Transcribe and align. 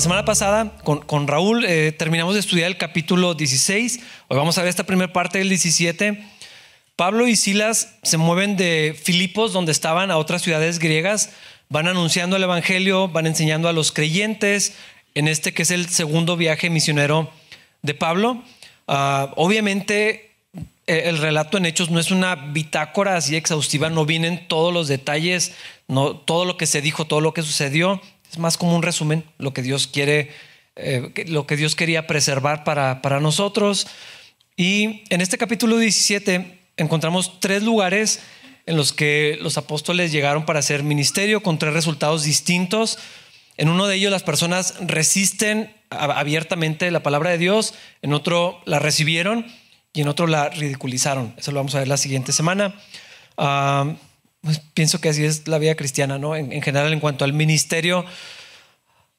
La 0.00 0.04
semana 0.04 0.24
pasada 0.24 0.72
con, 0.82 1.28
Raúl 1.28 1.66
eh, 1.66 1.92
terminamos 1.92 2.32
de 2.32 2.40
estudiar 2.40 2.68
el 2.68 2.78
capítulo 2.78 3.34
16. 3.34 4.00
Hoy 4.28 4.36
vamos 4.38 4.56
a 4.56 4.62
ver 4.62 4.70
esta 4.70 4.84
primera 4.84 5.12
parte 5.12 5.36
del 5.36 5.50
17. 5.50 6.26
Pablo 6.96 7.28
y 7.28 7.36
Silas 7.36 7.98
se 8.02 8.16
mueven 8.16 8.56
de 8.56 8.98
Filipos, 8.98 9.52
donde 9.52 9.72
estaban, 9.72 10.10
a 10.10 10.16
otras 10.16 10.40
ciudades 10.40 10.78
griegas. 10.78 11.32
Van 11.68 11.86
anunciando 11.86 12.36
el 12.36 12.42
Evangelio, 12.44 13.08
van 13.08 13.26
enseñando 13.26 13.68
a 13.68 13.74
los 13.74 13.92
creyentes 13.92 14.72
en 15.14 15.28
este 15.28 15.52
que 15.52 15.64
es 15.64 15.70
el 15.70 15.86
segundo 15.90 16.38
viaje 16.38 16.70
misionero 16.70 17.30
de 17.82 17.92
Pablo. 17.92 18.42
Ah, 18.88 19.34
obviamente 19.36 20.30
eh, 20.86 21.02
el 21.10 21.18
relato 21.18 21.58
en 21.58 21.66
Hechos 21.66 21.90
no 21.90 22.00
es 22.00 22.10
una 22.10 22.36
bitácora 22.36 23.16
así 23.16 23.36
exhaustiva, 23.36 23.90
no 23.90 24.06
vienen 24.06 24.48
todos 24.48 24.72
los 24.72 24.88
detalles, 24.88 25.52
no, 25.88 26.16
todo 26.16 26.46
lo 26.46 26.56
que 26.56 26.64
se 26.64 26.80
dijo, 26.80 27.04
todo 27.04 27.20
lo 27.20 27.34
que 27.34 27.42
sucedió, 27.42 28.00
es 28.30 28.38
más 28.38 28.56
como 28.56 28.76
un 28.76 28.82
resumen, 28.82 29.24
lo 29.38 29.52
que 29.52 29.62
Dios 29.62 29.86
quiere, 29.86 30.30
eh, 30.76 31.12
lo 31.26 31.46
que 31.46 31.56
Dios 31.56 31.74
quería 31.74 32.06
preservar 32.06 32.64
para, 32.64 33.02
para 33.02 33.20
nosotros. 33.20 33.86
Y 34.56 35.04
en 35.10 35.20
este 35.20 35.38
capítulo 35.38 35.78
17 35.78 36.58
encontramos 36.76 37.40
tres 37.40 37.62
lugares 37.62 38.20
en 38.66 38.76
los 38.76 38.92
que 38.92 39.38
los 39.40 39.58
apóstoles 39.58 40.12
llegaron 40.12 40.44
para 40.44 40.60
hacer 40.60 40.82
ministerio 40.82 41.42
con 41.42 41.58
tres 41.58 41.72
resultados 41.72 42.22
distintos. 42.24 42.98
En 43.56 43.68
uno 43.68 43.86
de 43.86 43.96
ellos 43.96 44.12
las 44.12 44.22
personas 44.22 44.74
resisten 44.80 45.74
abiertamente 45.90 46.90
la 46.90 47.02
palabra 47.02 47.30
de 47.30 47.38
Dios, 47.38 47.74
en 48.00 48.12
otro 48.12 48.60
la 48.64 48.78
recibieron 48.78 49.46
y 49.92 50.02
en 50.02 50.08
otro 50.08 50.26
la 50.26 50.50
ridiculizaron. 50.50 51.34
Eso 51.36 51.50
lo 51.50 51.58
vamos 51.58 51.74
a 51.74 51.80
ver 51.80 51.88
la 51.88 51.96
siguiente 51.96 52.32
semana. 52.32 52.74
Ah, 53.36 53.94
pues 54.42 54.60
pienso 54.74 55.00
que 55.00 55.10
así 55.10 55.24
es 55.24 55.48
la 55.48 55.58
vida 55.58 55.74
cristiana, 55.74 56.18
¿no? 56.18 56.36
En, 56.36 56.62
general, 56.62 56.92
en 56.92 57.00
cuanto 57.00 57.24
al 57.24 57.32
ministerio 57.32 58.04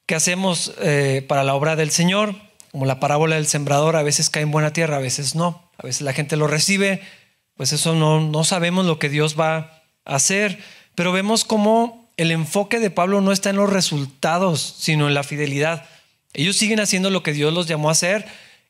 que 0.06 0.16
hacemos 0.16 0.74
eh, 0.80 1.24
para 1.28 1.44
la 1.44 1.54
obra 1.54 1.76
del 1.76 1.92
Señor, 1.92 2.36
como 2.72 2.86
la 2.86 3.00
parábola 3.00 3.36
del 3.36 3.48
sembrador, 3.48 3.96
a 3.96 4.04
veces 4.04 4.30
cae 4.30 4.44
en 4.44 4.52
buena 4.52 4.74
tierra, 4.74 4.98
a 4.98 5.02
veces 5.02 5.36
no. 5.36 5.70
A 5.78 5.86
veces 5.86 6.02
la 6.02 6.14
gente 6.14 6.38
lo 6.38 6.48
recibe, 6.48 7.02
pues 7.56 7.74
eso 7.74 7.96
no, 7.96 8.22
no 8.22 8.44
sabemos 8.44 8.86
lo 8.86 9.00
que 9.00 9.10
Dios 9.10 9.40
va 9.40 9.84
a 10.06 10.16
hacer, 10.16 10.60
pero 10.96 11.12
vemos 11.12 11.46
cómo 11.46 12.12
el 12.18 12.32
enfoque 12.32 12.80
de 12.80 12.92
Pablo 12.92 13.22
no 13.22 13.32
está 13.32 13.50
en 13.50 13.56
los 13.58 13.70
resultados, 13.70 14.76
sino 14.80 15.08
en 15.08 15.14
la 15.14 15.24
fidelidad. 15.24 15.86
Ellos 16.34 16.56
siguen 16.56 16.80
haciendo 16.80 17.10
lo 17.10 17.24
que 17.24 17.34
Dios 17.34 17.54
los 17.54 17.68
llamó 17.68 17.90
a 17.90 17.94
hacer 17.94 18.26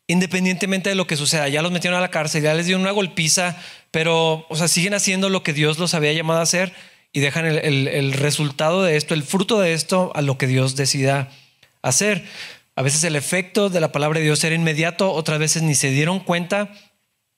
independientemente 0.08 0.89
de 0.89 0.95
lo 0.95 1.08
que 1.08 1.15
suceda. 1.15 1.47
Ya 1.47 1.61
los 1.61 1.71
metieron 1.71 1.97
a 1.97 2.02
la 2.02 2.11
cárcel, 2.11 2.43
ya 2.43 2.53
les 2.53 2.65
dieron 2.65 2.81
una 2.81 2.91
golpiza, 2.91 3.58
pero, 3.92 4.45
o 4.50 4.56
sea, 4.56 4.67
siguen 4.67 4.94
haciendo 4.94 5.30
lo 5.30 5.44
que 5.44 5.53
Dios 5.53 5.78
los 5.78 5.94
había 5.94 6.14
llamado 6.14 6.39
a 6.39 6.44
hacer 6.44 6.73
y 7.14 7.20
dejan 7.20 7.45
el, 7.45 8.14
resultado 8.14 8.83
de 8.83 8.95
esto, 8.95 9.14
el 9.14 9.23
fruto 9.23 9.59
de 9.59 9.73
esto, 9.73 10.11
a 10.16 10.22
lo 10.22 10.38
que 10.38 10.48
Dios 10.48 10.78
decida 10.78 11.30
hacer. 11.81 12.23
A 12.75 12.83
veces 12.83 13.03
el 13.03 13.17
efecto 13.17 13.70
de 13.70 13.81
la 13.81 13.92
palabra 13.92 14.20
de 14.20 14.25
Dios 14.25 14.42
era 14.45 14.56
inmediato, 14.56 15.11
otras 15.11 15.39
veces 15.39 15.61
ni 15.61 15.75
se 15.75 15.92
dieron 15.92 16.22
cuenta 16.22 16.72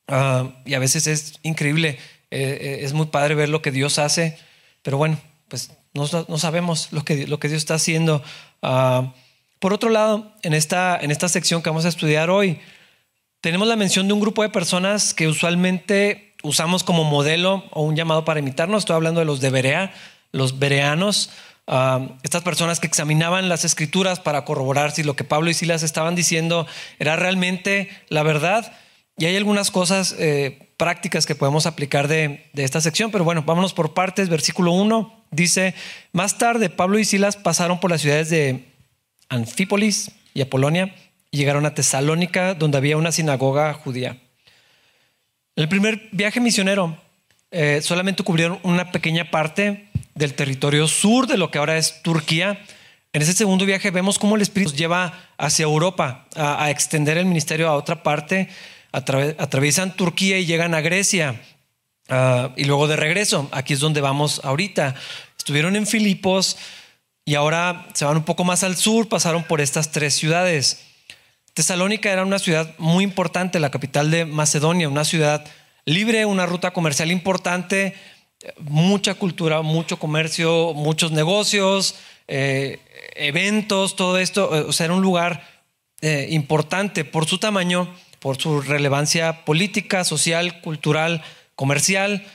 ah, 0.08 0.62
y 0.66 0.76
a 0.76 0.80
veces 0.80 1.08
es 1.08 1.40
increíble. 1.42 1.98
Eh, 2.30 2.58
eh, 2.62 2.80
es 2.82 2.94
muy 2.94 3.08
padre 3.08 3.34
ver 3.34 3.50
lo 3.50 3.64
que 3.64 3.72
Dios 3.72 3.98
hace, 3.98 4.38
pero 4.84 4.98
bueno, 4.98 5.20
pues 5.48 5.72
no, 5.94 6.08
sabemos 6.38 6.90
lo 6.92 7.04
que, 7.04 7.26
lo 7.26 7.40
que 7.40 7.48
Dios 7.48 7.58
está 7.58 7.76
haciendo. 7.76 8.24
Ah, 8.62 9.14
por 9.58 9.74
otro 9.74 9.90
lado, 9.90 10.36
en 10.44 10.54
esta, 10.54 11.00
en 11.02 11.10
esta 11.10 11.30
sección 11.30 11.64
que 11.64 11.70
vamos 11.70 11.86
a 11.86 11.90
estudiar 11.90 12.30
hoy, 12.30 12.60
tenemos 13.42 13.68
la 13.68 13.76
mención 13.76 14.08
de 14.08 14.14
un 14.14 14.20
grupo 14.20 14.44
de 14.44 14.50
personas 14.50 15.14
que 15.14 15.28
usualmente 15.28 16.33
usamos 16.44 16.84
como 16.84 17.04
modelo 17.04 17.64
o 17.72 17.82
un 17.82 17.96
llamado 17.96 18.26
para 18.26 18.40
imitarnos. 18.40 18.84
Estoy 18.84 18.96
hablando 18.96 19.20
de 19.20 19.26
los 19.26 19.42
de 19.42 19.50
Berea, 19.50 19.94
los 20.32 20.60
bereanos, 20.60 21.32
ah, 21.66 22.10
estas 22.22 22.44
personas 22.44 22.80
que 22.80 22.88
examinaban 22.88 23.50
las 23.50 23.66
escrituras 23.66 24.20
para 24.20 24.46
corroborar 24.46 24.92
si 24.92 25.02
lo 25.02 25.16
que 25.16 25.24
Pablo 25.24 25.50
y 25.50 25.54
Silas 25.56 25.82
estaban 25.82 26.14
diciendo 26.14 26.68
era 27.00 27.16
realmente 27.16 27.90
la 28.10 28.22
verdad. 28.22 28.74
Y 29.18 29.26
hay 29.26 29.36
algunas 29.36 29.72
cosas 29.72 30.16
eh, 30.20 30.74
prácticas 30.78 31.26
que 31.26 31.36
podemos 31.36 31.66
aplicar 31.66 32.08
de, 32.08 32.50
de, 32.54 32.64
esta 32.64 32.82
sección, 32.82 33.12
pero 33.12 33.24
bueno, 33.24 33.44
vámonos 33.44 33.74
por 33.74 33.94
partes. 33.94 34.28
Versículo 34.28 34.72
1 34.72 35.26
dice, 35.32 35.76
más 36.12 36.38
tarde 36.38 36.70
Pablo 36.70 37.00
y 37.00 37.06
Silas 37.06 37.38
pasaron 37.38 37.80
por 37.80 37.92
las 37.92 38.02
ciudades 38.02 38.30
de 38.30 38.74
Anfípolis 39.30 40.12
y 40.34 40.42
Apolonia 40.42 40.96
y 41.30 41.38
llegaron 41.38 41.66
a 41.66 41.74
Tesalónica, 41.74 42.54
donde 42.54 42.78
había 42.78 42.98
una 42.98 43.12
sinagoga 43.12 43.74
judía. 43.74 44.18
El 45.56 45.70
primer 45.70 46.10
viaje 46.12 46.40
misionero 46.40 46.98
eh, 47.52 47.80
solamente 47.84 48.24
cubrieron 48.24 48.60
una 48.64 48.92
pequeña 48.92 49.30
parte 49.30 49.88
del 50.16 50.34
territorio 50.34 50.88
sur 50.88 51.28
de 51.28 51.38
lo 51.38 51.52
que 51.52 51.60
ahora 51.60 51.78
es 51.78 52.02
Turquía. 52.02 52.64
En 53.14 53.22
ese 53.22 53.34
segundo 53.34 53.66
viaje 53.66 53.92
vemos 53.92 54.18
cómo 54.18 54.36
el 54.36 54.42
Espíritu 54.42 54.72
nos 54.72 54.80
lleva 54.80 55.28
hacia 55.38 55.64
Europa 55.64 56.28
a, 56.36 56.72
extender 56.72 57.18
el 57.18 57.26
ministerio 57.26 57.70
a 57.70 57.76
otra 57.76 58.02
parte. 58.02 58.50
atraviesan 58.92 59.96
Turquía 59.96 60.40
y 60.40 60.46
llegan 60.46 60.74
a 60.74 60.82
Grecia. 60.82 61.40
Ah, 62.10 62.52
y 62.56 62.66
luego 62.66 62.88
de 62.88 62.96
regreso, 62.96 63.48
aquí 63.52 63.74
es 63.74 63.80
donde 63.80 64.02
vamos 64.02 64.42
ahorita. 64.44 64.96
Estuvieron 65.38 65.76
en 65.76 65.86
Filipos, 65.86 66.58
y 67.26 67.36
ahora 67.36 67.88
se 67.94 68.06
van 68.06 68.18
un 68.18 68.24
poco 68.24 68.44
más 68.44 68.64
al 68.64 68.76
sur, 68.76 69.08
pasaron 69.08 69.44
por 69.44 69.62
estas 69.62 69.92
tres 69.92 70.14
ciudades. 70.14 70.84
Tesalónica 71.54 72.12
era 72.12 72.24
una 72.24 72.40
ciudad 72.40 72.74
muy 72.80 73.04
importante, 73.04 73.60
la 73.60 73.70
capital 73.70 74.10
de 74.10 74.26
Macedonia, 74.26 74.90
una 74.90 75.06
ciudad 75.06 75.46
libre, 75.86 76.26
una 76.26 76.48
ruta 76.48 76.72
comercial 76.72 77.12
importante, 77.12 77.94
mucha 78.60 79.14
cultura, 79.14 79.62
mucho 79.62 80.00
comercio, 80.00 80.74
muchos 80.74 81.12
negocios, 81.12 81.96
eh, 82.28 82.80
eventos, 83.16 83.96
todo 83.96 84.18
esto. 84.18 84.50
O 84.68 84.74
sea, 84.74 84.86
era 84.86 84.96
un 84.96 85.04
lugar 85.04 85.48
eh, 86.02 86.28
importante 86.32 87.06
por 87.06 87.28
su 87.28 87.38
tamaño, 87.38 87.94
por 88.20 88.42
su 88.42 88.62
relevancia 88.62 89.46
política, 89.46 90.04
social, 90.04 90.60
cultural, 90.62 91.24
comercial. 91.56 92.26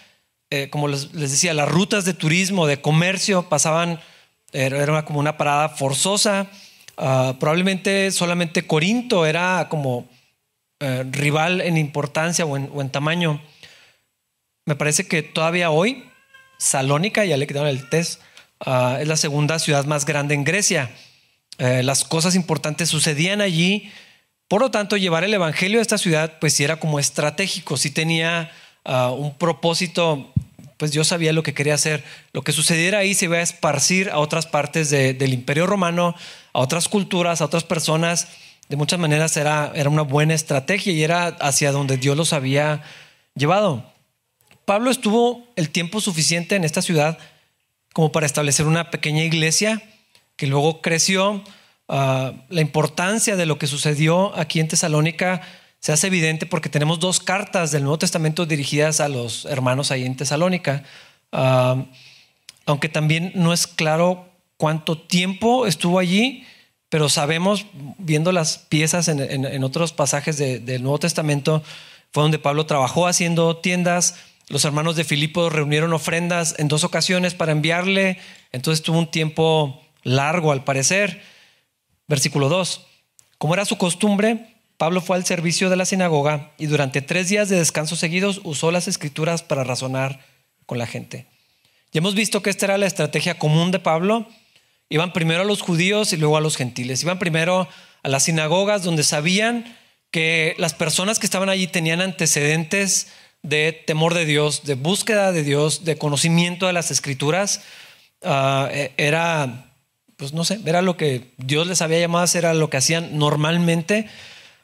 Eh, 0.51 0.71
como 0.71 0.87
les, 0.87 1.13
les 1.13 1.33
decía, 1.33 1.55
las 1.55 1.69
rutas 1.69 2.05
de 2.05 2.15
turismo, 2.15 2.69
de 2.69 2.81
comercio 2.81 3.49
pasaban 3.49 4.01
era 4.53 5.05
como 5.05 5.19
una 5.19 5.37
parada 5.37 5.69
forzosa. 5.69 6.47
Ah, 7.01 7.37
probablemente 7.39 8.11
solamente 8.11 8.67
Corinto 8.67 9.25
era 9.25 9.69
como 9.71 10.09
eh, 10.81 11.05
rival 11.09 11.61
en 11.61 11.79
importancia 11.79 12.45
o 12.45 12.57
en, 12.57 12.91
tamaño. 12.91 13.41
Me 14.67 14.75
parece 14.75 15.07
que 15.07 15.23
todavía 15.23 15.71
hoy 15.71 16.05
Salónica, 16.59 17.25
ya 17.25 17.37
le 17.37 17.47
quitaron 17.47 17.69
el 17.69 17.89
test, 17.89 18.21
ah, 18.61 18.99
es 19.01 19.07
la 19.07 19.17
segunda 19.17 19.61
ciudad 19.61 19.85
más 19.85 20.05
grande 20.05 20.35
en 20.35 20.43
Grecia. 20.43 20.91
Eh, 21.59 21.85
las 21.85 22.03
cosas 22.03 22.35
importantes 22.35 22.89
sucedían 22.89 23.41
allí. 23.41 23.93
Por 24.49 24.61
lo 24.61 24.73
tanto, 24.73 24.97
llevar 24.97 25.23
el 25.23 25.33
Evangelio 25.35 25.79
a 25.79 25.83
esta 25.83 25.99
ciudad, 25.99 26.39
pues 26.41 26.55
sí 26.55 26.65
era 26.65 26.81
como 26.81 26.99
estratégico, 26.99 27.77
sí 27.77 27.91
tenía 27.91 28.51
ah, 28.85 29.13
un 29.13 29.39
propósito 29.39 30.33
pues 30.79 30.93
Dios 30.93 31.09
sabía 31.09 31.33
lo 31.33 31.43
que 31.43 31.53
quería 31.53 31.75
hacer. 31.75 32.05
Lo 32.33 32.43
que 32.43 32.53
sucediera 32.53 32.99
ahí 32.99 33.13
se 33.13 33.27
iba 33.27 33.37
a 33.37 33.43
esparcir 33.43 34.09
a 34.11 34.19
otras 34.19 34.47
partes 34.47 34.89
del 34.91 35.33
imperio 35.35 35.67
romano, 35.67 36.15
a 36.53 36.61
otras 36.61 36.89
culturas, 36.89 37.41
a 37.41 37.45
otras 37.45 37.65
personas. 37.65 38.29
De 38.69 38.77
muchas 38.77 39.01
maneras 39.01 39.37
era, 39.37 39.73
era 39.75 39.91
una 39.91 40.03
buena 40.03 40.35
estrategia 40.35 40.93
y 40.93 41.03
era 41.03 41.27
hacia 41.27 41.73
donde 41.73 41.97
Dios 41.97 42.17
los 42.17 42.33
había 42.33 42.83
llevado. 43.35 43.93
Pablo 44.65 44.91
estuvo 44.91 45.49
el 45.57 45.71
tiempo 45.71 46.01
suficiente 46.01 46.55
en 46.55 46.65
esta 46.65 46.81
ciudad 46.81 47.19
como 47.93 48.13
para 48.13 48.27
establecer 48.27 48.67
una 48.67 48.91
pequeña 48.91 49.25
iglesia 49.25 49.83
que 50.37 50.47
luego 50.47 50.81
creció. 50.81 51.43
Ah, 51.89 52.35
la 52.51 52.61
importancia 52.61 53.35
de 53.35 53.47
lo 53.47 53.59
que 53.59 53.67
sucedió 53.67 54.37
aquí 54.39 54.61
en 54.61 54.69
Tesalónica 54.69 55.41
se 55.81 55.93
hace 55.93 56.09
evidente 56.09 56.47
porque 56.47 56.69
tenemos 56.69 56.99
dos 56.99 57.21
cartas 57.21 57.71
del 57.71 57.83
Nuevo 57.83 57.99
Testamento 57.99 58.47
dirigidas 58.47 59.01
a 59.01 59.09
los 59.09 59.45
hermanos 59.45 59.91
ahí 59.91 60.05
en 60.05 60.17
Tesalónica, 60.17 60.85
aunque 62.67 62.89
también 62.89 63.33
no 63.35 63.53
es 63.53 63.67
claro 63.67 64.29
cuánto 64.57 64.99
tiempo 64.99 65.67
estuvo 65.67 65.99
allí, 65.99 66.45
pero 66.89 67.09
sabemos, 67.09 67.67
viendo 67.99 68.33
las 68.33 68.59
piezas 68.59 69.09
en, 69.09 69.65
otros 69.65 69.93
pasajes 69.93 70.39
del 70.39 70.83
Nuevo 70.83 70.99
Testamento, 70.99 71.63
fue 72.13 72.23
donde 72.23 72.39
Pablo 72.39 72.67
trabajó 72.67 73.07
haciendo 73.07 73.59
tiendas, 73.59 74.17
los 74.49 74.65
hermanos 74.65 74.97
de 74.97 75.05
Filipo 75.05 75.51
reunieron 75.51 75.93
ofrendas 75.93 76.55
en 76.59 76.69
dos 76.69 76.83
ocasiones 76.83 77.35
para 77.35 77.53
enviarle, 77.53 78.19
entonces 78.51 78.83
tuvo 78.83 78.99
un 78.99 79.11
tiempo 79.11 79.83
largo 80.03 80.53
al 80.53 80.65
parecer. 80.65 81.23
Versículo 82.07 82.49
2. 82.49 82.87
Como 83.37 83.53
era 83.53 83.67
su 83.67 83.77
costumbre, 83.77 84.58
Pablo 84.79 85.01
fue 85.01 85.17
al 85.17 85.27
servicio 85.27 85.71
de 85.71 85.77
la 85.77 85.85
sinagoga 85.85 86.53
y 86.57 86.67
durante 86.67 87.03
tres 87.03 87.29
días 87.29 87.49
de 87.49 87.59
descanso 87.59 87.97
seguidos 87.97 88.41
usó 88.45 88.71
las 88.71 88.87
escrituras 88.87 89.43
para 89.43 89.65
razonar 89.65 90.25
con 90.67 90.79
la 90.79 90.87
gente. 90.87 91.27
Ya 91.93 91.99
hemos 91.99 92.15
visto 92.15 92.43
que 92.43 92.51
esta 92.51 92.67
era 92.67 92.79
la 92.79 92.87
estrategia 92.87 93.39
común 93.39 93.73
de 93.73 93.81
Pablo. 93.81 94.29
Iban 94.89 95.13
primero 95.13 95.43
a 95.43 95.45
los 95.45 95.63
judíos 95.63 96.13
y 96.13 96.17
luego 96.17 96.37
a 96.37 96.41
los 96.41 96.57
gentiles. 96.57 97.03
Iban 97.03 97.19
primero 97.19 97.69
a 98.03 98.09
las 98.09 98.25
sinagogas 98.25 98.85
donde 98.85 99.03
sabían 99.03 99.77
que 100.13 100.55
las 100.59 100.75
personas 100.75 101.19
que 101.19 101.27
estaban 101.27 101.49
allí 101.49 101.67
tenían 101.67 102.01
antecedentes 102.01 103.09
de 103.43 103.73
temor 103.73 104.15
de 104.15 104.27
Dios, 104.27 104.63
de 104.65 104.75
búsqueda 104.75 105.33
de 105.33 105.43
Dios, 105.43 105.85
de 105.85 105.99
conocimiento 105.99 106.69
de 106.69 106.73
las 106.73 106.93
escrituras. 106.93 107.63
Ah, 108.23 108.69
e, 108.71 108.93
era 108.97 109.65
pues 110.17 110.33
no 110.33 110.45
sé, 110.45 110.59
era 110.67 110.83
lo 110.83 110.97
que 110.97 111.31
Dios 111.37 111.69
les 111.69 111.81
había 111.81 112.01
llamado 112.01 112.23
a 112.23 112.25
hacer, 112.25 112.45
era 112.45 112.53
lo 112.53 112.69
que 112.69 112.77
hacían 112.77 113.19
normalmente. 113.19 114.09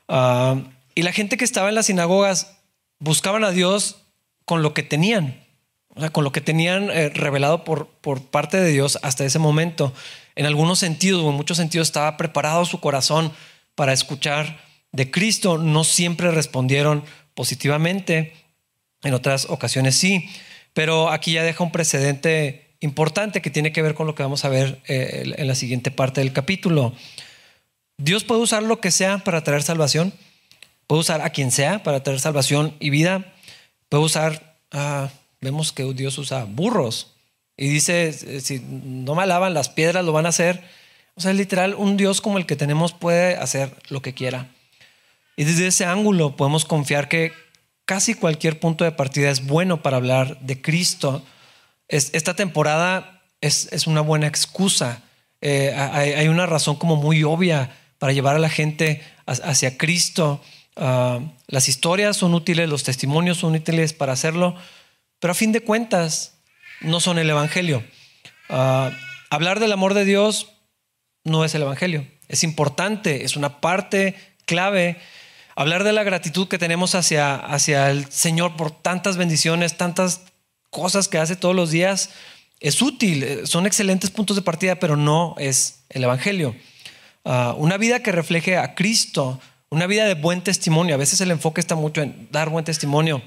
Ah, 0.08 0.60
y 0.94 1.02
la 1.02 1.12
gente 1.12 1.36
que 1.36 1.44
estaba 1.44 1.68
en 1.68 1.74
las 1.74 1.86
sinagogas 1.86 2.56
buscaban 2.98 3.44
a 3.44 3.50
Dios 3.50 4.02
con 4.44 4.62
lo 4.62 4.74
que 4.74 4.82
tenían, 4.82 5.40
con 6.12 6.24
lo 6.24 6.32
que 6.32 6.40
tenían 6.40 6.90
eh, 6.90 7.08
revelado 7.08 7.64
por, 7.64 7.88
por 7.88 8.22
parte 8.22 8.60
de 8.60 8.70
Dios 8.70 8.98
hasta 9.02 9.24
ese 9.24 9.38
momento. 9.38 9.92
En 10.36 10.46
algunos 10.46 10.78
sentidos 10.78 11.22
o 11.22 11.30
en 11.30 11.36
muchos 11.36 11.56
sentidos 11.56 11.88
estaba 11.88 12.16
preparado 12.16 12.64
su 12.64 12.80
corazón 12.80 13.32
para 13.74 13.92
escuchar 13.92 14.60
de 14.92 15.10
Cristo. 15.10 15.58
No 15.58 15.84
siempre 15.84 16.30
respondieron 16.30 17.04
positivamente, 17.34 18.32
en 19.02 19.14
otras 19.14 19.46
ocasiones 19.50 19.96
sí, 19.96 20.28
pero 20.72 21.10
aquí 21.10 21.32
ya 21.32 21.42
deja 21.42 21.62
un 21.62 21.72
precedente 21.72 22.76
importante 22.80 23.42
que 23.42 23.50
tiene 23.50 23.72
que 23.72 23.82
ver 23.82 23.94
con 23.94 24.06
lo 24.06 24.14
que 24.14 24.22
vamos 24.22 24.44
a 24.44 24.48
ver 24.48 24.80
eh, 24.86 25.34
en 25.36 25.48
la 25.48 25.54
siguiente 25.54 25.90
parte 25.90 26.20
del 26.20 26.32
capítulo. 26.32 26.94
Dios 27.96 28.24
puede 28.24 28.40
usar 28.40 28.62
lo 28.62 28.80
que 28.80 28.90
sea 28.90 29.18
para 29.18 29.44
traer 29.44 29.62
salvación, 29.62 30.12
puede 30.86 31.00
usar 31.00 31.20
a 31.22 31.30
quien 31.30 31.50
sea 31.50 31.82
para 31.82 32.02
traer 32.02 32.20
salvación 32.20 32.74
y 32.80 32.90
vida, 32.90 33.32
puede 33.88 34.04
usar, 34.04 34.58
ah, 34.72 35.10
vemos 35.40 35.72
que 35.72 35.84
Dios 35.94 36.18
usa 36.18 36.44
burros 36.44 37.14
y 37.56 37.68
dice, 37.68 38.08
eh, 38.08 38.40
si 38.40 38.58
no 38.60 39.14
me 39.14 39.22
alaban 39.22 39.54
las 39.54 39.68
piedras 39.68 40.04
lo 40.04 40.12
van 40.12 40.26
a 40.26 40.30
hacer. 40.30 40.62
O 41.14 41.20
sea, 41.20 41.32
literal, 41.32 41.74
un 41.74 41.96
Dios 41.96 42.20
como 42.20 42.38
el 42.38 42.46
que 42.46 42.56
tenemos 42.56 42.92
puede 42.92 43.36
hacer 43.36 43.74
lo 43.88 44.02
que 44.02 44.14
quiera. 44.14 44.48
Y 45.36 45.44
desde 45.44 45.68
ese 45.68 45.84
ángulo 45.84 46.36
podemos 46.36 46.64
confiar 46.64 47.08
que 47.08 47.32
casi 47.84 48.14
cualquier 48.14 48.58
punto 48.58 48.84
de 48.84 48.92
partida 48.92 49.30
es 49.30 49.46
bueno 49.46 49.82
para 49.82 49.96
hablar 49.96 50.40
de 50.40 50.60
Cristo. 50.60 51.22
esta 51.88 52.34
temporada 52.34 53.22
es, 53.40 53.86
una 53.86 54.00
buena 54.00 54.26
excusa. 54.26 55.02
Eh, 55.40 55.72
hay, 55.76 56.28
una 56.28 56.46
razón 56.46 56.76
como 56.76 56.96
muy 56.96 57.22
obvia 57.22 57.70
para 58.04 58.12
llevar 58.12 58.36
a 58.36 58.38
la 58.38 58.50
gente 58.50 59.02
hacia 59.24 59.78
Cristo. 59.78 60.42
Ah, 60.76 61.20
las 61.46 61.70
historias 61.70 62.18
son 62.18 62.34
útiles, 62.34 62.68
los 62.68 62.82
testimonios 62.82 63.38
son 63.38 63.54
útiles 63.54 63.94
para 63.94 64.12
hacerlo, 64.12 64.56
pero 65.20 65.32
a 65.32 65.34
fin 65.34 65.52
de 65.52 65.62
cuentas 65.62 66.34
no 66.82 67.00
son 67.00 67.18
el 67.18 67.30
Evangelio. 67.30 67.82
Ah, 68.50 68.90
hablar 69.30 69.58
del 69.58 69.72
amor 69.72 69.94
de 69.94 70.04
Dios 70.04 70.50
no 71.24 71.46
es 71.46 71.54
el 71.54 71.62
Evangelio. 71.62 72.06
Es 72.28 72.44
importante, 72.44 73.24
es 73.24 73.36
una 73.36 73.62
parte 73.62 74.16
clave 74.44 74.98
Hablar 75.56 75.82
de 75.82 75.92
la 75.92 76.02
gratitud 76.02 76.46
que 76.46 76.58
tenemos 76.58 76.94
hacia, 76.94 77.36
hacia 77.36 77.90
el 77.90 78.10
Señor 78.10 78.54
por 78.56 78.70
tantas 78.70 79.16
bendiciones, 79.16 79.78
tantas 79.78 80.26
cosas 80.68 81.08
que 81.08 81.16
hace 81.16 81.36
todos 81.36 81.56
los 81.56 81.70
días, 81.70 82.10
es 82.60 82.82
útil, 82.82 83.22
eh, 83.22 83.46
son 83.46 83.64
excelentes 83.64 84.10
puntos 84.10 84.36
de 84.36 84.42
partida, 84.42 84.74
pero 84.74 84.98
no 84.98 85.36
es 85.38 85.84
el 85.88 86.04
Evangelio. 86.04 86.54
Ah, 87.24 87.54
una 87.56 87.78
vida 87.78 88.00
que 88.00 88.12
refleje 88.12 88.58
a 88.58 88.74
Cristo, 88.74 89.40
una 89.70 89.86
vida 89.86 90.04
de 90.04 90.14
buen 90.14 90.42
testimonio, 90.42 90.94
a 90.94 90.98
veces 90.98 91.20
el 91.20 91.30
enfoque 91.30 91.60
está 91.60 91.74
mucho 91.74 92.02
en 92.02 92.28
dar 92.30 92.50
buen 92.50 92.64
testimonio, 92.64 93.22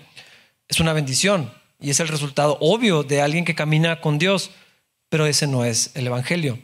es 0.67 0.79
una 0.79 0.93
bendición 0.93 1.51
y 1.79 1.89
es 1.89 1.99
el 1.99 2.07
resultado 2.07 2.57
obvio 2.61 3.03
de 3.03 3.21
alguien 3.21 3.45
que 3.45 3.55
camina 3.55 4.01
con 4.01 4.19
Dios, 4.19 4.51
pero 5.09 5.25
ese 5.25 5.47
no 5.47 5.65
es 5.65 5.91
el 5.95 6.07
Evangelio. 6.07 6.59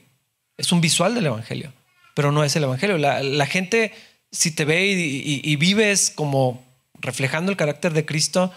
Es 0.58 0.72
un 0.72 0.82
visual 0.82 1.16
del 1.16 1.26
Evangelio, 1.26 1.74
pero 2.14 2.32
no 2.32 2.44
es 2.44 2.56
el 2.56 2.64
Evangelio. 2.64 2.98
La, 2.98 3.46
gente 3.46 3.94
si 4.32 4.52
te 4.52 4.66
ve 4.66 4.86
y, 4.86 5.56
vives 5.56 6.12
como 6.12 6.64
reflejando 6.96 7.52
el 7.52 7.58
carácter 7.58 7.94
de 7.94 8.06
Cristo, 8.06 8.52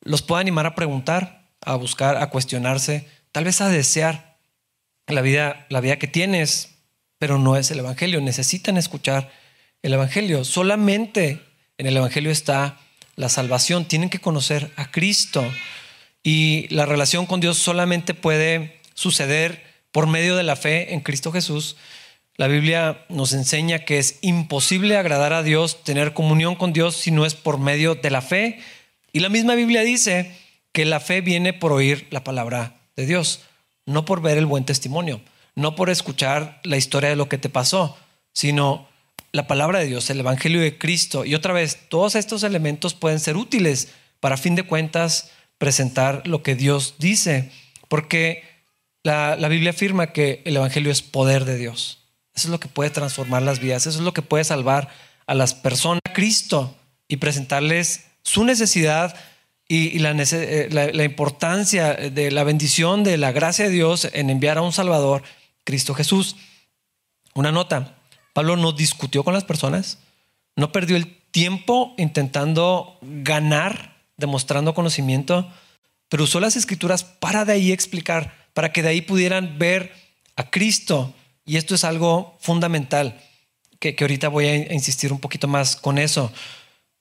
los 0.00 0.22
puede 0.22 0.40
animar 0.40 0.66
a 0.66 0.74
preguntar, 0.74 1.48
a 1.60 1.76
buscar, 1.76 2.16
a 2.16 2.30
cuestionarse, 2.30 3.06
tal 3.32 3.44
vez 3.44 3.60
a 3.60 3.68
desear 3.68 4.38
la 5.06 5.20
vida, 5.20 5.66
la 5.68 5.80
vida 5.80 5.98
que 5.98 6.06
tienes, 6.06 6.69
pero 7.20 7.38
no 7.38 7.56
es 7.56 7.70
el 7.70 7.78
Evangelio. 7.78 8.20
Necesitan 8.20 8.76
escuchar 8.76 9.30
el 9.82 9.92
Evangelio. 9.92 10.42
Solamente 10.42 11.40
en 11.78 11.86
el 11.86 11.96
Evangelio 11.96 12.32
está 12.32 12.80
la 13.14 13.28
salvación. 13.28 13.84
Tienen 13.84 14.10
que 14.10 14.18
conocer 14.18 14.72
a 14.74 14.90
Cristo. 14.90 15.48
Y 16.24 16.66
la 16.74 16.84
relación 16.84 17.26
con 17.26 17.38
Dios 17.38 17.58
solamente 17.58 18.14
puede 18.14 18.80
suceder 18.94 19.62
por 19.92 20.08
medio 20.08 20.34
de 20.34 20.42
la 20.42 20.56
fe 20.56 20.92
en 20.92 21.00
Cristo 21.00 21.30
Jesús 21.30 21.76
la 22.40 22.48
Biblia 22.48 23.04
nos 23.10 23.34
enseña 23.34 23.80
que 23.80 23.98
es 23.98 24.18
imposible 24.22 24.96
agradar 24.96 25.34
a 25.34 25.42
Dios, 25.42 25.84
tener 25.84 26.14
comunión 26.14 26.54
con 26.54 26.72
Dios 26.72 26.96
si 26.96 27.10
no 27.10 27.26
es 27.26 27.34
por 27.34 27.58
medio 27.58 27.96
de 27.96 28.08
la 28.08 28.22
fe. 28.22 28.60
Y 29.12 29.20
la 29.20 29.28
misma 29.28 29.54
Biblia 29.54 29.82
dice 29.82 30.34
que 30.72 30.86
la 30.86 31.00
fe 31.00 31.20
viene 31.20 31.52
por 31.52 31.70
oír 31.70 32.06
la 32.08 32.24
palabra 32.24 32.80
de 32.96 33.04
Dios, 33.04 33.42
no 33.84 34.06
por 34.06 34.22
ver 34.22 34.38
el 34.38 34.46
buen 34.46 34.64
testimonio, 34.64 35.20
no 35.54 35.74
por 35.74 35.90
escuchar 35.90 36.60
la 36.64 36.76
historia 36.76 37.10
de 37.10 37.16
lo 37.16 37.28
que 37.28 37.38
te 37.38 37.48
pasó, 37.48 37.96
sino 38.32 38.88
la 39.32 39.46
palabra 39.46 39.78
de 39.78 39.86
Dios, 39.86 40.10
el 40.10 40.20
Evangelio 40.20 40.60
de 40.60 40.78
Cristo. 40.78 41.24
Y 41.24 41.34
otra 41.34 41.52
vez, 41.52 41.78
todos 41.88 42.14
estos 42.14 42.42
elementos 42.42 42.94
pueden 42.94 43.20
ser 43.20 43.36
útiles 43.36 43.88
para, 44.20 44.34
a 44.34 44.38
fin 44.38 44.54
de 44.54 44.64
cuentas, 44.64 45.30
presentar 45.58 46.26
lo 46.26 46.42
que 46.42 46.54
Dios 46.54 46.94
dice, 46.98 47.50
porque 47.88 48.44
la, 49.02 49.36
la 49.36 49.48
Biblia 49.48 49.70
afirma 49.70 50.12
que 50.12 50.42
el 50.44 50.56
Evangelio 50.56 50.90
es 50.90 51.02
poder 51.02 51.44
de 51.44 51.56
Dios. 51.56 51.98
Eso 52.34 52.48
es 52.48 52.52
lo 52.52 52.60
que 52.60 52.68
puede 52.68 52.90
transformar 52.90 53.42
las 53.42 53.60
vidas, 53.60 53.86
eso 53.86 53.98
es 53.98 54.04
lo 54.04 54.14
que 54.14 54.22
puede 54.22 54.44
salvar 54.44 54.88
a 55.26 55.34
las 55.34 55.54
personas 55.54 56.00
a 56.08 56.12
Cristo 56.12 56.76
y 57.08 57.16
presentarles 57.16 58.06
su 58.22 58.44
necesidad 58.44 59.14
y, 59.68 60.04
eh, 60.04 60.68
la, 60.70 61.04
importancia 61.04 61.94
de 61.94 62.30
la 62.32 62.42
bendición 62.42 63.04
de 63.04 63.16
la 63.16 63.30
gracia 63.30 63.66
de 63.66 63.70
Dios 63.70 64.08
en 64.12 64.28
enviar 64.28 64.58
a 64.58 64.62
un 64.62 64.72
Salvador, 64.72 65.22
Cristo 65.70 65.94
Jesús. 65.94 66.34
Una 67.32 67.52
nota, 67.52 67.96
Pablo 68.32 68.56
no 68.56 68.72
discutió 68.72 69.22
con 69.22 69.34
las 69.34 69.44
personas, 69.44 69.98
no 70.56 70.72
perdió 70.72 70.96
el 70.96 71.16
tiempo 71.30 71.94
intentando 71.96 72.98
ganar, 73.02 74.02
demostrando 74.16 74.74
conocimiento, 74.74 75.48
pero 76.08 76.24
usó 76.24 76.40
las 76.40 76.56
escrituras 76.56 77.04
para 77.04 77.44
de 77.44 77.52
ahí 77.52 77.70
explicar, 77.70 78.34
para 78.52 78.72
que 78.72 78.82
de 78.82 78.88
ahí 78.88 79.00
pudieran 79.00 79.60
ver 79.60 79.94
a 80.34 80.50
Cristo 80.50 81.14
y 81.46 81.56
esto 81.56 81.76
es 81.76 81.84
algo 81.84 82.36
fundamental, 82.40 83.20
que, 83.78 83.94
ahorita 84.00 84.26
voy 84.26 84.46
a 84.46 84.72
insistir 84.74 85.12
un 85.12 85.20
poquito 85.20 85.46
más 85.46 85.76
con 85.76 85.98
eso. 85.98 86.32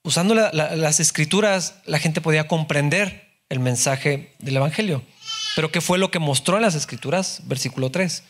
Usando 0.03 0.35
las 0.35 0.99
escrituras, 0.99 1.73
la 1.85 1.97
gente 1.97 2.21
podía 2.21 2.47
comprender 2.47 3.41
el 3.49 3.59
mensaje 3.59 4.35
del 4.37 4.57
Evangelio. 4.57 5.01
Pero 5.55 5.71
¿qué 5.71 5.81
fue 5.81 5.97
lo 5.97 6.11
que 6.11 6.19
mostró 6.19 6.57
en 6.57 6.61
las 6.61 6.75
escrituras? 6.75 7.41
Versículo 7.45 7.89
3. 7.89 8.23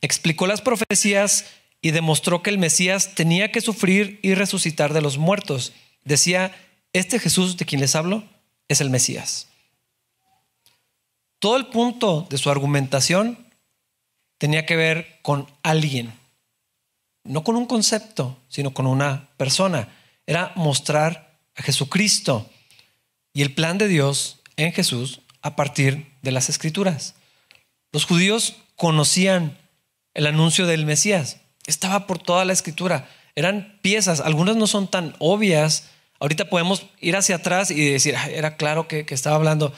Explicó 0.00 0.46
las 0.46 0.60
profecías 0.60 1.46
y 1.80 1.90
demostró 1.92 2.42
que 2.42 2.50
el 2.50 2.58
Mesías 2.58 3.14
tenía 3.14 3.52
que 3.52 3.60
sufrir 3.60 4.18
y 4.22 4.34
resucitar 4.34 4.92
de 4.92 5.00
los 5.00 5.18
muertos. 5.18 5.72
Decía, 6.04 6.54
este 6.92 7.18
Jesús 7.18 7.56
de 7.56 7.64
quien 7.64 7.80
les 7.80 7.94
hablo 7.94 8.24
es 8.68 8.80
el 8.80 8.90
Mesías. 8.90 9.48
Todo 11.38 11.56
el 11.56 11.66
punto 11.66 12.26
de 12.30 12.38
su 12.38 12.50
argumentación 12.50 13.46
tenía 14.38 14.66
que 14.66 14.76
ver 14.76 15.18
con 15.22 15.46
alguien, 15.62 16.12
no 17.24 17.44
con 17.44 17.56
un 17.56 17.66
concepto, 17.66 18.38
sino 18.48 18.74
con 18.74 18.86
una 18.86 19.30
persona. 19.36 19.88
Era 20.26 20.52
mostrar 20.56 21.38
a 21.54 21.62
Jesucristo 21.62 22.50
y 23.32 23.42
el 23.42 23.54
plan 23.54 23.78
de 23.78 23.88
Dios 23.88 24.40
en 24.56 24.72
Jesús 24.72 25.20
a 25.42 25.54
partir 25.54 26.12
de 26.22 26.32
las 26.32 26.48
escrituras. 26.48 27.14
Los 27.92 28.04
judíos 28.04 28.56
conocían 28.76 29.56
el 30.18 30.26
anuncio 30.26 30.66
del 30.66 30.84
Mesías, 30.84 31.36
estaba 31.64 32.08
por 32.08 32.18
toda 32.18 32.44
la 32.44 32.52
escritura, 32.52 33.08
eran 33.36 33.78
piezas, 33.82 34.18
algunas 34.18 34.56
no 34.56 34.66
son 34.66 34.88
tan 34.88 35.14
obvias. 35.20 35.90
Ahorita 36.18 36.50
podemos 36.50 36.86
ir 37.00 37.14
hacia 37.14 37.36
atrás 37.36 37.70
y 37.70 37.92
decir, 37.92 38.16
era 38.32 38.56
claro 38.56 38.88
que, 38.88 39.06
estaba 39.10 39.36
hablando. 39.36 39.72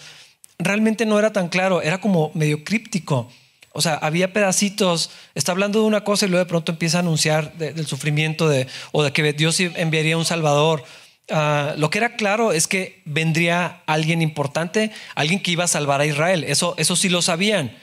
Realmente 0.59 1.05
no 1.05 1.19
era 1.19 1.35
tan 1.35 1.51
claro, 1.51 1.83
era 1.83 2.01
como 2.01 2.31
medio 2.33 2.65
críptico. 2.65 3.31
O 3.73 3.83
sea, 3.83 3.97
había 3.97 4.33
pedacitos, 4.33 5.11
está 5.35 5.53
hablando 5.53 5.81
de 5.81 5.85
una 5.85 6.05
cosa 6.05 6.25
y 6.25 6.31
luego 6.31 6.43
de 6.43 6.49
pronto 6.49 6.73
empieza 6.73 6.97
a 6.97 7.01
anunciar 7.01 7.53
del 7.59 7.87
sufrimiento 7.87 8.49
de, 8.49 8.67
o 8.93 9.03
de 9.03 9.13
que 9.13 9.35
Dios 9.35 9.61
enviaría 9.61 10.17
un 10.17 10.25
Salvador. 10.25 10.83
Ah, 11.29 11.75
lo 11.77 11.91
que 11.91 11.99
era 11.99 12.17
claro 12.17 12.53
es 12.53 12.67
que 12.67 13.03
vendría 13.05 13.83
alguien 13.85 14.23
importante, 14.23 14.91
alguien 15.15 15.43
que 15.43 15.51
iba 15.51 15.65
a 15.65 15.69
salvar 15.69 16.01
a 16.01 16.07
Israel. 16.07 16.45
Eso, 16.45 16.75
eso 16.79 16.97
sí 16.97 17.11
lo 17.11 17.21
sabían, 17.21 17.77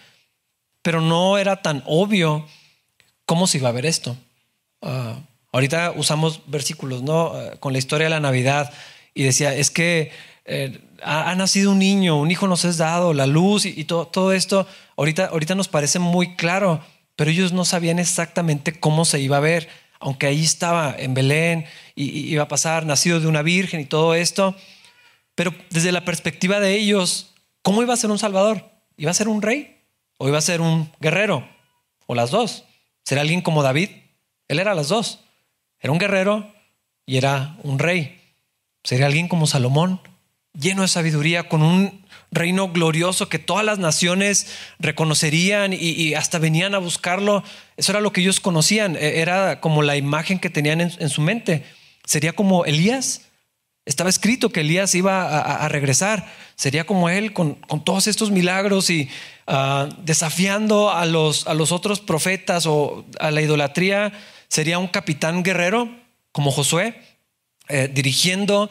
pero 0.87 1.01
no 1.01 1.37
era 1.37 1.61
tan 1.61 1.83
obvio 1.85 2.45
cómo 3.25 3.45
se 3.45 3.57
iba 3.57 3.67
a 3.67 3.73
ver 3.73 3.85
esto. 3.85 4.15
Ah, 4.81 5.19
ahorita 5.51 5.91
usamos 5.97 6.43
versículos, 6.47 7.03
¿no? 7.03 7.33
Ah, 7.33 7.57
con 7.59 7.73
la 7.73 7.79
historia 7.79 8.05
de 8.05 8.11
la 8.11 8.21
Navidad 8.21 8.71
y 9.13 9.23
decía, 9.23 9.53
es 9.53 9.69
que 9.69 10.11
eh, 10.45 10.79
ha, 11.03 11.35
nacido 11.35 11.73
un 11.73 11.79
niño, 11.79 12.17
un 12.17 12.31
hijo 12.31 12.47
nos 12.47 12.63
es 12.63 12.77
dado, 12.77 13.13
la 13.13 13.27
luz 13.27 13.65
y, 13.65 13.83
todo, 13.83 14.31
esto, 14.31 14.65
ahorita, 14.95 15.25
ahorita 15.25 15.55
nos 15.55 15.67
parece 15.67 15.99
muy 15.99 16.37
claro, 16.37 16.79
pero 17.17 17.31
ellos 17.31 17.51
no 17.51 17.65
sabían 17.65 17.99
exactamente 17.99 18.79
cómo 18.79 19.03
se 19.03 19.19
iba 19.19 19.35
a 19.35 19.41
ver, 19.41 19.67
aunque 19.99 20.27
ahí 20.27 20.41
estaba 20.41 20.95
en 20.97 21.13
Belén 21.13 21.65
y, 21.95 22.31
iba 22.31 22.43
a 22.43 22.47
pasar, 22.47 22.85
nacido 22.85 23.19
de 23.19 23.27
una 23.27 23.41
virgen 23.41 23.81
y 23.81 23.85
todo 23.85 24.15
esto, 24.15 24.55
pero 25.35 25.53
desde 25.69 25.91
la 25.91 26.05
perspectiva 26.05 26.61
de 26.61 26.75
ellos, 26.75 27.33
¿cómo 27.61 27.81
iba 27.81 27.93
a 27.93 27.97
ser 27.97 28.09
un 28.09 28.19
salvador? 28.19 28.63
¿Iba 28.95 29.11
a 29.11 29.13
ser 29.13 29.27
un 29.27 29.41
rey? 29.41 29.76
¿O 30.17 30.27
iba 30.27 30.37
a 30.37 30.41
ser 30.41 30.61
un 30.61 30.91
guerrero? 30.99 31.47
o 32.07 32.15
las 32.15 32.31
dos. 32.31 32.63
¿Será 33.03 33.21
alguien 33.21 33.41
como 33.41 33.61
David? 33.61 33.89
Él 34.47 34.59
era 34.59 34.73
las 34.73 34.87
dos. 34.87 35.19
Era 35.79 35.91
un 35.91 35.99
guerrero 35.99 36.51
y 37.05 37.17
era 37.17 37.57
un 37.63 37.77
rey. 37.77 38.19
¿Sería 38.83 39.05
alguien 39.05 39.27
como 39.27 39.45
Salomón? 39.45 40.01
Lleno 40.59 40.81
de 40.81 40.87
sabiduría, 40.87 41.47
con 41.49 41.61
un 41.61 42.03
reino 42.31 42.69
glorioso 42.69 43.29
que 43.29 43.37
todas 43.37 43.63
las 43.63 43.77
naciones 43.77 44.47
reconocerían 44.79 45.71
y, 45.73 46.15
hasta 46.15 46.39
venían 46.39 46.73
a 46.73 46.79
buscarlo. 46.79 47.43
Eso 47.75 47.91
era 47.91 48.01
lo 48.01 48.11
que 48.11 48.21
ellos 48.21 48.39
conocían, 48.39 48.95
e, 48.95 49.19
era 49.19 49.61
como 49.61 49.83
la 49.83 49.97
imagen 49.97 50.39
que 50.39 50.49
tenían 50.49 50.81
en, 50.81 51.09
su 51.09 51.21
mente. 51.21 51.63
¿Sería 52.05 52.33
como 52.33 52.65
Elías? 52.65 53.27
Estaba 53.85 54.09
escrito 54.09 54.49
que 54.49 54.61
Elías 54.61 54.95
iba 54.95 55.39
a, 55.39 55.67
regresar. 55.69 56.27
Sería 56.55 56.85
como 56.85 57.09
él 57.09 57.33
con, 57.33 57.59
todos 57.85 58.07
estos 58.07 58.31
milagros 58.31 58.89
y 58.89 59.09
ah, 59.47 59.89
desafiando 60.03 60.91
a 60.91 61.05
los, 61.05 61.47
a 61.47 61.53
los 61.53 61.71
otros 61.71 61.99
profetas 61.99 62.65
o 62.65 63.05
a 63.19 63.31
la 63.31 63.41
idolatría. 63.41 64.13
Sería 64.47 64.79
un 64.79 64.87
capitán 64.87 65.43
guerrero 65.43 65.89
como 66.31 66.51
Josué, 66.51 67.01
eh, 67.67 67.89
dirigiendo 67.91 68.69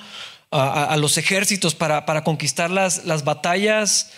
a, 0.52 0.96
los 0.96 1.18
ejércitos 1.18 1.74
para, 1.74 2.06
para 2.06 2.24
conquistar 2.24 2.70
las, 2.70 3.04
las 3.04 3.24
batallas. 3.24 4.12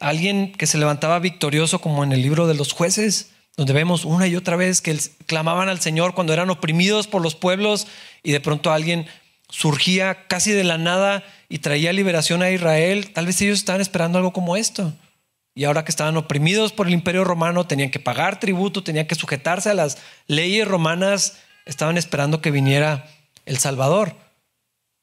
alguien 0.00 0.52
que 0.52 0.66
se 0.66 0.78
levantaba 0.78 1.20
victorioso 1.20 1.80
como 1.80 2.02
en 2.02 2.12
el 2.12 2.22
libro 2.22 2.48
de 2.48 2.54
los 2.54 2.72
jueces, 2.72 3.30
donde 3.56 3.72
vemos 3.72 4.04
una 4.04 4.26
y 4.26 4.34
otra 4.34 4.56
vez 4.56 4.80
que 4.80 4.98
clamaban 5.26 5.68
al 5.68 5.80
Señor 5.80 6.14
cuando 6.14 6.32
eran 6.32 6.50
oprimidos 6.50 7.06
por 7.06 7.22
los 7.22 7.34
pueblos 7.34 7.86
y 8.22 8.32
de 8.32 8.40
pronto 8.40 8.72
alguien 8.72 9.06
surgía 9.52 10.26
casi 10.26 10.50
de 10.52 10.64
la 10.64 10.78
nada 10.78 11.22
y 11.48 11.58
traía 11.58 11.92
liberación 11.92 12.42
a 12.42 12.50
Israel. 12.50 13.12
Tal 13.12 13.26
vez 13.26 13.40
ellos 13.42 13.58
estaban 13.58 13.82
esperando 13.82 14.18
algo 14.18 14.32
como 14.32 14.56
esto. 14.56 14.94
Y 15.54 15.64
ahora 15.64 15.84
que 15.84 15.90
estaban 15.90 16.16
oprimidos 16.16 16.72
por 16.72 16.86
el 16.86 16.94
imperio 16.94 17.24
romano, 17.24 17.66
tenían 17.66 17.90
que 17.90 18.00
pagar 18.00 18.40
tributo, 18.40 18.82
tenían 18.82 19.06
que 19.06 19.14
sujetarse 19.14 19.70
a 19.70 19.74
las 19.74 19.98
leyes 20.26 20.66
romanas, 20.66 21.38
estaban 21.66 21.98
esperando 21.98 22.40
que 22.40 22.50
viniera 22.50 23.06
el 23.44 23.58
Salvador. 23.58 24.14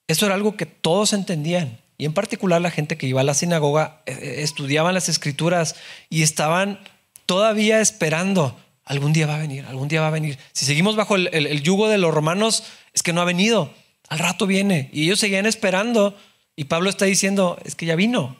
Eso 0.07 0.25
era 0.25 0.35
algo 0.35 0.57
que 0.57 0.65
todos 0.65 1.13
entendían. 1.13 1.79
Y 1.99 2.05
en 2.05 2.13
particular 2.13 2.61
la 2.61 2.71
gente 2.71 2.97
que 2.97 3.07
iba 3.07 3.21
a 3.21 3.25
la 3.25 3.33
sinagoga 3.33 4.01
eh, 4.05 4.17
eh, 4.19 4.35
estudiaban 4.39 4.93
las 4.93 5.09
escrituras 5.09 5.75
y 6.09 6.23
estaban 6.23 6.79
todavía 7.25 7.81
esperando. 7.81 8.57
Algún 8.85 9.13
día 9.13 9.27
va 9.27 9.35
a 9.35 9.39
venir, 9.39 9.65
algún 9.65 9.87
día 9.87 10.01
va 10.01 10.07
a 10.07 10.11
venir. 10.11 10.39
Si 10.51 10.65
seguimos 10.65 10.95
bajo 10.95 11.15
el, 11.15 11.61
yugo 11.61 11.89
de 11.89 11.99
los 11.99 12.11
romanos, 12.11 12.63
es 12.93 13.03
que 13.03 13.13
no 13.13 13.21
ha 13.21 13.25
venido. 13.25 13.71
Al 14.07 14.17
rato 14.17 14.47
viene. 14.47 14.89
Y 14.91 15.03
ellos 15.03 15.19
seguían 15.19 15.45
esperando. 15.45 16.17
Y 16.55 16.63
Pablo 16.63 16.89
está 16.89 17.05
diciendo, 17.05 17.59
es 17.65 17.75
que 17.75 17.85
ya 17.85 17.95
vino. 17.95 18.35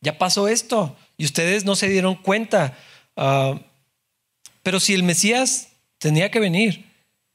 Ya 0.00 0.18
pasó 0.18 0.46
esto. 0.46 0.96
Y 1.16 1.24
ustedes 1.24 1.64
no 1.64 1.76
se 1.76 1.88
dieron 1.88 2.14
cuenta. 2.16 2.76
Ah, 3.16 3.60
pero 4.62 4.80
si 4.80 4.94
el 4.94 5.02
Mesías 5.02 5.68
tenía 5.98 6.30
que 6.30 6.40
venir, 6.40 6.86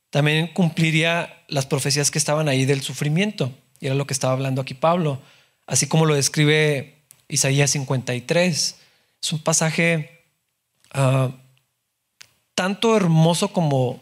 también 0.10 0.48
cumpliría 0.48 1.44
las 1.48 1.66
profecías 1.66 2.12
que 2.12 2.18
estaban 2.18 2.48
ahí 2.48 2.66
del 2.66 2.82
sufrimiento. 2.82 3.52
Y 3.80 3.88
era 3.88 3.96
lo 3.96 4.08
que 4.08 4.14
estaba 4.14 4.34
hablando 4.34 4.62
aquí 4.62 4.74
Pablo, 4.74 5.22
así 5.66 5.88
como 5.88 6.06
lo 6.06 6.16
describe 6.16 6.96
Isaías 7.28 7.72
53. 7.72 8.76
Es 9.22 9.34
un 9.34 9.40
pasaje 9.40 10.24
ah, 10.92 11.32
tanto 12.56 12.96
hermoso 12.96 13.50
como 13.54 14.02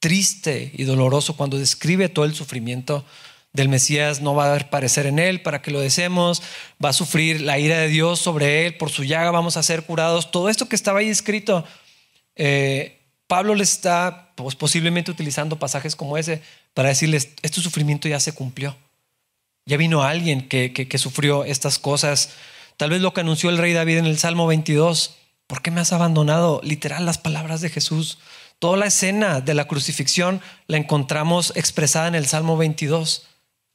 triste 0.00 0.70
y 0.74 0.84
doloroso 0.84 1.36
cuando 1.36 1.58
describe 1.58 2.08
todo 2.08 2.24
el 2.24 2.34
sufrimiento 2.34 3.04
del 3.54 3.70
Mesías. 3.70 4.20
No 4.20 4.34
va 4.34 4.44
a 4.44 4.50
haber 4.50 4.68
parecer 4.68 5.06
en 5.06 5.18
él 5.18 5.40
para 5.40 5.62
que 5.62 5.70
lo 5.70 5.80
deseemos. 5.80 6.42
Va 6.84 6.90
a 6.90 6.92
sufrir 6.92 7.40
la 7.40 7.58
ira 7.58 7.78
de 7.78 7.88
Dios 7.88 8.18
sobre 8.20 8.66
él. 8.66 8.76
Por 8.76 8.90
su 8.90 9.04
llaga 9.04 9.30
vamos 9.30 9.56
a 9.56 9.62
ser 9.62 9.84
curados. 9.84 10.30
Todo 10.30 10.50
esto 10.50 10.68
que 10.68 10.76
estaba 10.76 10.98
ahí 10.98 11.08
escrito 11.08 11.64
eh, 12.36 13.00
Pablo 13.26 13.54
le 13.54 13.62
está 13.62 14.32
pues, 14.34 14.54
posiblemente 14.54 15.10
utilizando 15.10 15.58
pasajes 15.58 15.96
como 15.96 16.18
ese 16.18 16.42
para 16.74 16.88
decirles, 16.88 17.30
este 17.42 17.60
sufrimiento 17.60 18.08
ya 18.08 18.20
se 18.20 18.32
cumplió. 18.32 18.76
Ya 19.66 19.76
vino 19.76 20.02
alguien 20.02 20.48
que, 20.48 20.72
que, 20.72 20.98
sufrió 20.98 21.44
estas 21.44 21.78
cosas. 21.78 22.30
Tal 22.76 22.90
vez 22.90 23.00
lo 23.00 23.14
que 23.14 23.22
anunció 23.22 23.48
el 23.48 23.56
rey 23.56 23.72
David 23.72 23.98
en 23.98 24.06
el 24.06 24.18
Salmo 24.18 24.46
22. 24.46 25.16
¿Por 25.46 25.62
qué 25.62 25.70
me 25.70 25.80
has 25.80 25.92
abandonado? 25.92 26.60
Literal, 26.62 27.06
las 27.06 27.16
palabras 27.16 27.62
de 27.62 27.70
Jesús. 27.70 28.18
Toda 28.58 28.76
la 28.76 28.86
escena 28.86 29.40
de 29.40 29.54
la 29.54 29.66
crucifixión 29.66 30.42
la 30.66 30.76
encontramos 30.76 31.52
expresada 31.56 32.08
en 32.08 32.14
el 32.14 32.26
Salmo 32.26 32.58
22, 32.58 33.26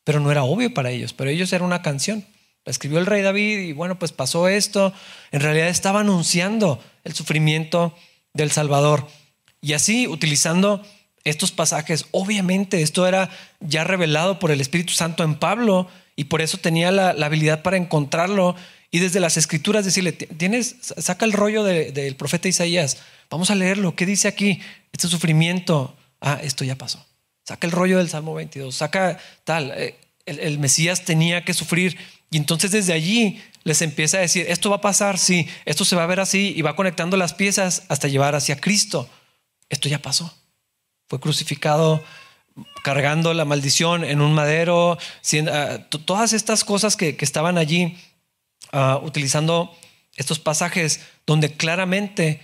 pero 0.09 0.21
no 0.21 0.31
era 0.31 0.43
obvio 0.43 0.73
para 0.73 0.89
ellos, 0.89 1.13
pero 1.13 1.29
ellos 1.29 1.53
era 1.53 1.63
una 1.63 1.83
canción. 1.83 2.25
La 2.65 2.71
escribió 2.71 2.97
el 2.97 3.05
rey 3.05 3.21
David 3.21 3.59
y 3.59 3.73
bueno, 3.73 3.99
pues 3.99 4.11
pasó 4.11 4.47
esto. 4.47 4.91
En 5.31 5.39
realidad 5.39 5.67
estaba 5.67 5.99
anunciando 5.99 6.83
el 7.03 7.13
sufrimiento 7.13 7.95
del 8.33 8.49
Salvador. 8.49 9.07
Y 9.61 9.73
así, 9.73 10.07
utilizando 10.07 10.83
estos 11.25 11.51
pasajes, 11.51 12.07
obviamente 12.09 12.81
esto 12.81 13.05
era 13.05 13.29
ya 13.59 13.83
revelado 13.83 14.39
por 14.39 14.49
el 14.49 14.61
Espíritu 14.61 14.93
Santo 14.93 15.23
en 15.23 15.35
Pablo 15.35 15.87
y 16.15 16.23
por 16.23 16.41
eso 16.41 16.57
tenía 16.57 16.89
la, 16.89 17.09
habilidad 17.09 17.61
para 17.61 17.77
encontrarlo 17.77 18.55
y 18.89 18.97
desde 18.97 19.19
las 19.19 19.37
escrituras 19.37 19.85
decirle, 19.85 20.13
tienes, 20.13 20.77
saca 20.97 21.23
el 21.23 21.33
rollo 21.33 21.63
del 21.63 22.15
profeta 22.15 22.47
Isaías, 22.47 22.97
vamos 23.29 23.51
a 23.51 23.55
leerlo, 23.55 23.95
¿qué 23.95 24.07
dice 24.07 24.27
aquí? 24.27 24.59
Este 24.91 25.07
sufrimiento, 25.07 25.95
ah, 26.19 26.39
esto 26.41 26.63
ya 26.63 26.79
pasó. 26.79 27.05
Saca 27.49 27.67
el 27.67 27.71
rollo 27.71 27.97
del 27.97 28.09
Salmo 28.09 28.33
22, 28.33 28.73
saca 28.73 29.17
tal, 29.43 29.71
eh, 29.75 29.95
el, 30.25 30.59
Mesías 30.59 31.03
tenía 31.03 31.43
que 31.43 31.53
sufrir 31.53 31.97
y 32.31 32.37
entonces 32.37 32.71
desde 32.71 32.93
allí 32.93 33.41
les 33.63 33.81
empieza 33.81 34.17
a 34.17 34.21
decir, 34.21 34.45
esto 34.47 34.69
va 34.69 34.77
a 34.77 34.81
pasar, 34.81 35.17
sí, 35.17 35.47
esto 35.65 35.83
se 35.83 35.95
va 35.95 36.03
a 36.03 36.07
ver 36.07 36.19
así 36.19 36.53
y 36.55 36.61
va 36.61 36.75
conectando 36.75 37.17
las 37.17 37.33
piezas 37.33 37.83
hasta 37.89 38.07
llevar 38.07 38.35
hacia 38.35 38.61
Cristo 38.61 39.09
esto 39.69 39.87
ya 39.87 39.99
pasó. 39.99 40.33
Fue 41.07 41.19
crucificado 41.19 42.03
cargando 42.83 43.33
la 43.33 43.45
maldición 43.45 44.03
en 44.03 44.19
un 44.19 44.33
madero, 44.33 44.97
ah, 45.51 45.77
todas 46.05 46.33
estas 46.33 46.63
cosas 46.63 46.97
que, 46.97 47.15
estaban 47.19 47.57
allí 47.57 47.97
ah, 48.73 48.99
utilizando 49.01 49.73
estos 50.15 50.39
pasajes 50.39 51.01
donde 51.25 51.53
claramente 51.53 52.41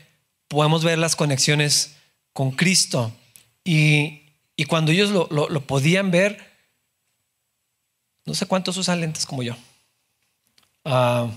podemos 0.48 0.84
ver 0.84 0.98
las 1.00 1.16
conexiones 1.16 1.96
con 2.32 2.52
Cristo. 2.52 3.12
Y, 3.66 4.22
cuando 4.64 4.94
ellos 4.94 5.12
lo, 5.12 5.68
podían 5.68 6.12
ver, 6.12 6.40
no 8.26 8.34
sé 8.34 8.46
cuántos 8.46 8.78
usan 8.78 9.02
lentes 9.02 9.26
como 9.26 9.44
yo. 9.44 9.58
Ah, 10.86 11.30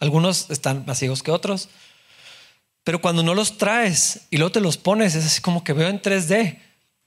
algunos 0.00 0.50
están 0.50 0.84
más 0.84 0.98
ciegos 0.98 1.22
que 1.22 1.30
otros, 1.30 1.68
pero 2.82 3.00
cuando 3.00 3.22
no 3.22 3.34
los 3.34 3.58
traes 3.58 4.26
y 4.30 4.38
luego 4.38 4.50
te 4.50 4.60
los 4.60 4.76
pones, 4.76 5.14
es 5.14 5.24
así 5.24 5.40
como 5.40 5.62
que 5.62 5.72
veo 5.72 5.88
en 5.88 6.02
3D. 6.02 6.58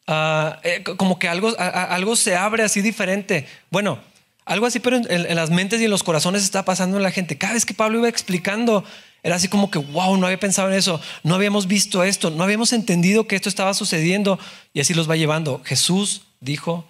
Ah, 0.08 0.60
eh, 0.64 0.84
como 0.84 1.20
que 1.20 1.28
algo, 1.28 1.54
algo 1.58 2.16
se 2.16 2.36
abre 2.36 2.64
así 2.64 2.82
diferente. 2.82 3.48
Bueno, 3.70 4.00
algo 4.46 4.66
así, 4.66 4.80
pero 4.80 4.98
en, 4.98 5.36
las 5.36 5.50
mentes 5.50 5.82
y 5.82 5.86
en 5.86 5.92
los 5.92 6.04
corazones 6.04 6.44
está 6.44 6.66
pasando 6.66 6.98
en 6.98 7.04
la 7.04 7.12
gente. 7.12 7.38
Cada 7.38 7.54
vez 7.54 7.66
que 7.66 7.74
Pablo 7.74 8.00
iba 8.00 8.10
explicando, 8.10 8.84
era 9.24 9.36
así 9.36 9.48
como 9.48 9.70
que, 9.70 9.78
wow, 9.80 10.18
no 10.18 10.26
había 10.26 10.40
pensado 10.40 10.70
en 10.70 10.76
eso, 10.76 11.00
no 11.24 11.36
habíamos 11.36 11.68
visto 11.68 12.04
esto, 12.04 12.32
no 12.32 12.44
habíamos 12.44 12.74
entendido 12.74 13.28
que 13.28 13.36
esto 13.36 13.50
estaba 13.50 13.74
sucediendo 13.74 14.40
y 14.74 14.80
así 14.80 14.94
los 14.94 15.10
va 15.10 15.16
llevando. 15.16 15.62
Jesús 15.64 16.24
dijo 16.40 16.88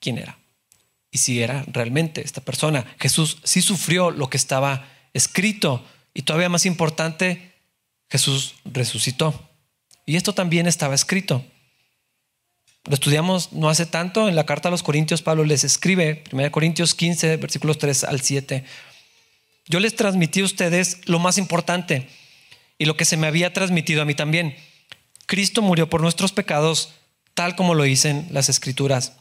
quién 0.00 0.18
era 0.18 0.38
y 1.10 1.18
si 1.18 1.42
era 1.42 1.64
realmente 1.68 2.22
esta 2.22 2.40
persona. 2.40 2.86
Jesús 2.98 3.38
sí 3.44 3.62
sufrió 3.62 4.10
lo 4.10 4.30
que 4.30 4.36
estaba 4.36 4.88
escrito 5.12 5.84
y 6.14 6.22
todavía 6.22 6.48
más 6.48 6.64
importante, 6.64 7.52
Jesús 8.08 8.54
resucitó. 8.64 9.48
Y 10.06 10.16
esto 10.16 10.32
también 10.32 10.66
estaba 10.66 10.94
escrito. 10.94 11.44
Lo 12.84 12.94
estudiamos 12.94 13.52
no 13.52 13.68
hace 13.68 13.86
tanto, 13.86 14.28
en 14.28 14.36
la 14.36 14.44
carta 14.44 14.68
a 14.68 14.70
los 14.70 14.82
Corintios 14.82 15.22
Pablo 15.22 15.44
les 15.44 15.64
escribe, 15.64 16.22
1 16.32 16.50
Corintios 16.50 16.94
15, 16.94 17.36
versículos 17.38 17.78
3 17.78 18.04
al 18.04 18.20
7. 18.20 18.64
Yo 19.66 19.80
les 19.80 19.96
transmití 19.96 20.40
a 20.40 20.44
ustedes 20.44 21.08
lo 21.08 21.18
más 21.18 21.38
importante 21.38 22.08
y 22.78 22.84
lo 22.84 22.96
que 22.96 23.04
se 23.04 23.16
me 23.16 23.26
había 23.26 23.52
transmitido 23.52 24.02
a 24.02 24.04
mí 24.04 24.14
también. 24.14 24.56
Cristo 25.26 25.62
murió 25.62 25.88
por 25.88 26.00
nuestros 26.00 26.32
pecados, 26.32 26.94
tal 27.34 27.56
como 27.56 27.74
lo 27.74 27.84
dicen 27.84 28.26
las 28.30 28.48
escrituras. 28.48 29.14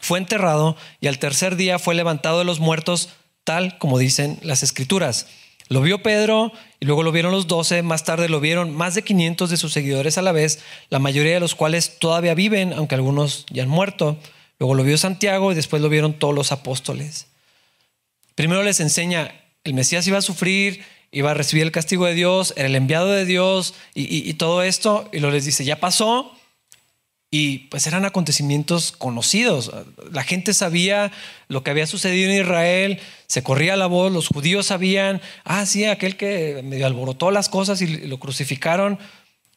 Fue 0.00 0.18
enterrado 0.18 0.76
y 1.00 1.06
al 1.06 1.18
tercer 1.18 1.56
día 1.56 1.78
fue 1.78 1.94
levantado 1.94 2.38
de 2.38 2.44
los 2.44 2.60
muertos, 2.60 3.10
tal 3.44 3.78
como 3.78 3.98
dicen 3.98 4.38
las 4.42 4.62
escrituras. 4.62 5.26
Lo 5.68 5.80
vio 5.80 6.02
Pedro 6.02 6.52
y 6.78 6.86
luego 6.86 7.02
lo 7.02 7.12
vieron 7.12 7.32
los 7.32 7.46
doce, 7.46 7.82
más 7.82 8.04
tarde 8.04 8.28
lo 8.28 8.40
vieron 8.40 8.74
más 8.74 8.94
de 8.94 9.02
500 9.02 9.50
de 9.50 9.56
sus 9.56 9.72
seguidores 9.72 10.16
a 10.18 10.22
la 10.22 10.32
vez, 10.32 10.60
la 10.90 10.98
mayoría 10.98 11.34
de 11.34 11.40
los 11.40 11.54
cuales 11.54 11.98
todavía 11.98 12.34
viven, 12.34 12.72
aunque 12.72 12.94
algunos 12.94 13.46
ya 13.50 13.64
han 13.64 13.68
muerto. 13.68 14.18
Luego 14.58 14.74
lo 14.74 14.84
vio 14.84 14.96
Santiago 14.96 15.52
y 15.52 15.54
después 15.54 15.82
lo 15.82 15.88
vieron 15.88 16.14
todos 16.14 16.34
los 16.34 16.52
apóstoles. 16.52 17.26
Primero 18.36 18.62
les 18.62 18.80
enseña, 18.80 19.34
el 19.66 19.74
Mesías 19.74 20.06
iba 20.06 20.18
a 20.18 20.22
sufrir, 20.22 20.84
iba 21.10 21.32
a 21.32 21.34
recibir 21.34 21.64
el 21.64 21.72
castigo 21.72 22.06
de 22.06 22.14
Dios, 22.14 22.54
era 22.56 22.66
el 22.66 22.76
enviado 22.76 23.10
de 23.10 23.24
Dios 23.24 23.74
y, 23.94 24.32
todo 24.34 24.62
esto, 24.62 25.08
y 25.12 25.18
luego 25.18 25.34
les 25.34 25.44
dice, 25.44 25.64
ya 25.64 25.80
pasó, 25.80 26.32
y 27.30 27.58
pues 27.70 27.86
eran 27.86 28.04
acontecimientos 28.04 28.92
conocidos. 28.92 29.72
La 30.12 30.22
gente 30.22 30.54
sabía 30.54 31.12
lo 31.48 31.62
que 31.62 31.70
había 31.70 31.86
sucedido 31.86 32.30
en 32.30 32.40
Israel, 32.40 33.00
se 33.26 33.42
corría 33.42 33.76
la 33.76 33.86
voz, 33.86 34.12
los 34.12 34.28
judíos 34.28 34.66
sabían, 34.66 35.20
ah, 35.44 35.66
sí, 35.66 35.84
aquel 35.84 36.16
que 36.16 36.62
medio 36.64 36.86
alborotó 36.86 37.30
las 37.30 37.48
cosas 37.48 37.82
y 37.82 38.06
lo 38.06 38.18
crucificaron. 38.18 38.98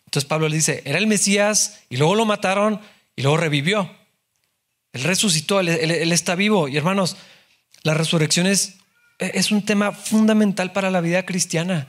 Entonces 0.05 0.27
Pablo 0.27 0.49
le 0.49 0.55
dice, 0.55 0.81
era 0.85 0.97
el 0.97 1.07
Mesías 1.07 1.81
y 1.89 1.97
luego 1.97 2.15
lo 2.15 2.25
mataron 2.25 2.81
y 3.15 3.21
luego 3.21 3.37
revivió. 3.37 3.91
Él 4.93 5.03
resucitó, 5.03 5.59
él, 5.59 6.11
está 6.11 6.35
vivo. 6.35 6.67
Y 6.67 6.77
hermanos, 6.77 7.15
la 7.83 7.93
resurrección 7.93 8.47
es, 8.47 8.75
es 9.19 9.51
un 9.51 9.63
tema 9.63 9.91
fundamental 9.91 10.71
para 10.71 10.89
la 10.89 11.01
vida 11.01 11.25
cristiana. 11.25 11.87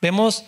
Vemos 0.00 0.44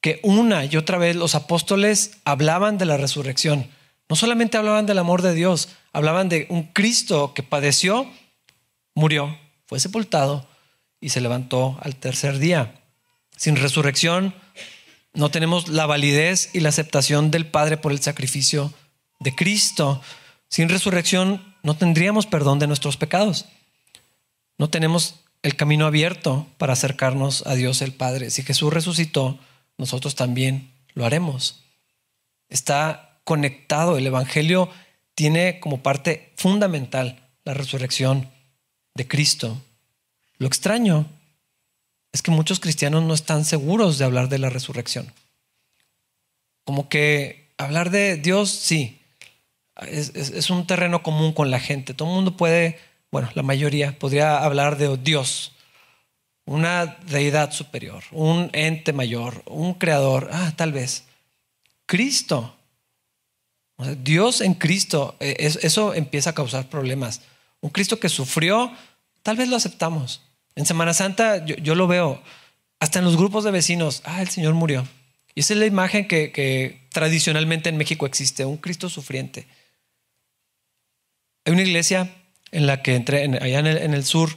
que 0.00 0.20
una 0.22 0.64
y 0.64 0.76
otra 0.76 0.98
vez 0.98 1.16
los 1.16 1.34
apóstoles 1.34 2.18
hablaban 2.24 2.78
de 2.78 2.86
la 2.86 2.96
resurrección. 2.96 3.68
No 4.08 4.16
solamente 4.16 4.58
hablaban 4.58 4.86
del 4.86 4.98
amor 4.98 5.22
de 5.22 5.34
Dios, 5.34 5.68
hablaban 5.92 6.28
de 6.28 6.46
un 6.50 6.64
Cristo 6.64 7.32
que 7.34 7.42
padeció, 7.42 8.10
murió, 8.94 9.38
fue 9.66 9.80
sepultado 9.80 10.46
y 11.00 11.10
se 11.10 11.20
levantó 11.20 11.78
al 11.80 11.96
tercer 11.96 12.38
día. 12.38 12.82
Sin 13.36 13.56
resurrección 13.56 14.34
no 15.14 15.30
tenemos 15.30 15.68
la 15.68 15.86
validez 15.86 16.50
y 16.52 16.60
la 16.60 16.68
aceptación 16.68 17.30
del 17.30 17.46
Padre 17.46 17.76
por 17.76 17.92
el 17.92 18.00
sacrificio 18.00 18.72
de 19.20 19.34
Cristo. 19.34 20.02
Sin 20.48 20.68
resurrección 20.68 21.54
no 21.62 21.76
tendríamos 21.76 22.26
perdón 22.26 22.58
de 22.58 22.66
nuestros 22.66 22.96
pecados. 22.96 23.46
No 24.58 24.68
tenemos 24.70 25.23
el 25.44 25.56
camino 25.56 25.86
abierto 25.86 26.48
para 26.56 26.72
acercarnos 26.72 27.46
a 27.46 27.54
Dios 27.54 27.82
el 27.82 27.92
Padre. 27.92 28.30
Si 28.30 28.42
Jesús 28.42 28.72
resucitó, 28.72 29.38
nosotros 29.76 30.14
también 30.14 30.72
lo 30.94 31.04
haremos. 31.04 31.62
Está 32.48 33.20
conectado. 33.24 33.98
El 33.98 34.06
Evangelio 34.06 34.70
tiene 35.14 35.60
como 35.60 35.82
parte 35.82 36.32
fundamental 36.36 37.28
la 37.44 37.52
resurrección 37.52 38.30
de 38.94 39.06
Cristo. 39.06 39.60
Lo 40.38 40.46
extraño 40.46 41.06
es 42.10 42.22
que 42.22 42.30
muchos 42.30 42.58
cristianos 42.58 43.02
no 43.02 43.12
están 43.12 43.44
seguros 43.44 43.98
de 43.98 44.06
hablar 44.06 44.30
de 44.30 44.38
la 44.38 44.48
resurrección. 44.48 45.12
Como 46.64 46.88
que 46.88 47.52
hablar 47.58 47.90
de 47.90 48.16
Dios, 48.16 48.50
sí, 48.50 48.98
es, 49.88 50.48
un 50.48 50.66
terreno 50.66 51.02
común 51.02 51.34
con 51.34 51.50
la 51.50 51.60
gente. 51.60 51.92
Todo 51.92 52.08
el 52.08 52.14
mundo 52.14 52.34
puede, 52.34 52.78
bueno, 53.14 53.30
la 53.34 53.42
mayoría 53.42 53.98
podría 53.98 54.38
hablar 54.38 54.76
de 54.76 54.96
Dios, 54.96 55.52
una 56.46 56.98
deidad 57.06 57.52
superior, 57.52 58.02
un 58.10 58.50
ente 58.52 58.92
mayor, 58.92 59.42
un 59.46 59.74
creador, 59.74 60.28
ah, 60.32 60.52
tal 60.56 60.72
vez. 60.72 61.04
Cristo 61.86 62.54
Dios 64.02 64.40
en 64.40 64.54
Cristo, 64.54 65.16
eh, 65.20 65.36
eso 65.38 65.94
empieza 65.94 66.30
a 66.30 66.34
causar 66.34 66.68
problemas. 66.68 67.22
Un 67.60 67.70
Cristo 67.70 67.98
que 67.98 68.08
sufrió, 68.08 68.72
tal 69.22 69.36
vez 69.36 69.48
lo 69.48 69.56
aceptamos. 69.56 70.22
En 70.54 70.66
Semana 70.66 70.94
Santa 70.94 71.44
yo, 71.44 71.74
lo 71.74 71.86
veo, 71.86 72.22
hasta 72.78 73.00
en 73.00 73.04
los 73.04 73.16
grupos 73.16 73.44
de 73.44 73.50
vecinos, 73.50 74.02
ah, 74.04 74.22
el 74.22 74.28
Señor 74.28 74.54
murió. 74.54 74.86
Y 75.34 75.40
esa 75.40 75.54
es 75.54 75.60
la 75.60 75.66
imagen 75.66 76.06
que, 76.06 76.88
tradicionalmente 76.92 77.68
en 77.68 77.76
México 77.76 78.06
existe, 78.06 78.44
un 78.44 78.56
Cristo 78.56 78.88
sufriente. 78.88 79.46
Hay 81.44 81.52
una 81.52 81.62
iglesia 81.62 82.10
en 82.54 82.66
la 82.66 82.82
que 82.82 82.94
entré 82.94 83.24
allá 83.40 83.58
en 83.58 83.66
el, 83.66 83.78
en 83.78 83.94
el 83.94 84.04
sur 84.04 84.36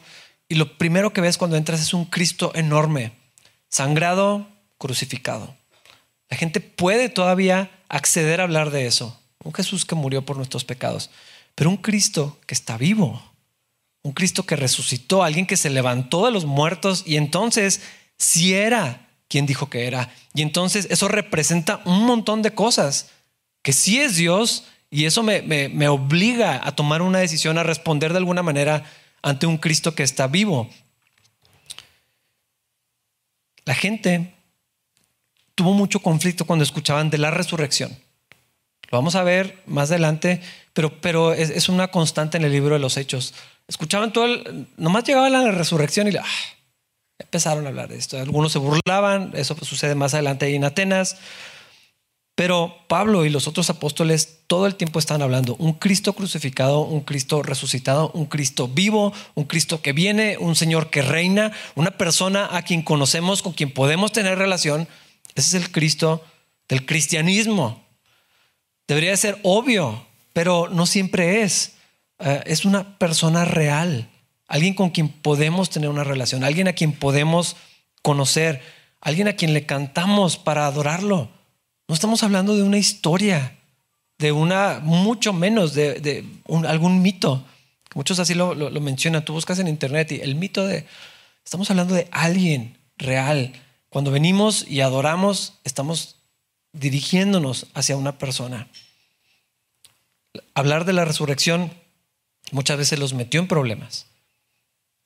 y 0.50 0.56
lo 0.56 0.78
primero 0.78 1.14
que 1.14 1.22
ves 1.22 1.38
cuando 1.38 1.58
entras 1.58 1.82
es 1.82 1.94
un 1.94 2.06
Cristo 2.06 2.52
enorme, 2.56 3.12
sangrado, 3.70 4.48
crucificado. 4.78 5.56
La 6.30 6.38
gente 6.38 6.60
puede 6.62 7.10
todavía 7.10 7.72
acceder 7.90 8.40
a 8.40 8.44
hablar 8.44 8.72
de 8.72 8.86
eso. 8.88 9.20
Un 9.44 9.54
Jesús 9.54 9.86
que 9.86 9.96
murió 9.96 10.26
por 10.26 10.38
nuestros 10.38 10.66
pecados, 10.66 11.10
pero 11.56 11.70
un 11.70 11.78
Cristo 11.78 12.40
que 12.46 12.54
está 12.54 12.78
vivo, 12.78 13.22
un 14.04 14.14
Cristo 14.14 14.44
que 14.44 14.56
resucitó, 14.56 15.24
alguien 15.24 15.46
que 15.48 15.58
se 15.58 15.70
levantó 15.70 16.26
de 16.26 16.32
los 16.32 16.46
muertos. 16.46 17.04
Y 17.06 17.18
entonces 17.18 17.82
si 18.18 18.54
era 18.54 19.10
quien 19.28 19.46
dijo 19.46 19.70
que 19.70 19.86
era. 19.86 20.14
Y 20.34 20.42
entonces 20.42 20.88
eso 20.90 21.08
representa 21.08 21.82
un 21.86 22.06
montón 22.06 22.42
de 22.42 22.54
cosas, 22.54 23.10
que 23.62 23.74
sí 23.74 24.00
es 24.00 24.16
Dios 24.16 24.66
y 24.98 25.06
eso 25.06 25.22
me, 25.22 25.42
me 25.42 25.88
obliga 25.90 26.60
a 26.66 26.76
tomar 26.76 27.02
una 27.02 27.20
decisión, 27.20 27.58
a 27.58 27.64
responder 27.64 28.14
de 28.14 28.18
alguna 28.18 28.42
manera 28.42 28.84
ante 29.22 29.46
un 29.46 29.58
Cristo 29.58 29.94
que 29.94 30.04
está 30.04 30.28
vivo. 30.28 30.70
La 33.66 33.76
gente 33.76 34.34
tuvo 35.54 35.74
mucho 35.74 36.00
conflicto 36.00 36.46
cuando 36.46 36.64
escuchaban 36.64 37.10
de 37.10 37.18
la 37.18 37.30
resurrección. 37.30 37.92
Lo 38.90 38.98
vamos 38.98 39.16
a 39.16 39.24
ver 39.24 39.62
más 39.66 39.92
adelante, 39.92 40.42
pero, 40.74 41.02
pero 41.02 41.34
es, 41.34 41.68
una 41.68 41.90
constante 41.90 42.38
en 42.38 42.46
el 42.46 42.54
libro 42.54 42.74
de 42.74 42.80
los 42.80 42.96
Hechos. 42.96 43.34
Escuchaban 43.68 44.14
todo, 44.14 44.28
nomás 44.78 45.04
llegaba 45.04 45.30
la 45.30 45.52
resurrección 45.52 46.08
y 46.08 46.16
ah, 46.16 46.24
empezaron 47.20 47.66
a 47.66 47.70
hablar 47.70 47.90
de 47.90 47.98
esto. 47.98 48.18
Algunos 48.18 48.54
se 48.54 48.60
burlaban, 48.60 49.32
eso 49.36 49.56
sucede 49.62 49.94
más 49.96 50.14
adelante 50.14 50.46
ahí 50.46 50.56
en 50.56 50.64
Atenas. 50.64 51.18
Pero 52.38 52.78
Pablo 52.88 53.26
y 53.26 53.32
los 53.32 53.48
otros 53.48 53.72
apóstoles 53.72 54.42
todo 54.46 54.68
el 54.68 54.76
tiempo 54.76 55.00
están 55.00 55.24
hablando. 55.24 55.56
Un 55.56 55.74
Cristo 55.74 56.14
crucificado, 56.14 56.82
un 56.82 57.02
Cristo 57.02 57.42
resucitado, 57.42 58.12
un 58.14 58.28
Cristo 58.28 58.68
vivo, 58.68 59.12
un 59.34 59.46
Cristo 59.46 59.82
que 59.82 59.92
viene, 59.92 60.38
un 60.38 60.56
Señor 60.56 60.92
que 60.92 61.02
reina, 61.02 61.52
una 61.74 61.98
persona 61.98 62.48
a 62.56 62.62
quien 62.62 62.84
conocemos, 62.84 63.42
con 63.42 63.54
quien 63.54 63.72
podemos 63.72 64.12
tener 64.12 64.38
relación. 64.38 64.88
Ese 65.34 65.58
es 65.58 65.64
el 65.64 65.72
Cristo 65.72 66.24
del 66.70 66.86
cristianismo. 66.86 67.84
Debería 68.88 69.18
ser 69.18 69.40
obvio, 69.42 70.06
pero 70.32 70.70
no 70.70 70.86
siempre 70.86 71.42
es. 71.42 71.74
Eh, 72.20 72.44
es 72.46 72.66
una 72.66 73.00
persona 73.00 73.46
real, 73.46 74.12
alguien 74.48 74.76
con 74.76 74.92
quien 74.92 75.10
podemos 75.10 75.72
tener 75.72 75.90
una 75.90 76.04
relación, 76.04 76.44
alguien 76.44 76.68
a 76.68 76.74
quien 76.74 76.92
podemos 76.92 77.56
conocer, 78.04 78.62
alguien 79.02 79.28
a 79.28 79.34
quien 79.34 79.56
le 79.56 79.66
cantamos 79.66 80.38
para 80.38 80.68
adorarlo. 80.68 81.36
No 81.88 81.96
estamos 81.96 82.24
hablando 82.24 82.56
de 82.56 82.64
una 82.64 82.78
historia, 82.78 83.58
de 84.18 84.32
una, 84.32 84.80
mucho 84.82 85.34
menos 85.34 85.74
de, 85.74 86.26
algún 86.68 87.02
mito. 87.02 87.46
Muchos 87.96 88.20
así 88.20 88.34
lo, 88.34 88.54
lo 88.54 88.82
mencionan. 88.82 89.24
Tú 89.24 89.34
buscas 89.34 89.60
en 89.60 89.68
internet 89.68 90.12
y 90.12 90.22
el 90.22 90.36
mito 90.36 90.66
de. 90.66 90.86
Estamos 91.44 91.70
hablando 91.70 91.96
de 91.96 92.08
alguien 92.12 92.78
real. 92.98 93.54
Cuando 93.90 94.12
venimos 94.12 94.68
y 94.68 94.82
adoramos, 94.82 95.54
estamos 95.64 96.18
dirigiéndonos 96.74 97.68
hacia 97.74 97.98
una 97.98 98.18
persona. 98.18 98.68
Hablar 100.54 100.86
de 100.86 100.94
la 100.94 101.06
resurrección 101.06 101.72
muchas 102.52 102.78
veces 102.78 103.00
los 103.00 103.14
metió 103.14 103.40
en 103.40 103.48
problemas. 103.48 104.08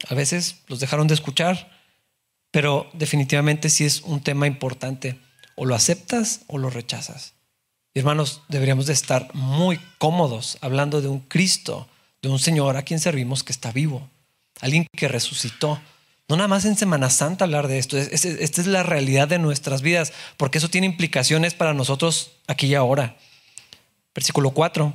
A 0.09 0.15
veces 0.15 0.57
los 0.67 0.79
dejaron 0.79 1.07
de 1.07 1.13
escuchar, 1.13 1.69
pero 2.49 2.89
definitivamente 2.93 3.69
sí 3.69 3.85
es 3.85 4.01
un 4.01 4.21
tema 4.21 4.47
importante. 4.47 5.19
O 5.55 5.65
lo 5.65 5.75
aceptas 5.75 6.41
o 6.47 6.57
lo 6.57 6.69
rechazas. 6.69 7.33
hermanos, 7.93 8.41
deberíamos 8.47 8.85
de 8.85 8.93
estar 8.93 9.33
muy 9.33 9.79
cómodos 9.97 10.57
hablando 10.61 11.01
de 11.01 11.07
un 11.07 11.19
Cristo, 11.19 11.87
de 12.21 12.29
un 12.29 12.39
Señor 12.39 12.77
a 12.77 12.83
quien 12.83 12.99
servimos 12.99 13.43
que 13.43 13.51
está 13.51 13.71
vivo, 13.71 14.09
alguien 14.61 14.87
que 14.95 15.07
resucitó, 15.07 15.79
no 16.31 16.37
nada 16.37 16.47
más 16.47 16.63
en 16.63 16.77
Semana 16.77 17.09
Santa 17.09 17.43
hablar 17.43 17.67
de 17.67 17.77
esto. 17.77 17.97
Esta 17.97 18.61
es 18.61 18.67
la 18.67 18.83
realidad 18.83 19.27
de 19.27 19.37
nuestras 19.37 19.81
vidas, 19.81 20.13
porque 20.37 20.59
eso 20.59 20.69
tiene 20.69 20.87
implicaciones 20.87 21.53
para 21.53 21.73
nosotros 21.73 22.31
aquí 22.47 22.67
y 22.67 22.75
ahora. 22.75 23.17
Versículo 24.15 24.51
4. 24.51 24.93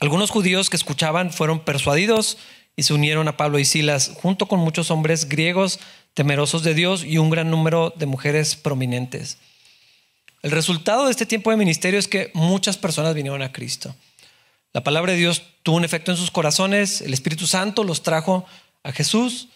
Algunos 0.00 0.30
judíos 0.30 0.68
que 0.68 0.76
escuchaban 0.76 1.32
fueron 1.32 1.60
persuadidos 1.60 2.36
y 2.76 2.82
se 2.82 2.92
unieron 2.92 3.26
a 3.26 3.38
Pablo 3.38 3.58
y 3.58 3.64
Silas, 3.64 4.12
junto 4.16 4.46
con 4.46 4.60
muchos 4.60 4.90
hombres 4.90 5.30
griegos 5.30 5.80
temerosos 6.12 6.62
de 6.62 6.74
Dios 6.74 7.04
y 7.04 7.16
un 7.16 7.30
gran 7.30 7.50
número 7.50 7.94
de 7.96 8.04
mujeres 8.04 8.54
prominentes. 8.54 9.38
El 10.44 10.50
resultado 10.50 11.06
de 11.06 11.10
este 11.10 11.24
tiempo 11.24 11.50
de 11.50 11.56
ministerio 11.56 11.98
es 11.98 12.06
que 12.06 12.30
muchas 12.34 12.76
personas 12.76 13.14
vinieron 13.14 13.40
a 13.40 13.50
Cristo. 13.50 13.96
La 14.74 14.84
palabra 14.84 15.12
de 15.12 15.18
Dios 15.18 15.42
tuvo 15.62 15.78
un 15.78 15.84
efecto 15.84 16.10
en 16.10 16.18
sus 16.18 16.30
corazones, 16.30 17.00
el 17.00 17.14
Espíritu 17.14 17.46
Santo 17.46 17.82
los 17.82 18.02
trajo 18.02 18.44
a 18.82 18.92
Jesús 18.92 19.48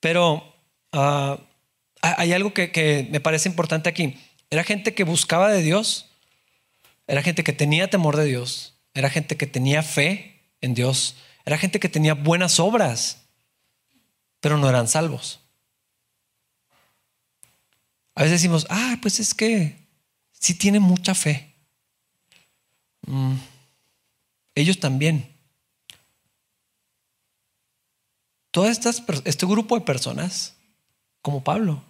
pero 0.00 0.54
ah, 0.92 1.38
hay 2.00 2.32
algo 2.32 2.54
que, 2.54 3.08
me 3.10 3.20
parece 3.20 3.48
importante 3.48 3.88
aquí. 3.88 4.16
Era 4.50 4.64
gente 4.64 4.94
que 4.94 5.04
buscaba 5.04 5.50
de 5.50 5.62
Dios, 5.62 6.06
era 7.06 7.22
gente 7.22 7.44
que 7.44 7.52
tenía 7.52 7.90
temor 7.90 8.16
de 8.16 8.24
Dios, 8.24 8.74
era 8.94 9.10
gente 9.10 9.36
que 9.36 9.46
tenía 9.46 9.82
fe 9.82 10.40
en 10.60 10.74
Dios, 10.74 11.16
era 11.44 11.58
gente 11.58 11.80
que 11.80 11.88
tenía 11.88 12.14
buenas 12.14 12.60
obras, 12.60 13.24
pero 14.40 14.56
no 14.56 14.68
eran 14.68 14.88
salvos. 14.88 15.40
A 18.14 18.22
veces 18.22 18.40
decimos, 18.40 18.66
ah, 18.70 18.98
pues 19.02 19.20
es 19.20 19.34
que 19.34 19.87
sí 20.38 20.54
tiene 20.54 20.80
mucha 20.80 21.14
fe. 21.14 21.54
Mm, 23.06 23.36
ellos 24.54 24.80
también. 24.80 25.38
todo 28.50 28.66
este 28.66 29.46
grupo 29.46 29.78
de 29.78 29.84
personas, 29.84 30.56
como 31.22 31.44
Pablo, 31.44 31.84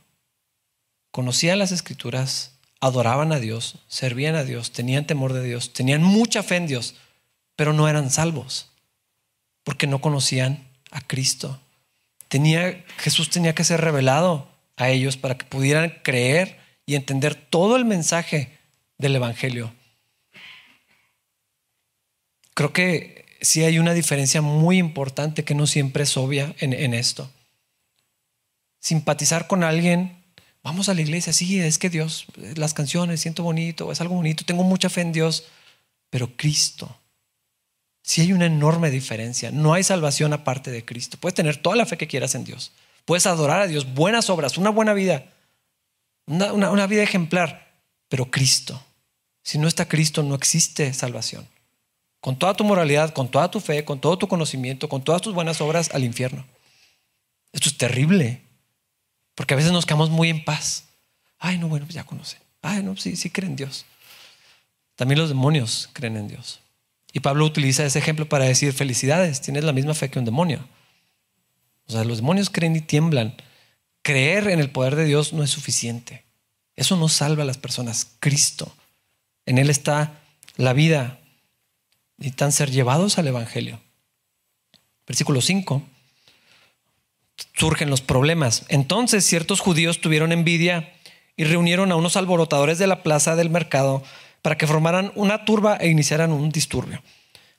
conocían 1.11 1.59
las 1.59 1.73
escrituras, 1.73 2.59
adoraban 2.81 3.33
a 3.33 3.39
Dios, 3.39 3.77
servían 3.89 4.35
a 4.35 4.45
Dios, 4.45 4.73
tenían 4.73 5.07
temor 5.07 5.33
de 5.33 5.43
Dios, 5.43 5.73
tenían 5.73 6.03
mucha 6.03 6.43
fe 6.43 6.57
en 6.57 6.67
Dios, 6.67 6.95
pero 7.57 7.73
no 7.73 7.89
eran 7.89 8.11
salvos 8.11 8.71
porque 9.65 9.87
no 9.87 10.01
conocían 10.01 10.69
a 10.91 11.01
Cristo. 11.01 11.61
Tenía, 12.29 12.85
Jesús 12.99 13.31
tenía 13.31 13.55
que 13.55 13.65
ser 13.65 13.81
revelado 13.81 14.49
a 14.77 14.91
ellos 14.91 15.17
para 15.17 15.37
que 15.37 15.45
pudieran 15.45 16.01
creer 16.03 16.58
y 16.89 16.95
entender 16.95 17.35
todo 17.35 17.77
el 17.77 17.85
mensaje 17.85 18.57
del 18.97 19.15
Evangelio. 19.15 19.75
Creo 22.55 22.73
que 22.73 23.27
sí 23.43 23.63
hay 23.63 23.79
una 23.79 23.93
diferencia 23.93 24.41
muy 24.41 24.79
importante 24.79 25.45
que 25.45 25.55
no 25.55 25.67
siempre 25.67 26.05
es 26.05 26.17
obvia 26.17 26.55
en, 26.61 26.95
esto. 26.95 27.31
Simpatizar 28.81 29.47
con 29.47 29.63
alguien 29.63 30.17
Vamos 30.63 30.89
a 30.89 30.95
la 30.95 31.01
iglesia, 31.01 31.33
sí, 31.33 31.61
es 31.61 31.79
que 31.79 31.89
Dios, 31.89 32.27
las 32.57 32.75
canciones, 32.75 33.21
siento 33.21 33.43
bonito, 33.43 33.91
es 33.93 34.01
algo 34.03 34.17
bonito, 34.17 34.45
tengo 34.45 34.65
mucha 34.65 34.91
fe 34.91 35.01
en 35.01 35.13
Dios, 35.13 35.45
pero 36.11 36.37
Cristo, 36.37 36.95
sí 38.03 38.21
hay 38.21 38.33
una 38.33 38.47
enorme 38.47 38.91
diferencia. 38.91 39.51
No 39.51 39.73
hay 39.73 39.83
salvación 39.85 40.33
aparte 40.35 40.71
de 40.71 40.85
Cristo. 40.85 41.17
Puedes 41.19 41.37
tener 41.37 41.57
toda 41.57 41.77
la 41.77 41.87
fe 41.87 41.97
que 41.97 42.09
quieras 42.09 42.35
en 42.35 42.45
Dios, 42.45 42.73
puedes 43.05 43.25
adorar 43.25 43.63
a 43.63 43.67
Dios, 43.67 43.95
buenas 43.95 44.29
obras, 44.29 44.59
una 44.59 44.69
buena 44.69 44.93
vida, 44.93 45.33
una, 46.29 46.71
una 46.71 46.87
vida 46.87 47.03
ejemplar, 47.03 47.75
pero 48.09 48.31
Cristo. 48.31 48.83
Si 49.43 49.59
no 49.59 49.67
está 49.67 49.89
Cristo, 49.89 50.23
no 50.23 50.35
existe 50.35 50.93
salvación. 50.93 51.49
Con 52.21 52.39
toda 52.39 52.55
tu 52.55 52.65
moralidad, 52.65 53.13
con 53.13 53.31
toda 53.31 53.51
tu 53.51 53.61
fe, 53.61 53.85
con 53.85 54.01
todo 54.01 54.19
tu 54.19 54.29
conocimiento, 54.29 54.89
con 54.89 55.03
todas 55.03 55.23
tus 55.23 55.35
buenas 55.35 55.61
obras, 55.61 55.91
al 55.93 56.05
infierno. 56.05 56.45
Esto 57.53 57.69
es 57.69 57.79
terrible. 57.79 58.43
Porque 59.35 59.55
a 59.55 59.57
veces 59.57 59.73
nos 59.73 59.87
quedamos 59.87 60.11
muy 60.11 60.29
en 60.29 60.45
paz. 60.45 60.85
Ay, 61.39 61.59
no, 61.59 61.69
bueno, 61.69 61.87
pues 61.87 61.95
ya 61.95 62.05
conoce. 62.05 62.39
Ay, 62.61 62.83
no, 62.83 62.97
sí, 62.97 63.17
sí 63.17 63.31
creen 63.31 63.53
en 63.53 63.57
Dios. 63.57 63.87
También 64.97 65.21
los 65.21 65.29
demonios 65.29 65.89
creen 65.93 66.17
en 66.17 66.29
Dios. 66.29 66.61
Y 67.13 67.21
Pablo 67.21 67.45
utiliza 67.45 67.87
ese 67.87 68.01
ejemplo 68.01 68.29
para 68.29 68.45
decir, 68.45 68.73
felicidades, 68.73 69.41
tienes 69.41 69.65
la 69.65 69.73
misma 69.73 69.95
fe 69.95 70.11
que 70.11 70.19
un 70.19 70.25
demonio. 70.25 70.67
O 71.87 71.93
sea, 71.93 72.05
los 72.05 72.19
demonios 72.19 72.51
creen 72.51 72.77
y 72.77 72.81
tiemblan. 72.81 73.35
Creer 74.09 74.49
en 74.49 74.59
el 74.59 74.71
poder 74.71 74.97
de 74.97 75.05
Dios 75.05 75.35
no 75.35 75.43
es 75.43 75.51
suficiente. 75.51 76.25
Eso 76.77 76.97
no 76.97 77.11
salva 77.11 77.43
a 77.43 77.47
las 77.47 77.59
personas. 77.59 78.07
Cristo. 78.21 78.75
En 79.45 79.59
Él 79.59 79.69
está 79.69 80.19
la 80.57 80.73
vida. 80.73 81.19
Necesitan 82.17 82.53
ser 82.53 82.71
llevados 82.71 83.19
al 83.19 83.27
Evangelio. 83.27 83.83
Versículo 85.07 85.43
5 85.43 85.83
surgen 87.53 87.91
los 87.91 88.01
problemas. 88.01 88.65
Entonces 88.71 89.27
ciertos 89.27 89.61
judíos 89.61 90.01
tuvieron 90.01 90.33
envidia 90.33 90.95
y 91.37 91.45
reunieron 91.45 91.93
a 91.93 91.97
unos 91.97 92.17
alborotadores 92.17 92.79
de 92.79 92.87
la 92.87 93.03
plaza 93.03 93.37
del 93.37 93.51
mercado 93.51 94.03
para 94.41 94.57
que 94.57 94.67
formaran 94.67 95.13
una 95.17 95.45
turba 95.45 95.77
e 95.77 95.89
iniciaran 95.89 96.33
un 96.33 96.49
disturbio. 96.49 97.03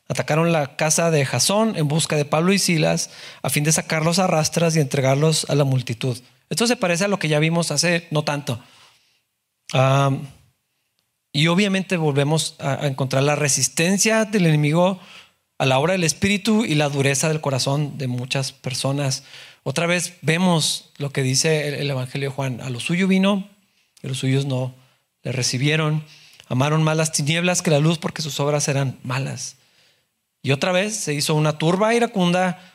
Atacaron 0.07 0.51
la 0.51 0.77
casa 0.77 1.11
de 1.11 1.27
Jasón 1.27 1.77
en 1.77 1.87
busca 1.87 2.15
de 2.15 2.25
Pablo 2.25 2.53
y 2.53 2.57
Silas 2.57 3.11
a 3.43 3.51
fin 3.51 3.63
de 3.63 3.71
sacarlos 3.71 4.17
a 4.17 4.25
rastras 4.25 4.75
y 4.75 4.79
entregarlos 4.79 5.45
a 5.47 5.53
la 5.53 5.63
multitud. 5.63 6.17
Esto 6.49 6.67
se 6.67 6.75
parece 6.75 7.05
a 7.05 7.07
lo 7.07 7.19
que 7.19 7.27
ya 7.27 7.39
vimos 7.39 7.71
hace 7.71 8.07
no 8.11 8.23
tanto. 8.23 8.61
y 11.31 11.47
obviamente 11.47 11.97
volvemos 11.97 12.55
a 12.59 12.87
encontrar 12.87 13.23
la 13.23 13.35
resistencia 13.35 14.25
del 14.25 14.47
enemigo 14.47 14.99
a 15.59 15.65
la 15.65 15.77
obra 15.77 15.93
del 15.93 16.05
espíritu 16.05 16.65
y 16.65 16.75
la 16.75 16.89
dureza 16.89 17.27
del 17.27 17.41
corazón 17.41 17.97
de 17.97 18.07
muchas 18.07 18.51
personas. 18.53 19.23
Otra 19.63 19.85
vez 19.87 20.15
vemos 20.21 20.89
lo 20.97 21.11
que 21.11 21.21
dice 21.21 21.79
el 21.81 21.91
Evangelio 21.91 22.29
de 22.29 22.35
Juan. 22.35 22.61
A 22.61 22.69
lo 22.69 22.79
suyo 22.79 23.07
vino 23.07 23.47
y 24.01 24.07
los 24.07 24.17
suyos 24.17 24.45
no 24.45 24.73
le 25.21 25.31
recibieron. 25.33 26.03
Amaron 26.47 26.81
más 26.81 26.97
las 26.97 27.11
tinieblas 27.11 27.61
que 27.61 27.71
la 27.71 27.79
luz 27.79 27.99
porque 27.99 28.21
sus 28.21 28.39
obras 28.39 28.67
eran 28.69 28.97
malas. 29.03 29.57
Y 30.41 30.51
otra 30.51 30.71
vez 30.71 30.95
se 30.95 31.13
hizo 31.13 31.35
una 31.35 31.57
turba 31.57 31.93
iracunda. 31.93 32.73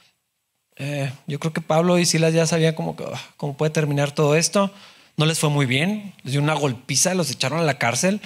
Eh, 0.77 1.13
yo 1.27 1.39
creo 1.39 1.53
que 1.53 1.61
Pablo 1.61 1.99
y 1.99 2.07
Silas 2.07 2.35
ya 2.35 2.47
sabían 2.47 2.75
cómo, 2.75 2.97
ah, 3.13 3.21
cómo 3.37 3.57
puede 3.57 3.71
terminar 3.71 4.13
todo 4.13 4.37
esto. 4.37 4.71
No 5.17 5.27
les 5.27 5.39
fue 5.39 5.51
muy 5.51 5.67
bien. 5.67 6.15
Les 6.23 6.33
dio 6.33 6.43
una 6.43 6.55
golpiza, 6.55 7.15
los 7.15 7.31
echaron 7.31 7.61
a 7.61 7.63
la 7.63 7.79
cárcel. 7.79 8.21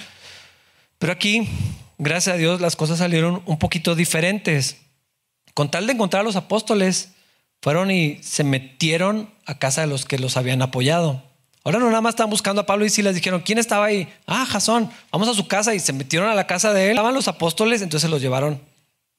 Pero 0.97 1.13
aquí, 1.13 1.47
gracias 1.97 2.35
a 2.35 2.37
Dios, 2.37 2.61
las 2.61 2.75
cosas 2.75 2.99
salieron 2.99 3.41
un 3.45 3.59
poquito 3.59 3.95
diferentes. 3.95 4.77
Con 5.53 5.71
tal 5.71 5.87
de 5.87 5.93
encontrar 5.93 6.21
a 6.21 6.23
los 6.23 6.35
apóstoles, 6.35 7.11
fueron 7.61 7.91
y 7.91 8.19
se 8.21 8.43
metieron 8.43 9.29
a 9.45 9.59
casa 9.59 9.81
de 9.81 9.87
los 9.87 10.05
que 10.05 10.17
los 10.17 10.37
habían 10.37 10.61
apoyado. 10.61 11.23
Ahora 11.63 11.79
no 11.79 11.87
nada 11.89 12.01
más 12.01 12.13
estaban 12.13 12.29
buscando 12.29 12.61
a 12.61 12.65
Pablo 12.65 12.85
y 12.85 13.01
les 13.01 13.15
dijeron, 13.15 13.41
¿quién 13.41 13.57
estaba 13.57 13.85
ahí? 13.85 14.07
Ah, 14.25 14.45
Jasón, 14.45 14.89
vamos 15.11 15.27
a 15.27 15.33
su 15.33 15.47
casa 15.47 15.75
y 15.75 15.79
se 15.79 15.93
metieron 15.93 16.29
a 16.29 16.33
la 16.33 16.47
casa 16.47 16.73
de 16.73 16.85
él. 16.85 16.91
Estaban 16.91 17.13
los 17.13 17.27
apóstoles, 17.27 17.81
entonces 17.81 18.09
los 18.09 18.21
llevaron 18.21 18.61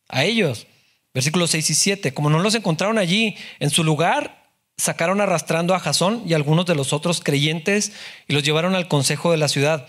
a 0.08 0.24
ellos. 0.24 0.66
Versículos 1.12 1.50
6 1.50 1.70
y 1.70 1.74
7. 1.74 2.14
Como 2.14 2.30
no 2.30 2.38
los 2.38 2.54
encontraron 2.54 2.98
allí, 2.98 3.36
en 3.58 3.70
su 3.70 3.84
lugar 3.84 4.52
sacaron 4.76 5.20
arrastrando 5.20 5.74
a 5.74 5.80
Jasón 5.80 6.22
y 6.26 6.34
algunos 6.34 6.66
de 6.66 6.74
los 6.74 6.92
otros 6.92 7.20
creyentes 7.20 7.92
y 8.26 8.32
los 8.32 8.42
llevaron 8.42 8.74
al 8.74 8.88
consejo 8.88 9.30
de 9.30 9.36
la 9.36 9.48
ciudad. 9.48 9.86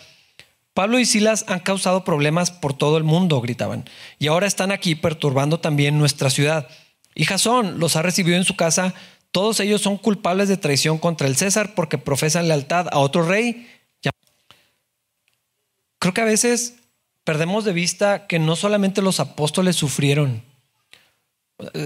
Pablo 0.73 0.99
y 0.99 1.05
Silas 1.05 1.45
han 1.47 1.59
causado 1.59 2.03
problemas 2.03 2.51
por 2.51 2.73
todo 2.73 2.97
el 2.97 3.03
mundo, 3.03 3.41
gritaban, 3.41 3.85
y 4.19 4.27
ahora 4.27 4.47
están 4.47 4.71
aquí 4.71 4.95
perturbando 4.95 5.59
también 5.59 5.97
nuestra 5.97 6.29
ciudad. 6.29 6.67
Y 7.13 7.25
Jasón 7.25 7.79
los 7.79 7.95
ha 7.95 8.01
recibido 8.01 8.37
en 8.37 8.45
su 8.45 8.55
casa. 8.55 8.93
Todos 9.31 9.59
ellos 9.59 9.81
son 9.81 9.97
culpables 9.97 10.47
de 10.47 10.57
traición 10.57 10.97
contra 10.97 11.27
el 11.27 11.35
César 11.35 11.73
porque 11.75 11.97
profesan 11.97 12.47
lealtad 12.47 12.87
a 12.91 12.99
otro 12.99 13.23
rey. 13.23 13.67
Creo 15.99 16.13
que 16.13 16.21
a 16.21 16.25
veces 16.25 16.75
perdemos 17.23 17.63
de 17.63 17.73
vista 17.73 18.27
que 18.27 18.39
no 18.39 18.55
solamente 18.55 19.01
los 19.01 19.19
apóstoles 19.19 19.75
sufrieron, 19.75 20.43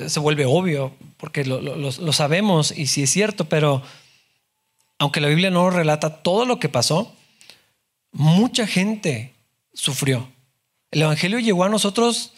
se 0.07 0.19
vuelve 0.19 0.45
obvio 0.45 0.95
porque 1.17 1.45
lo, 1.45 2.13
sabemos 2.13 2.71
y 2.75 2.87
sí 2.87 3.03
es 3.03 3.09
cierto, 3.09 3.45
pero 3.45 3.81
aunque 4.99 5.21
la 5.21 5.27
Biblia 5.27 5.49
no 5.49 5.69
relata 5.69 6.21
todo 6.23 6.45
lo 6.45 6.59
que 6.59 6.69
pasó, 6.69 7.13
mucha 8.11 8.67
gente 8.67 9.33
sufrió. 9.73 10.29
El 10.91 11.01
Evangelio 11.01 11.39
llegó 11.39 11.63
a 11.63 11.69
nosotros 11.69 12.33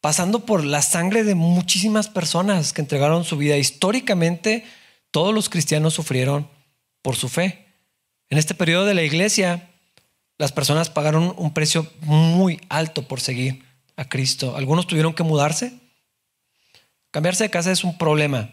pasando 0.00 0.40
por 0.40 0.64
la 0.64 0.82
sangre 0.82 1.22
de 1.22 1.36
muchísimas 1.36 2.08
personas 2.08 2.72
que 2.72 2.80
entregaron 2.80 3.24
su 3.24 3.36
vida. 3.36 3.56
Históricamente, 3.56 4.64
todos 5.12 5.32
los 5.32 5.48
cristianos 5.48 5.94
sufrieron 5.94 6.48
por 7.02 7.14
su 7.14 7.28
fe. 7.28 7.66
En 8.28 8.38
este 8.38 8.54
periodo 8.54 8.86
de 8.86 8.94
la 8.94 9.02
iglesia, 9.02 9.70
las 10.38 10.50
personas 10.50 10.90
pagaron 10.90 11.34
un 11.36 11.54
precio 11.54 11.86
muy 12.00 12.60
alto 12.68 13.06
por 13.06 13.20
seguir 13.20 13.64
a 13.96 14.08
Cristo. 14.08 14.56
Algunos 14.56 14.88
tuvieron 14.88 15.14
que 15.14 15.22
mudarse. 15.22 15.81
Cambiarse 17.12 17.44
de 17.44 17.50
casa 17.50 17.70
es 17.70 17.84
un 17.84 17.96
problema, 17.96 18.50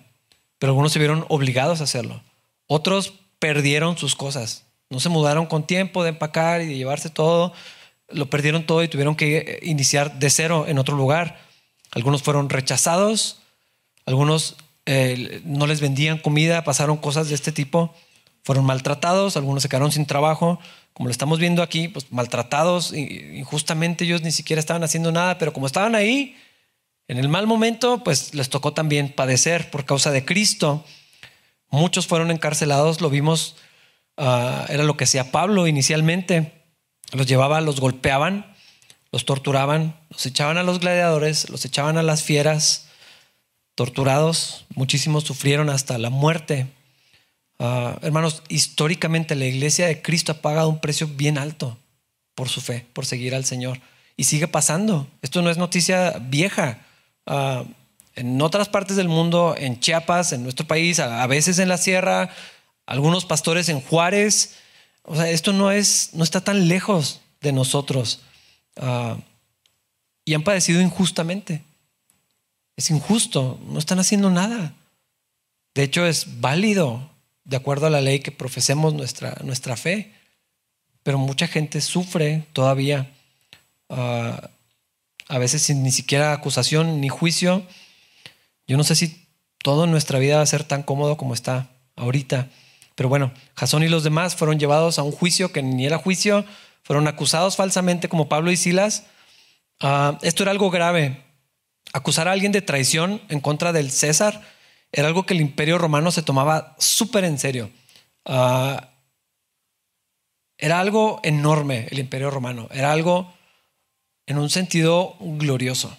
pero 0.60 0.70
algunos 0.72 0.92
se 0.92 1.00
vieron 1.00 1.26
obligados 1.30 1.82
a 1.82 1.86
hacerlo. 1.86 2.22
Otros 2.68 3.14
perdieron 3.40 3.98
sus 3.98 4.16
cosas. 4.16 4.66
No 4.92 5.00
se 5.00 5.10
mudaron 5.10 5.48
con 5.48 5.66
tiempo 5.66 6.04
de 6.04 6.10
empacar 6.10 6.62
y 6.62 6.68
de 6.68 6.78
llevarse 6.78 7.10
todo 7.10 7.54
lo 8.12 8.30
perdieron 8.30 8.66
todo 8.66 8.84
y 8.84 8.88
tuvieron 8.88 9.16
que 9.16 9.38
eh, 9.38 9.60
iniciar 9.64 10.20
de 10.20 10.30
cero 10.30 10.66
en 10.68 10.80
otro 10.80 10.96
lugar. 10.96 11.40
Algunos 11.92 12.24
fueron 12.24 12.50
rechazados, 12.50 13.40
algunos 14.06 14.58
eh, 14.86 15.42
no 15.46 15.68
les 15.68 15.82
vendían 15.82 16.20
comida, 16.20 16.64
pasaron 16.64 16.98
cosas 16.98 17.30
de 17.30 17.36
este 17.36 17.52
tipo, 17.52 17.94
fueron 18.44 18.66
maltratados, 18.66 19.38
algunos 19.38 19.64
se 19.64 19.70
quedaron 19.70 19.92
sin 19.92 20.06
trabajo, 20.06 20.60
como 20.94 21.08
lo 21.08 21.12
estamos 21.12 21.40
viendo 21.40 21.64
aquí, 21.64 21.88
pues 21.88 22.12
maltratados, 22.12 22.94
injustamente 22.94 24.06
ellos 24.06 24.22
ni 24.22 24.32
siquiera 24.32 24.60
estaban 24.60 24.84
haciendo 24.84 25.12
nada, 25.12 25.38
pero 25.38 25.54
como 25.54 25.68
estaban 25.68 25.96
ahí, 25.96 26.36
en 27.10 27.18
el 27.18 27.28
mal 27.28 27.46
momento, 27.46 28.02
pues 28.06 28.34
les 28.34 28.50
tocó 28.50 28.72
también 28.72 29.12
padecer 29.12 29.70
por 29.70 29.84
causa 29.84 30.12
de 30.12 30.24
Cristo. 30.24 30.86
Muchos 31.70 32.08
fueron 32.08 32.32
encarcelados, 32.32 33.02
lo 33.02 33.10
vimos, 33.10 33.58
ah, 34.16 34.66
era 34.70 34.84
lo 34.84 34.96
que 34.96 35.04
hacía 35.04 35.32
Pablo 35.32 35.68
inicialmente 35.68 36.60
los 37.12 37.28
llevaba, 37.28 37.62
los 37.62 37.80
golpeaban, 37.80 38.46
los 39.12 39.26
torturaban, 39.26 40.00
los 40.10 40.26
echaban 40.26 40.58
a 40.58 40.64
los 40.64 40.80
gladiadores, 40.80 41.50
los 41.50 41.66
echaban 41.66 41.98
a 41.98 42.04
las 42.04 42.24
fieras, 42.24 42.88
torturados, 43.76 44.66
muchísimos 44.76 45.24
sufrieron 45.24 45.70
hasta 45.70 45.98
la 45.98 46.10
muerte. 46.10 46.68
Ah, 47.60 47.98
hermanos, 48.02 48.44
históricamente 48.50 49.36
la 49.36 49.46
iglesia 49.46 49.88
de 49.88 50.02
Cristo 50.02 50.34
ha 50.34 50.42
pagado 50.42 50.70
un 50.70 50.80
precio 50.80 51.08
bien 51.08 51.38
alto 51.38 51.78
por 52.36 52.50
su 52.50 52.62
fe, 52.62 52.86
por 52.94 53.06
seguir 53.06 53.36
al 53.36 53.46
Señor. 53.46 53.80
Y 54.16 54.26
sigue 54.26 54.48
pasando. 54.48 55.08
Esto 55.22 55.42
no 55.42 55.50
es 55.50 55.58
noticia 55.58 56.18
vieja. 56.20 56.86
Ah, 57.30 57.64
en 58.16 58.42
otras 58.42 58.68
partes 58.68 58.98
del 58.98 59.08
mundo, 59.08 59.56
en 59.58 59.80
Chiapas, 59.80 60.34
en 60.34 60.44
nuestro 60.44 60.68
país, 60.68 61.00
a 61.00 61.26
veces 61.28 61.58
en 61.60 61.70
la 61.70 61.78
sierra, 61.78 62.30
algunos 62.86 63.24
pastores 63.24 63.70
en 63.70 63.80
Juárez, 63.80 64.56
o 65.04 65.16
sea, 65.16 65.30
esto 65.30 65.54
no, 65.54 65.72
es, 65.72 66.10
no 66.14 66.24
está 66.24 66.42
tan 66.42 66.68
lejos 66.68 67.22
de 67.42 67.52
nosotros. 67.52 68.22
Ah, 68.76 69.18
y 70.26 70.34
han 70.34 70.44
padecido 70.44 70.82
injustamente. 70.82 71.64
Es 72.76 72.90
injusto, 72.92 73.60
no 73.68 73.80
están 73.80 74.00
haciendo 74.00 74.30
nada. 74.30 74.76
De 75.74 75.84
hecho, 75.84 76.06
es 76.06 76.42
válido, 76.42 77.10
de 77.44 77.58
acuerdo 77.58 77.88
a 77.88 77.90
la 77.90 78.02
ley, 78.02 78.20
que 78.20 78.32
profesemos 78.32 78.94
nuestra, 78.94 79.38
nuestra 79.44 79.78
fe. 79.78 80.14
pero 81.04 81.18
mucha 81.18 81.48
gente 81.48 81.82
sufre 81.82 82.46
todavía, 82.54 83.12
ah, 83.90 84.50
a 85.30 85.38
veces 85.38 85.62
sin 85.62 85.84
ni 85.84 85.92
siquiera 85.92 86.34
acusación 86.34 87.00
ni 87.00 87.08
juicio. 87.08 87.66
Yo 88.68 88.76
no 88.76 88.84
sé 88.84 88.96
si 88.96 89.28
todo 89.64 89.86
en 89.86 89.92
nuestra 89.92 90.20
vida 90.20 90.38
va 90.38 90.42
a 90.42 90.48
ser 90.48 90.64
tan 90.64 90.84
cómodo 90.84 91.16
como 91.16 91.34
está 91.34 91.70
ahorita. 91.96 92.50
Pero 92.96 93.08
bueno, 93.08 93.32
Jasón 93.56 93.84
y 93.84 93.88
los 93.88 94.04
demás 94.04 94.36
fueron 94.36 94.60
llevados 94.60 95.00
a 95.00 95.04
un 95.04 95.12
juicio 95.12 95.52
que 95.52 95.62
ni 95.62 95.86
era 95.86 96.00
juicio, 96.00 96.46
fueron 96.84 97.08
acusados 97.08 97.56
falsamente 97.56 98.10
como 98.10 98.28
Pablo 98.28 98.52
y 98.52 98.58
Silas. 98.58 99.06
Ah, 99.80 100.18
esto 100.24 100.44
era 100.44 100.52
algo 100.52 100.72
grave. 100.72 101.24
Acusar 101.94 102.28
a 102.28 102.32
alguien 102.32 102.52
de 102.52 102.62
traición 102.62 103.22
en 103.30 103.40
contra 103.40 103.72
del 103.72 103.92
César 103.92 104.42
era 104.92 105.08
algo 105.08 105.26
que 105.26 105.36
el 105.36 105.42
imperio 105.42 105.78
romano 105.78 106.12
se 106.12 106.24
tomaba 106.24 106.76
súper 106.80 107.24
en 107.24 107.38
serio. 107.38 107.70
Ah, 108.26 108.90
era 110.58 110.80
algo 110.80 111.20
enorme 111.24 111.88
el 111.92 112.00
imperio 112.00 112.32
romano, 112.32 112.68
era 112.74 112.92
algo 112.92 113.32
en 114.30 114.38
un 114.38 114.50
sentido 114.50 115.18
glorioso. 115.20 115.98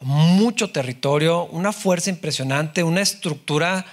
Mucho 0.00 0.70
territorio, 0.70 1.46
una 1.46 1.72
fuerza 1.72 2.10
impresionante, 2.10 2.84
una 2.84 3.00
estructura 3.00 3.84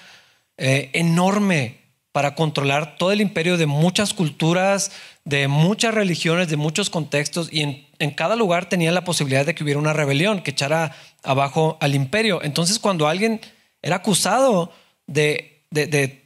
eh, 0.57 0.91
enorme 0.93 1.79
para 2.11 2.35
controlar 2.35 2.97
todo 2.97 3.11
el 3.11 3.21
imperio 3.21 3.57
de 3.57 3.65
muchas 3.65 4.13
culturas, 4.13 4.91
de 5.23 5.47
muchas 5.47 5.93
religiones, 5.93 6.49
de 6.49 6.57
muchos 6.57 6.89
contextos, 6.89 7.51
y 7.51 7.87
en, 7.97 8.11
cada 8.11 8.35
lugar 8.35 8.69
tenía 8.69 8.91
la 8.91 9.03
posibilidad 9.03 9.45
de 9.45 9.55
que 9.55 9.63
hubiera 9.63 9.79
una 9.79 9.93
rebelión 9.93 10.41
que 10.41 10.51
echara 10.51 10.95
abajo 11.23 11.77
al 11.81 11.95
imperio. 11.95 12.43
Entonces, 12.43 12.77
cuando 12.77 13.07
alguien 13.07 13.41
era 13.81 13.97
acusado 13.97 14.71
de, 15.07 15.63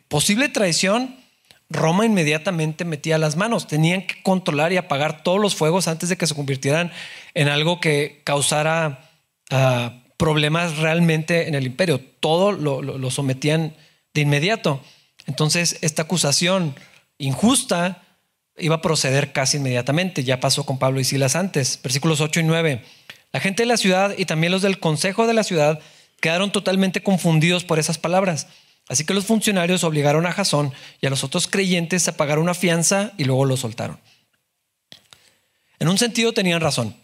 posible 0.08 0.50
traición, 0.50 1.16
Roma 1.70 2.06
inmediatamente 2.06 2.86
metía 2.86 3.18
las 3.20 3.36
manos. 3.36 3.68
Tenían 3.68 4.06
que 4.06 4.22
controlar 4.24 4.74
y 4.74 4.78
apagar 4.78 5.24
todos 5.24 5.40
los 5.40 5.56
fuegos 5.56 5.88
antes 5.88 6.10
de 6.10 6.18
que 6.18 6.28
se 6.28 6.36
convirtieran 6.36 6.92
en 7.34 7.48
algo 7.48 7.80
que 7.80 8.22
causara 8.24 9.10
ah, 9.52 10.04
problemas 10.18 10.78
realmente 10.78 11.48
en 11.48 11.56
el 11.56 11.66
imperio. 11.66 12.00
Todo 12.20 12.52
lo 12.52 13.12
sometían 13.12 13.76
de 14.14 14.22
inmediato. 14.22 14.82
Entonces, 15.26 15.78
esta 15.82 16.04
acusación 16.04 16.76
injusta 17.18 18.04
iba 18.58 18.76
a 18.76 18.82
proceder 18.82 19.32
casi 19.32 19.58
inmediatamente. 19.58 20.24
Ya 20.24 20.40
pasó 20.40 20.66
con 20.66 20.80
Pablo 20.80 21.00
y 21.00 21.04
Silas 21.04 21.36
antes. 21.36 21.80
Versículos 21.84 22.22
8 22.22 22.42
y 22.42 22.44
9. 22.44 22.84
La 23.32 23.40
gente 23.40 23.64
de 23.64 23.68
la 23.68 23.78
ciudad 23.78 24.16
y 24.18 24.26
también 24.26 24.52
los 24.52 24.62
del 24.62 24.80
consejo 24.80 25.28
de 25.28 25.34
la 25.34 25.44
ciudad 25.44 25.80
quedaron 26.20 26.52
totalmente 26.52 27.04
confundidos 27.04 27.64
por 27.64 27.80
esas 27.80 27.98
palabras. 27.98 28.48
Así 28.88 29.06
que 29.06 29.14
los 29.14 29.26
funcionarios 29.26 29.84
obligaron 29.84 30.26
a 30.26 30.32
Jasón 30.32 30.74
y 31.00 31.06
a 31.06 31.10
los 31.12 31.24
otros 31.24 31.48
creyentes 31.48 32.08
a 32.08 32.18
pagar 32.18 32.40
una 32.40 32.56
fianza 32.56 33.14
y 33.18 33.26
luego 33.26 33.46
lo 33.46 33.56
soltaron. 33.56 34.00
En 35.78 35.88
un 35.88 35.98
sentido 35.98 36.34
tenían 36.34 36.60
razón. 36.60 36.96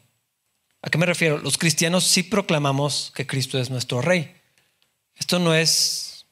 ¿A 0.85 0.89
qué 0.89 0.99
me 0.99 1.07
refiero? 1.07 1.39
Los 1.39 1.57
cristianos 1.57 2.03
sí 2.03 2.21
proclamamos 2.21 3.11
que 3.15 3.25
Cristo 3.25 3.57
es 3.57 3.71
nuestro 3.71 4.03
rey. 4.03 4.35
Esto 5.15 5.39
no 5.39 5.55
es 5.55 6.27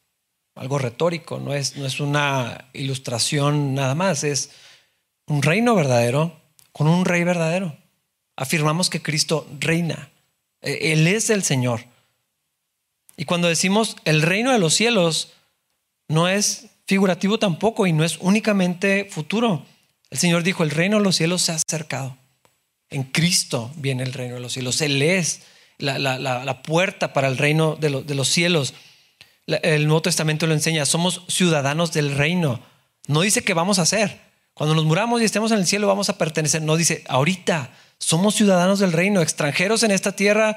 algo 0.53 0.77
retórico, 0.77 1.39
no 1.39 1.55
es, 1.55 1.75
no 1.75 1.87
es 1.87 1.99
una 1.99 2.69
ilustración 2.71 3.73
nada 3.73 3.95
más, 3.95 4.23
es 4.23 4.51
un 5.25 5.41
reino 5.41 5.73
verdadero 5.73 6.39
con 6.71 6.87
un 6.87 7.03
rey 7.03 7.23
verdadero. 7.23 7.75
Afirmamos 8.35 8.91
que 8.91 9.01
Cristo 9.01 9.47
reina, 9.59 10.11
e, 10.61 10.93
Él 10.93 11.07
es 11.07 11.31
el 11.31 11.41
Señor. 11.41 11.85
Y 13.17 13.25
cuando 13.25 13.47
decimos 13.47 13.97
el 14.05 14.21
reino 14.21 14.51
de 14.51 14.59
los 14.59 14.75
cielos, 14.75 15.33
no 16.07 16.29
es 16.29 16.67
figurativo 16.85 17.39
tampoco 17.39 17.87
y 17.87 17.93
no 17.93 18.03
es 18.03 18.19
únicamente 18.19 19.07
futuro. 19.09 19.65
El 20.11 20.19
Señor 20.19 20.43
dijo, 20.43 20.61
el 20.61 20.69
reino 20.69 20.97
de 20.97 21.03
los 21.03 21.15
cielos 21.15 21.41
se 21.41 21.53
ha 21.53 21.55
acercado. 21.55 22.17
En 22.93 23.03
Cristo 23.03 23.71
viene 23.75 24.03
el 24.03 24.13
reino 24.13 24.35
de 24.35 24.41
los 24.41 24.53
cielos. 24.53 24.81
Él 24.81 25.01
es 25.01 25.41
la, 25.77 26.61
puerta 26.63 27.13
para 27.13 27.27
el 27.27 27.37
reino 27.37 27.75
de, 27.75 27.89
los 27.89 28.27
cielos 28.27 28.73
el 29.45 29.87
Nuevo 29.87 30.01
Testamento 30.01 30.47
lo 30.47 30.53
enseña, 30.53 30.85
somos 30.85 31.23
ciudadanos 31.27 31.91
del 31.91 32.15
reino. 32.15 32.61
No 33.07 33.21
dice 33.21 33.43
que 33.43 33.53
vamos 33.53 33.79
a 33.79 33.85
ser. 33.85 34.21
Cuando 34.53 34.75
nos 34.75 34.85
muramos 34.85 35.21
y 35.21 35.25
estemos 35.25 35.51
en 35.51 35.59
el 35.59 35.67
cielo 35.67 35.87
vamos 35.87 36.09
a 36.09 36.17
pertenecer. 36.17 36.61
No 36.61 36.77
dice, 36.77 37.03
ahorita 37.07 37.71
somos 37.97 38.35
ciudadanos 38.35 38.79
del 38.79 38.93
reino, 38.93 39.21
extranjeros 39.21 39.83
en 39.83 39.91
esta 39.91 40.13
tierra. 40.13 40.55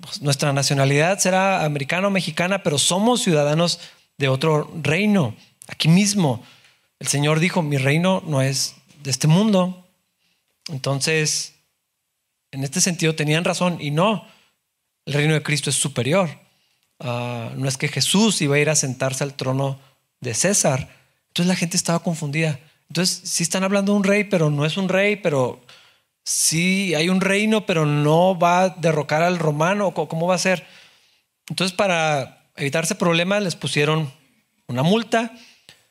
Pues, 0.00 0.20
nuestra 0.20 0.52
nacionalidad 0.52 1.18
será 1.18 1.64
americana 1.64 2.08
o 2.08 2.10
mexicana, 2.10 2.62
pero 2.62 2.78
somos 2.78 3.22
ciudadanos 3.22 3.80
de 4.18 4.28
otro 4.28 4.70
reino. 4.82 5.34
Aquí 5.68 5.88
mismo 5.88 6.42
el 6.98 7.08
Señor 7.08 7.40
dijo, 7.40 7.62
mi 7.62 7.78
reino 7.78 8.22
no 8.26 8.42
es 8.42 8.74
de 9.02 9.10
este 9.10 9.28
mundo. 9.28 9.86
Entonces, 10.68 11.54
en 12.50 12.64
este 12.64 12.80
sentido 12.80 13.14
tenían 13.14 13.44
razón 13.44 13.78
y 13.80 13.90
no, 13.90 14.26
el 15.06 15.14
reino 15.14 15.34
de 15.34 15.42
Cristo 15.42 15.70
es 15.70 15.76
superior. 15.76 16.28
Ah, 17.00 17.52
no 17.56 17.68
es 17.68 17.76
que 17.76 17.88
Jesús 17.88 18.40
iba 18.42 18.56
a 18.56 18.58
ir 18.58 18.70
a 18.70 18.76
sentarse 18.76 19.24
al 19.24 19.34
trono 19.34 19.78
de 20.20 20.34
César. 20.34 20.88
Entonces 21.28 21.46
la 21.46 21.56
gente 21.56 21.76
estaba 21.76 22.00
confundida. 22.00 22.58
Entonces 22.88 23.20
sí 23.24 23.42
están 23.42 23.64
hablando 23.64 23.92
de 23.92 23.98
un 23.98 24.04
rey, 24.04 24.24
pero 24.24 24.50
no 24.50 24.64
es 24.64 24.76
un 24.76 24.88
rey, 24.88 25.16
pero 25.16 25.60
sí 26.24 26.94
hay 26.94 27.08
un 27.08 27.20
reino, 27.20 27.66
pero 27.66 27.86
no 27.86 28.38
va 28.38 28.62
a 28.62 28.68
derrocar 28.70 29.22
al 29.22 29.38
romano. 29.38 29.92
¿Cómo 29.92 30.26
va 30.26 30.34
a 30.34 30.38
ser? 30.38 30.66
Entonces 31.48 31.76
para 31.76 32.50
evitarse 32.56 32.94
problemas 32.94 33.42
les 33.42 33.56
pusieron 33.56 34.12
una 34.66 34.82
multa. 34.82 35.32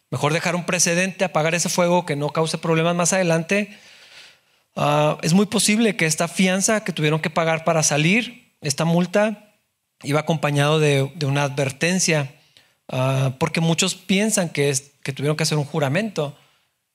Mejor 0.09 0.33
dejar 0.33 0.55
un 0.55 0.65
precedente, 0.65 1.25
apagar 1.25 1.55
ese 1.55 1.69
fuego 1.69 2.05
que 2.05 2.15
no 2.15 2.29
cause 2.29 2.57
problemas 2.57 2.95
más 2.95 3.13
adelante. 3.13 3.77
Ah, 4.79 5.17
es 5.23 5.33
muy 5.33 5.47
posible 5.47 5.95
que 5.95 6.05
esta 6.05 6.27
fianza 6.27 6.83
que 6.83 6.93
tuvieron 6.93 7.19
que 7.19 7.31
pagar 7.31 7.63
para 7.63 7.81
salir, 7.81 8.53
esta 8.61 8.85
multa, 8.85 9.55
iba 10.03 10.19
acompañado 10.19 10.79
de, 10.79 11.11
una 11.25 11.43
advertencia, 11.43 12.35
ah, 12.87 13.33
porque 13.39 13.59
muchos 13.59 13.95
piensan 13.95 14.49
que, 14.49 14.71
tuvieron 15.15 15.35
que 15.35 15.43
hacer 15.43 15.57
un 15.57 15.65
juramento. 15.65 16.37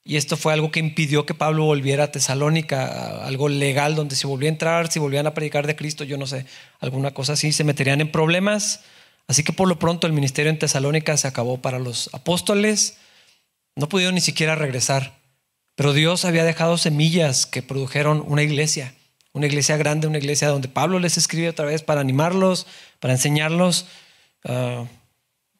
Y 0.05 0.15
esto 0.15 0.37
fue 0.37 0.53
algo 0.53 0.71
que 0.71 0.79
impidió 0.79 1.25
que 1.25 1.33
Pablo 1.33 1.65
volviera 1.65 2.05
a 2.05 2.11
Tesalónica, 2.11 3.25
algo 3.25 3.49
legal 3.49 3.95
donde 3.95 4.15
si 4.15 4.27
volvía 4.27 4.49
a 4.49 4.53
entrar, 4.53 4.89
si 4.89 4.99
volvían 4.99 5.27
a 5.27 5.33
predicar 5.33 5.67
de 5.67 5.75
Cristo, 5.75 6.05
yo 6.05 6.17
no 6.17 6.25
sé, 6.25 6.45
alguna 6.79 7.13
cosa 7.13 7.33
así, 7.33 7.51
se 7.51 7.65
meterían 7.65 7.99
en 7.99 8.11
problemas. 8.11 8.81
Así 9.27 9.43
que 9.43 9.53
por 9.53 9.67
lo 9.67 9.77
pronto 9.79 10.07
el 10.07 10.13
ministerio 10.13 10.49
en 10.49 10.59
Tesalónica 10.59 11.17
se 11.17 11.27
acabó 11.27 11.61
para 11.61 11.79
los 11.79 12.09
apóstoles. 12.13 12.97
No 13.75 13.89
pudieron 13.89 14.15
ni 14.15 14.21
siquiera 14.21 14.55
regresar. 14.55 15.22
Pero 15.75 15.93
Dios 15.93 16.25
había 16.25 16.43
dejado 16.43 16.77
semillas 16.77 17.45
que 17.45 17.61
produjeron 17.61 18.23
una 18.27 18.43
iglesia 18.43 18.93
una 19.33 19.47
iglesia 19.47 19.77
grande, 19.77 20.07
una 20.07 20.19
iglesia 20.19 20.47
donde 20.47 20.67
Pablo 20.67 20.99
les 20.99 21.17
escribe 21.17 21.49
otra 21.49 21.65
vez 21.65 21.81
para 21.81 22.01
animarlos, 22.01 22.67
para 22.99 23.13
enseñarlos. 23.13 23.87
Ah, 24.45 24.85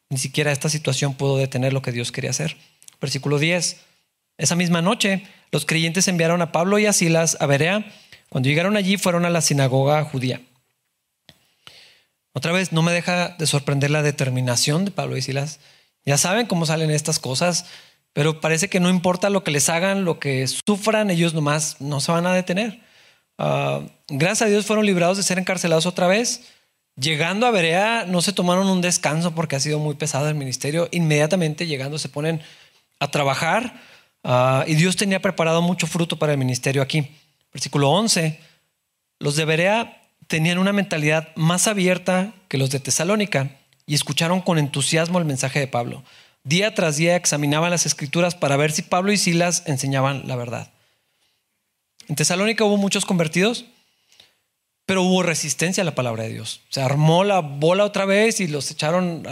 ni 0.08 0.18
siquiera 0.18 0.52
esta 0.52 0.68
situación 0.68 1.14
pudo 1.14 1.36
detener 1.36 1.72
lo 1.72 1.82
que 1.82 1.92
Dios 1.92 2.12
quería 2.12 2.30
hacer. 2.30 2.56
Versículo 3.00 3.38
10. 3.38 3.80
Esa 4.38 4.56
misma 4.56 4.80
noche, 4.80 5.24
los 5.50 5.66
creyentes 5.66 6.06
enviaron 6.08 6.40
a 6.40 6.52
Pablo 6.52 6.78
y 6.78 6.86
a 6.86 6.92
Silas 6.92 7.36
a 7.40 7.46
Berea. 7.46 7.84
Cuando 8.28 8.48
llegaron 8.48 8.76
allí, 8.76 8.96
fueron 8.96 9.24
a 9.24 9.30
la 9.30 9.40
sinagoga 9.40 10.02
judía. 10.04 10.40
Otra 12.32 12.52
vez, 12.52 12.72
no 12.72 12.82
me 12.82 12.92
deja 12.92 13.30
de 13.30 13.46
sorprender 13.46 13.90
la 13.90 14.02
determinación 14.02 14.84
de 14.84 14.90
Pablo 14.92 15.16
y 15.16 15.22
Silas. 15.22 15.58
Ya 16.04 16.16
saben 16.16 16.46
cómo 16.46 16.66
salen 16.66 16.90
estas 16.90 17.18
cosas, 17.18 17.66
pero 18.14 18.40
parece 18.40 18.70
que 18.70 18.80
no 18.80 18.88
importa 18.88 19.28
lo 19.28 19.44
que 19.44 19.50
les 19.50 19.68
hagan, 19.68 20.04
lo 20.04 20.18
que 20.18 20.46
sufran, 20.46 21.10
ellos 21.10 21.34
nomás 21.34 21.80
no 21.80 22.00
se 22.00 22.12
van 22.12 22.26
a 22.26 22.32
detener. 22.32 22.80
Ah, 23.38 23.82
gracias 24.08 24.42
a 24.42 24.50
Dios 24.50 24.66
fueron 24.66 24.86
librados 24.86 25.16
de 25.16 25.24
ser 25.24 25.38
encarcelados 25.38 25.84
otra 25.84 26.06
vez. 26.06 26.44
Llegando 26.96 27.44
a 27.44 27.50
Berea 27.50 28.04
no 28.06 28.22
se 28.22 28.32
tomaron 28.32 28.68
un 28.68 28.80
descanso 28.80 29.34
porque 29.34 29.56
ha 29.56 29.60
sido 29.60 29.80
muy 29.80 29.96
pesado 29.96 30.28
el 30.28 30.36
ministerio. 30.36 30.88
Inmediatamente 30.92 31.66
llegando 31.66 31.98
se 31.98 32.08
ponen 32.08 32.40
a 33.00 33.10
trabajar 33.10 33.80
ah, 34.22 34.64
y 34.68 34.76
Dios 34.76 34.94
tenía 34.94 35.20
preparado 35.20 35.60
mucho 35.60 35.88
fruto 35.88 36.16
para 36.16 36.32
el 36.32 36.38
ministerio 36.38 36.82
aquí. 36.82 37.10
Versículo 37.52 37.90
11. 37.90 38.38
Los 39.18 39.34
de 39.34 39.44
Berea 39.44 40.02
tenían 40.28 40.58
una 40.58 40.72
mentalidad 40.72 41.34
más 41.34 41.66
abierta 41.66 42.32
que 42.46 42.58
los 42.58 42.70
de 42.70 42.78
Tesalónica 42.78 43.50
y 43.86 43.94
escucharon 43.96 44.40
con 44.40 44.58
entusiasmo 44.58 45.18
el 45.18 45.24
mensaje 45.24 45.58
de 45.58 45.66
Pablo. 45.66 46.04
Día 46.44 46.74
tras 46.74 46.96
día 46.96 47.16
examinaban 47.16 47.70
las 47.70 47.86
escrituras 47.86 48.34
para 48.34 48.56
ver 48.56 48.70
si 48.70 48.82
Pablo 48.82 49.12
y 49.12 49.16
Silas 49.16 49.62
enseñaban 49.66 50.28
la 50.28 50.36
verdad. 50.36 50.70
En 52.06 52.16
Tesalónica 52.16 52.64
hubo 52.64 52.76
muchos 52.76 53.06
convertidos, 53.06 53.64
pero 54.84 55.02
hubo 55.02 55.22
resistencia 55.22 55.80
a 55.80 55.84
la 55.84 55.94
palabra 55.94 56.24
de 56.24 56.34
Dios. 56.34 56.60
Se 56.68 56.82
armó 56.82 57.24
la 57.24 57.40
bola 57.40 57.84
otra 57.84 58.04
vez 58.04 58.40
y 58.40 58.46
los 58.46 58.70
echaron, 58.70 59.26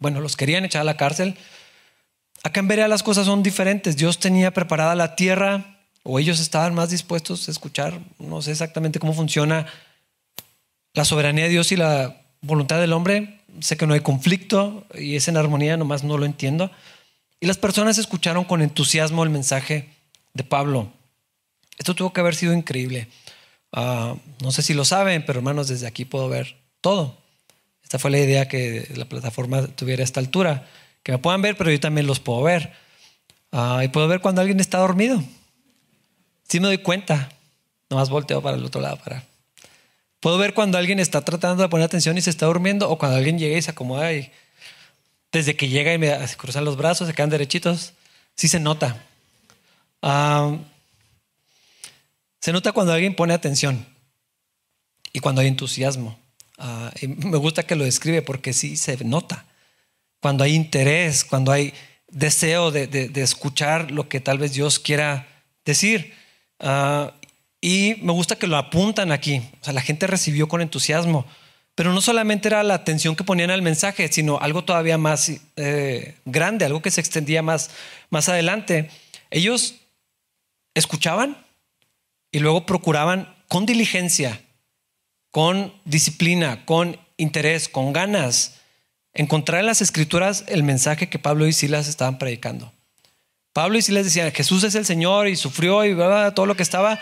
bueno, 0.00 0.20
los 0.20 0.36
querían 0.36 0.64
echar 0.64 0.82
a 0.82 0.84
la 0.84 0.96
cárcel. 0.96 1.36
Acá 2.42 2.58
en 2.58 2.68
Berea 2.68 2.88
las 2.88 3.04
cosas 3.04 3.26
son 3.26 3.44
diferentes. 3.44 3.96
Dios 3.96 4.18
tenía 4.18 4.52
preparada 4.52 4.96
la 4.96 5.14
tierra, 5.14 5.78
o 6.02 6.18
ellos 6.18 6.40
estaban 6.40 6.74
más 6.74 6.90
dispuestos 6.90 7.46
a 7.46 7.52
escuchar, 7.52 8.00
no 8.18 8.42
sé 8.42 8.50
exactamente 8.50 8.98
cómo 8.98 9.12
funciona 9.12 9.66
la 10.94 11.04
soberanía 11.04 11.44
de 11.44 11.50
Dios 11.50 11.70
y 11.70 11.76
la 11.76 12.22
voluntad 12.40 12.80
del 12.80 12.92
hombre. 12.92 13.37
Sé 13.60 13.76
que 13.76 13.86
no 13.86 13.94
hay 13.94 14.00
conflicto 14.00 14.86
y 14.94 15.16
es 15.16 15.28
en 15.28 15.36
armonía, 15.36 15.76
nomás 15.76 16.04
no 16.04 16.18
lo 16.18 16.26
entiendo. 16.26 16.70
Y 17.40 17.46
las 17.46 17.58
personas 17.58 17.98
escucharon 17.98 18.44
con 18.44 18.62
entusiasmo 18.62 19.24
el 19.24 19.30
mensaje 19.30 19.88
de 20.34 20.44
Pablo. 20.44 20.90
Esto 21.78 21.94
tuvo 21.94 22.12
que 22.12 22.20
haber 22.20 22.34
sido 22.34 22.52
increíble. 22.52 23.08
Ah, 23.72 24.14
no 24.42 24.50
sé 24.50 24.62
si 24.62 24.74
lo 24.74 24.84
saben, 24.84 25.24
pero 25.24 25.38
hermanos, 25.38 25.68
desde 25.68 25.86
aquí 25.86 26.04
puedo 26.04 26.28
ver 26.28 26.56
todo. 26.80 27.16
Esta 27.82 27.98
fue 27.98 28.10
la 28.10 28.18
idea 28.18 28.48
que 28.48 28.86
la 28.96 29.06
plataforma 29.06 29.66
tuviera 29.66 30.04
esta 30.04 30.20
altura, 30.20 30.68
que 31.02 31.12
me 31.12 31.18
puedan 31.18 31.40
ver, 31.42 31.56
pero 31.56 31.70
yo 31.70 31.80
también 31.80 32.06
los 32.06 32.20
puedo 32.20 32.42
ver. 32.42 32.72
Ah, 33.52 33.80
y 33.84 33.88
puedo 33.88 34.08
ver 34.08 34.20
cuando 34.20 34.40
alguien 34.40 34.60
está 34.60 34.78
dormido. 34.78 35.22
Sí 36.48 36.60
me 36.60 36.66
doy 36.66 36.78
cuenta. 36.78 37.30
Nomás 37.88 38.10
volteo 38.10 38.42
para 38.42 38.56
el 38.56 38.64
otro 38.64 38.80
lado 38.80 38.98
para. 38.98 39.24
Puedo 40.20 40.38
ver 40.38 40.54
cuando 40.54 40.78
alguien 40.78 40.98
está 40.98 41.24
tratando 41.24 41.62
de 41.62 41.68
poner 41.68 41.86
atención 41.86 42.18
y 42.18 42.20
se 42.20 42.30
está 42.30 42.46
durmiendo, 42.46 42.90
o 42.90 42.98
cuando 42.98 43.16
alguien 43.16 43.38
llega 43.38 43.56
y 43.56 43.62
se 43.62 43.70
acomoda 43.70 44.12
y 44.12 44.30
desde 45.30 45.56
que 45.56 45.68
llega 45.68 45.92
y 45.92 45.98
me 45.98 46.16
cruzan 46.36 46.64
los 46.64 46.76
brazos, 46.76 47.06
se 47.06 47.14
quedan 47.14 47.30
derechitos. 47.30 47.92
Sí 48.34 48.48
se 48.48 48.60
nota. 48.60 49.04
Ah, 50.02 50.56
se 52.40 52.52
nota 52.52 52.72
cuando 52.72 52.92
alguien 52.92 53.14
pone 53.14 53.34
atención 53.34 53.86
y 55.12 55.20
cuando 55.20 55.40
hay 55.40 55.48
entusiasmo. 55.48 56.18
Ah, 56.56 56.92
me 57.02 57.36
gusta 57.36 57.64
que 57.64 57.76
lo 57.76 57.84
describe 57.84 58.22
porque 58.22 58.52
sí 58.52 58.76
se 58.76 58.96
nota. 59.04 59.44
Cuando 60.20 60.44
hay 60.44 60.54
interés, 60.54 61.24
cuando 61.24 61.52
hay 61.52 61.74
deseo 62.08 62.70
de, 62.70 63.10
escuchar 63.16 63.90
lo 63.90 64.08
que 64.08 64.20
tal 64.20 64.38
vez 64.38 64.52
Dios 64.52 64.78
quiera 64.78 65.28
decir. 65.64 66.14
Ah, 66.58 67.14
y 67.60 67.96
me 68.02 68.12
gusta 68.12 68.36
que 68.36 68.46
lo 68.46 68.56
apuntan 68.56 69.12
aquí. 69.12 69.42
O 69.60 69.64
sea, 69.64 69.72
la 69.72 69.80
gente 69.80 70.06
recibió 70.06 70.48
con 70.48 70.60
entusiasmo. 70.60 71.26
Pero 71.74 71.92
no 71.92 72.00
solamente 72.00 72.48
era 72.48 72.62
la 72.64 72.74
atención 72.74 73.14
que 73.14 73.24
ponían 73.24 73.50
al 73.50 73.62
mensaje, 73.62 74.10
sino 74.10 74.38
algo 74.38 74.64
todavía 74.64 74.98
más 74.98 75.30
eh, 75.56 76.16
grande, 76.24 76.64
algo 76.64 76.82
que 76.82 76.90
se 76.90 77.00
extendía 77.00 77.40
más, 77.40 77.70
más 78.10 78.28
adelante. 78.28 78.90
Ellos 79.30 79.76
escuchaban 80.74 81.36
y 82.32 82.40
luego 82.40 82.66
procuraban 82.66 83.32
con 83.46 83.64
diligencia, 83.64 84.40
con 85.30 85.72
disciplina, 85.84 86.64
con 86.64 86.98
interés, 87.16 87.68
con 87.68 87.92
ganas, 87.92 88.56
encontrar 89.14 89.60
en 89.60 89.66
las 89.66 89.80
escrituras 89.80 90.44
el 90.48 90.62
mensaje 90.62 91.08
que 91.08 91.18
Pablo 91.18 91.46
y 91.46 91.52
Silas 91.52 91.88
estaban 91.88 92.18
predicando. 92.18 92.72
Pablo 93.52 93.78
y 93.78 93.82
Silas 93.82 94.04
decían, 94.04 94.30
Jesús 94.32 94.64
es 94.64 94.74
el 94.74 94.84
Señor 94.84 95.28
y 95.28 95.36
sufrió 95.36 95.84
y 95.84 95.96
todo 96.34 96.46
lo 96.46 96.56
que 96.56 96.62
estaba, 96.62 96.98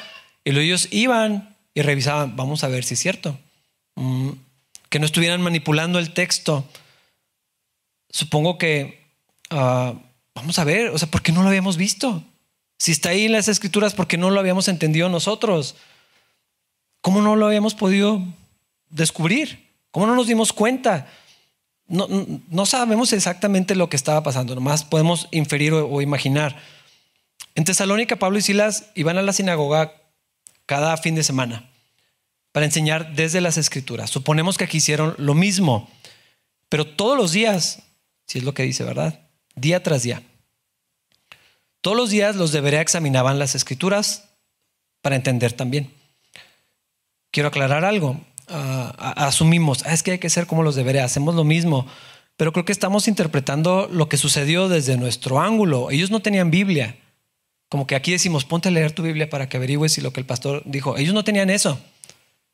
y 0.47 0.57
ellos 0.57 0.87
iban 0.93 1.57
y 1.75 1.83
revisaban, 1.83 2.37
vamos 2.37 2.63
a 2.63 2.69
ver 2.69 2.85
si 2.85 2.95
es 2.95 3.01
cierto. 3.01 3.37
Mm, 3.97 4.31
que 4.89 5.01
no 5.01 5.07
estuvieran 5.07 5.43
manipulando 5.43 5.99
el 5.99 6.15
texto. 6.15 6.65
Supongo 8.11 8.57
que, 8.57 9.05
ah, 9.51 9.95
vamos 10.37 10.59
a 10.61 10.65
ver, 10.65 10.91
o 10.91 10.99
sea, 10.99 11.11
¿por 11.11 11.23
qué 11.23 11.33
no 11.33 11.43
lo 11.43 11.49
habíamos 11.49 11.77
visto? 11.77 12.23
Si 12.79 12.93
está 12.93 13.09
ahí 13.09 13.25
en 13.25 13.33
las 13.33 13.49
escrituras, 13.49 13.95
¿por 13.95 14.07
qué 14.07 14.19
no 14.19 14.31
lo 14.31 14.39
habíamos 14.39 14.69
entendido 14.69 15.09
nosotros? 15.09 15.75
¿Cómo 17.01 17.23
no 17.23 17.35
lo 17.35 17.47
habíamos 17.47 17.75
podido 17.75 18.23
descubrir? 18.89 19.69
¿Cómo 19.91 20.07
no 20.07 20.15
nos 20.15 20.29
dimos 20.29 20.53
cuenta? 20.53 21.09
No, 21.89 22.07
no 22.49 22.67
sabemos 22.67 23.13
exactamente 23.13 23.75
lo 23.75 23.89
que 23.89 23.97
estaba 23.97 24.23
pasando, 24.23 24.55
nomás 24.55 24.85
podemos 24.85 25.27
inferir 25.33 25.73
o, 25.73 26.01
imaginar. 26.03 26.57
En 27.57 27.65
Tesalónica, 27.65 28.17
Pablo 28.17 28.39
y 28.39 28.43
Silas 28.43 28.91
iban 28.95 29.19
a 29.19 29.23
la 29.23 29.33
sinagoga 29.33 30.06
cada 30.67 30.97
fin 30.97 31.15
de 31.15 31.23
semana 31.23 31.71
para 32.53 32.67
enseñar 32.67 33.15
desde 33.15 33.41
las 33.41 33.59
escrituras. 33.59 34.11
Suponemos 34.11 34.59
que 34.59 34.65
aquí 34.65 34.79
hicieron 34.79 35.15
lo 35.19 35.35
mismo, 35.35 35.91
pero 36.69 36.87
todos 36.87 37.17
los 37.17 37.33
días, 37.33 37.83
si 38.27 38.39
es 38.39 38.45
lo 38.45 38.55
que 38.55 38.63
dice, 38.63 38.83
¿verdad? 38.85 39.29
Día 39.55 39.83
tras 39.83 40.03
día. 40.03 40.23
Todos 41.81 41.97
los 41.97 42.11
días 42.11 42.35
los 42.37 42.53
debería 42.53 42.81
examinaban 42.81 43.39
las 43.39 43.55
escrituras 43.55 44.31
para 45.03 45.17
entender 45.17 45.53
también. 45.53 45.93
Quiero 47.31 47.49
aclarar 47.49 47.85
algo. 47.85 48.21
Ah, 48.49 49.15
asumimos, 49.17 49.85
ah, 49.85 49.93
es 49.93 50.03
que 50.03 50.13
hay 50.13 50.19
que 50.19 50.31
ser 50.31 50.47
como 50.47 50.63
los 50.63 50.77
debería, 50.77 51.05
hacemos 51.05 51.35
lo 51.35 51.45
mismo, 51.45 51.87
pero 52.37 52.53
creo 52.53 52.65
que 52.65 52.73
estamos 52.73 53.09
interpretando 53.09 53.89
lo 53.91 54.09
que 54.09 54.17
sucedió 54.17 54.69
desde 54.69 54.97
nuestro 54.97 55.41
ángulo. 55.41 55.91
Ellos 55.91 56.11
no 56.11 56.21
tenían 56.21 56.51
Biblia. 56.51 56.97
Como 57.77 57.87
que 57.87 57.95
aquí 57.95 58.11
decimos, 58.11 58.47
ponte 58.47 58.71
a 58.71 58.73
leer 58.73 58.93
tu 58.93 59.03
Biblia 59.03 59.29
para 59.29 59.51
que 59.51 59.59
averigües 59.59 59.93
si 59.93 60.01
lo 60.01 60.11
que 60.11 60.19
el 60.19 60.25
pastor 60.25 60.63
dijo. 60.65 60.97
Ellos 60.97 61.13
no 61.13 61.25
tenían 61.25 61.51
eso. 61.51 61.79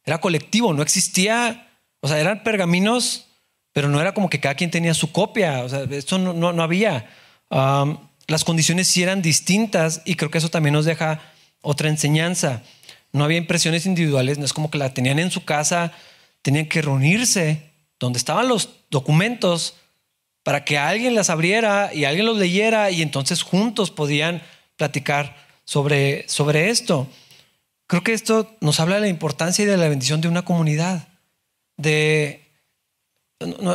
Era 0.04 0.20
colectivo, 0.20 0.74
no 0.74 0.82
existía, 0.82 1.68
o 2.00 2.08
sea, 2.08 2.18
eran 2.18 2.42
pergaminos, 2.42 3.28
pero 3.72 3.88
no 3.88 4.00
era 4.00 4.14
como 4.14 4.28
que 4.28 4.40
cada 4.40 4.56
quien 4.56 4.72
tenía 4.72 4.94
su 4.94 5.12
copia. 5.12 5.62
O 5.62 5.68
sea, 5.68 5.84
esto 5.92 6.18
no, 6.18 6.32
no, 6.32 6.60
había 6.60 7.08
las 8.26 8.42
condiciones 8.42 8.88
sí 8.88 9.00
eran 9.04 9.22
distintas 9.22 10.02
y 10.04 10.16
creo 10.16 10.28
que 10.32 10.38
eso 10.38 10.48
también 10.48 10.72
nos 10.72 10.86
deja 10.86 11.20
otra 11.60 11.88
enseñanza. 11.88 12.64
No 13.12 13.22
había 13.22 13.38
impresiones 13.38 13.86
individuales, 13.86 14.38
no 14.38 14.44
es 14.44 14.52
como 14.52 14.72
que 14.72 14.78
la 14.78 14.92
tenían 14.92 15.20
en 15.20 15.30
su 15.30 15.44
casa, 15.44 15.92
tenían 16.42 16.66
que 16.66 16.82
reunirse 16.82 17.70
donde 18.00 18.18
estaban 18.18 18.48
los 18.48 18.70
documentos 18.90 19.76
para 20.42 20.64
que 20.64 20.78
alguien 20.78 21.14
las 21.14 21.30
abriera 21.30 21.94
y 21.94 22.06
alguien 22.06 22.26
los 22.26 22.38
leyera 22.38 22.90
y 22.90 23.02
entonces 23.02 23.44
juntos 23.44 23.92
podían 23.92 24.42
platicar 24.82 25.36
sobre, 25.64 26.28
sobre 26.28 26.70
esto. 26.70 27.06
Creo 27.86 28.02
que 28.02 28.14
esto 28.14 28.56
nos 28.60 28.80
habla 28.80 28.96
de 28.96 29.02
la 29.02 29.08
importancia 29.08 29.62
y 29.62 29.66
de 29.66 29.76
la 29.76 29.88
bendición 29.88 30.20
de 30.20 30.26
una 30.26 30.42
comunidad. 30.42 31.06
De 31.76 32.42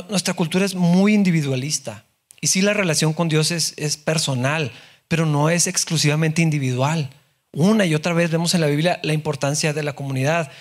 nuestra 0.10 0.34
cultura 0.34 0.65
es 0.65 0.76
muy 0.76 1.13
individualista. 1.13 2.04
Y 2.41 2.48
sí, 2.48 2.62
la 2.62 2.74
relación 2.74 3.13
con 3.13 3.30
Dios 3.30 3.52
es, 3.52 3.98
personal, 3.98 4.74
pero 5.08 5.26
no 5.26 5.50
es 5.50 5.65
exclusivamente 5.65 6.41
individual. 6.41 7.10
Una 7.54 7.86
y 7.86 7.96
otra 7.96 8.12
vez 8.13 8.32
vemos 8.32 8.54
en 8.54 8.60
la 8.60 8.67
Biblia 8.67 9.00
la 9.02 9.13
importancia 9.13 9.72
de 9.72 9.84
la 9.84 9.93
comunidad. 9.93 10.52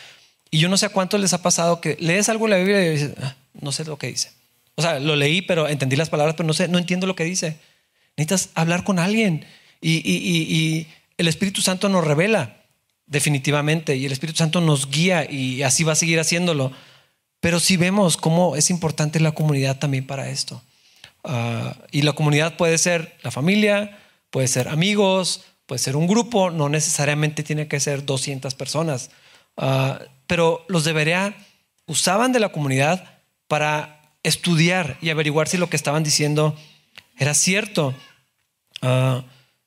Y 0.52 0.58
yo 0.58 0.68
no 0.68 0.76
sé 0.76 0.86
a 0.86 0.90
cuántos 0.90 1.20
les 1.20 1.32
ha 1.32 1.42
pasado 1.42 1.80
que 1.80 1.96
lees 1.98 2.28
algo 2.28 2.46
en 2.46 2.50
la 2.50 2.58
Biblia 2.58 2.86
y 2.86 2.90
dices, 2.90 3.14
ah, 3.20 3.34
no 3.60 3.72
sé 3.72 3.84
lo 3.84 3.98
que 3.98 4.06
dice. 4.06 4.30
O 4.76 4.82
sea, 4.82 5.00
lo 5.00 5.16
leí, 5.16 5.42
pero 5.42 5.66
entendí 5.66 5.96
las 5.96 6.08
palabras, 6.08 6.36
pero 6.36 6.46
no 6.46 6.52
sé, 6.52 6.68
no 6.68 6.78
entiendo 6.78 7.08
lo 7.08 7.16
que 7.16 7.24
dice. 7.24 7.58
Necesitas 8.16 8.50
hablar 8.54 8.84
con 8.84 8.98
alguien. 8.98 9.44
Y, 9.80 9.98
y 9.98 10.86
el 11.18 11.28
Espíritu 11.28 11.62
Santo 11.62 11.88
nos 11.88 12.04
revela, 12.04 12.56
definitivamente. 13.06 13.96
Y 13.96 14.06
el 14.06 14.12
Espíritu 14.12 14.38
Santo 14.38 14.60
nos 14.60 14.90
guía 14.90 15.30
y 15.30 15.62
así 15.62 15.84
va 15.84 15.92
a 15.92 15.96
seguir 15.96 16.20
haciéndolo. 16.20 16.72
Pero 17.40 17.60
sí 17.60 17.76
vemos 17.76 18.16
cómo 18.16 18.56
es 18.56 18.70
importante 18.70 19.20
la 19.20 19.32
comunidad 19.32 19.78
también 19.78 20.06
para 20.06 20.28
esto. 20.30 20.62
Ah, 21.24 21.76
y 21.90 22.02
la 22.02 22.12
comunidad 22.12 22.56
puede 22.56 22.78
ser 22.78 23.16
la 23.22 23.30
familia, 23.30 23.98
puede 24.30 24.48
ser 24.48 24.68
amigos, 24.68 25.44
puede 25.66 25.78
ser 25.78 25.96
un 25.96 26.06
grupo, 26.06 26.50
no 26.50 26.68
necesariamente 26.68 27.42
tiene 27.42 27.68
que 27.68 27.80
ser 27.80 28.04
200 28.04 28.54
personas. 28.54 29.10
Ah, 29.56 30.00
pero 30.26 30.64
los 30.68 30.84
debería 30.84 31.34
usaban 31.86 32.32
de 32.32 32.40
la 32.40 32.50
comunidad 32.50 33.20
para 33.48 34.00
estudiar 34.22 34.98
y 35.00 35.10
averiguar 35.10 35.48
si 35.48 35.56
lo 35.56 35.70
que 35.70 35.76
estaban 35.76 36.02
diciendo 36.02 36.56
era 37.16 37.32
cierto. 37.32 37.94
Uh, 38.82 39.22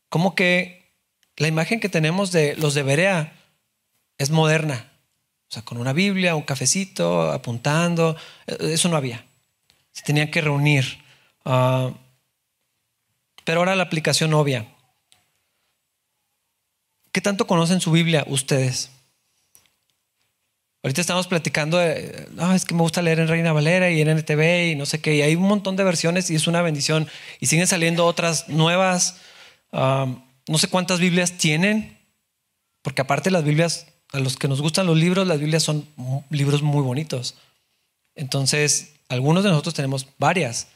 como 0.09 0.35
que 0.35 0.93
la 1.37 1.47
imagen 1.47 1.79
que 1.79 1.89
tenemos 1.89 2.31
de 2.31 2.55
los 2.57 2.73
de 2.73 2.83
Berea 2.83 3.33
es 4.17 4.29
moderna. 4.29 4.91
O 5.49 5.51
sea, 5.51 5.63
con 5.63 5.77
una 5.77 5.93
Biblia, 5.93 6.35
un 6.35 6.43
cafecito, 6.43 7.31
apuntando. 7.31 8.15
Eh, 8.45 8.57
eso 8.73 8.89
no 8.89 8.97
había. 8.97 9.25
Se 9.91 10.03
tenían 10.03 10.29
que 10.29 10.41
reunir. 10.41 11.03
Ah, 11.45 11.91
pero 13.45 13.61
ahora 13.61 13.75
la 13.75 13.83
aplicación 13.83 14.33
obvia. 14.33 14.67
¿Qué 17.11 17.21
tanto 17.21 17.47
conocen 17.47 17.81
su 17.81 17.91
Biblia 17.91 18.23
ustedes? 18.27 18.91
Ahorita 20.83 21.01
estamos 21.01 21.27
platicando 21.27 21.77
de, 21.77 22.27
es 22.55 22.63
que 22.63 22.73
me 22.73 22.81
gusta 22.81 23.01
leer 23.01 23.19
en 23.19 23.27
Reina 23.27 23.51
Valera 23.51 23.89
y 23.89 23.99
en 23.99 24.07
NTV 24.07 24.71
y 24.71 24.75
no 24.75 24.85
sé 24.85 25.01
qué, 25.01 25.15
y 25.15 25.21
hay 25.21 25.35
un 25.35 25.43
montón 25.43 25.75
de 25.75 25.83
versiones 25.83 26.29
y 26.29 26.35
es 26.35 26.47
una 26.47 26.61
bendición. 26.61 27.07
Y 27.39 27.47
siguen 27.47 27.67
saliendo 27.67 28.05
otras 28.05 28.47
nuevas. 28.47 29.17
No 29.71 30.57
sé 30.57 30.67
cuántas 30.67 30.99
Biblias 30.99 31.33
tienen, 31.33 31.97
porque 32.81 33.01
aparte 33.01 33.31
las 33.31 33.43
Biblias, 33.43 33.87
a 34.11 34.19
los 34.19 34.37
que 34.37 34.47
nos 34.47 34.61
gustan 34.61 34.87
los 34.87 34.97
libros, 34.97 35.27
las 35.27 35.39
Biblias 35.39 35.63
son 35.63 35.87
libros 36.29 36.61
muy 36.61 36.81
bonitos. 36.81 37.35
Entonces, 38.15 38.93
algunos 39.07 39.43
de 39.43 39.49
nosotros 39.49 39.75
tenemos 39.75 40.07
varias. 40.17 40.67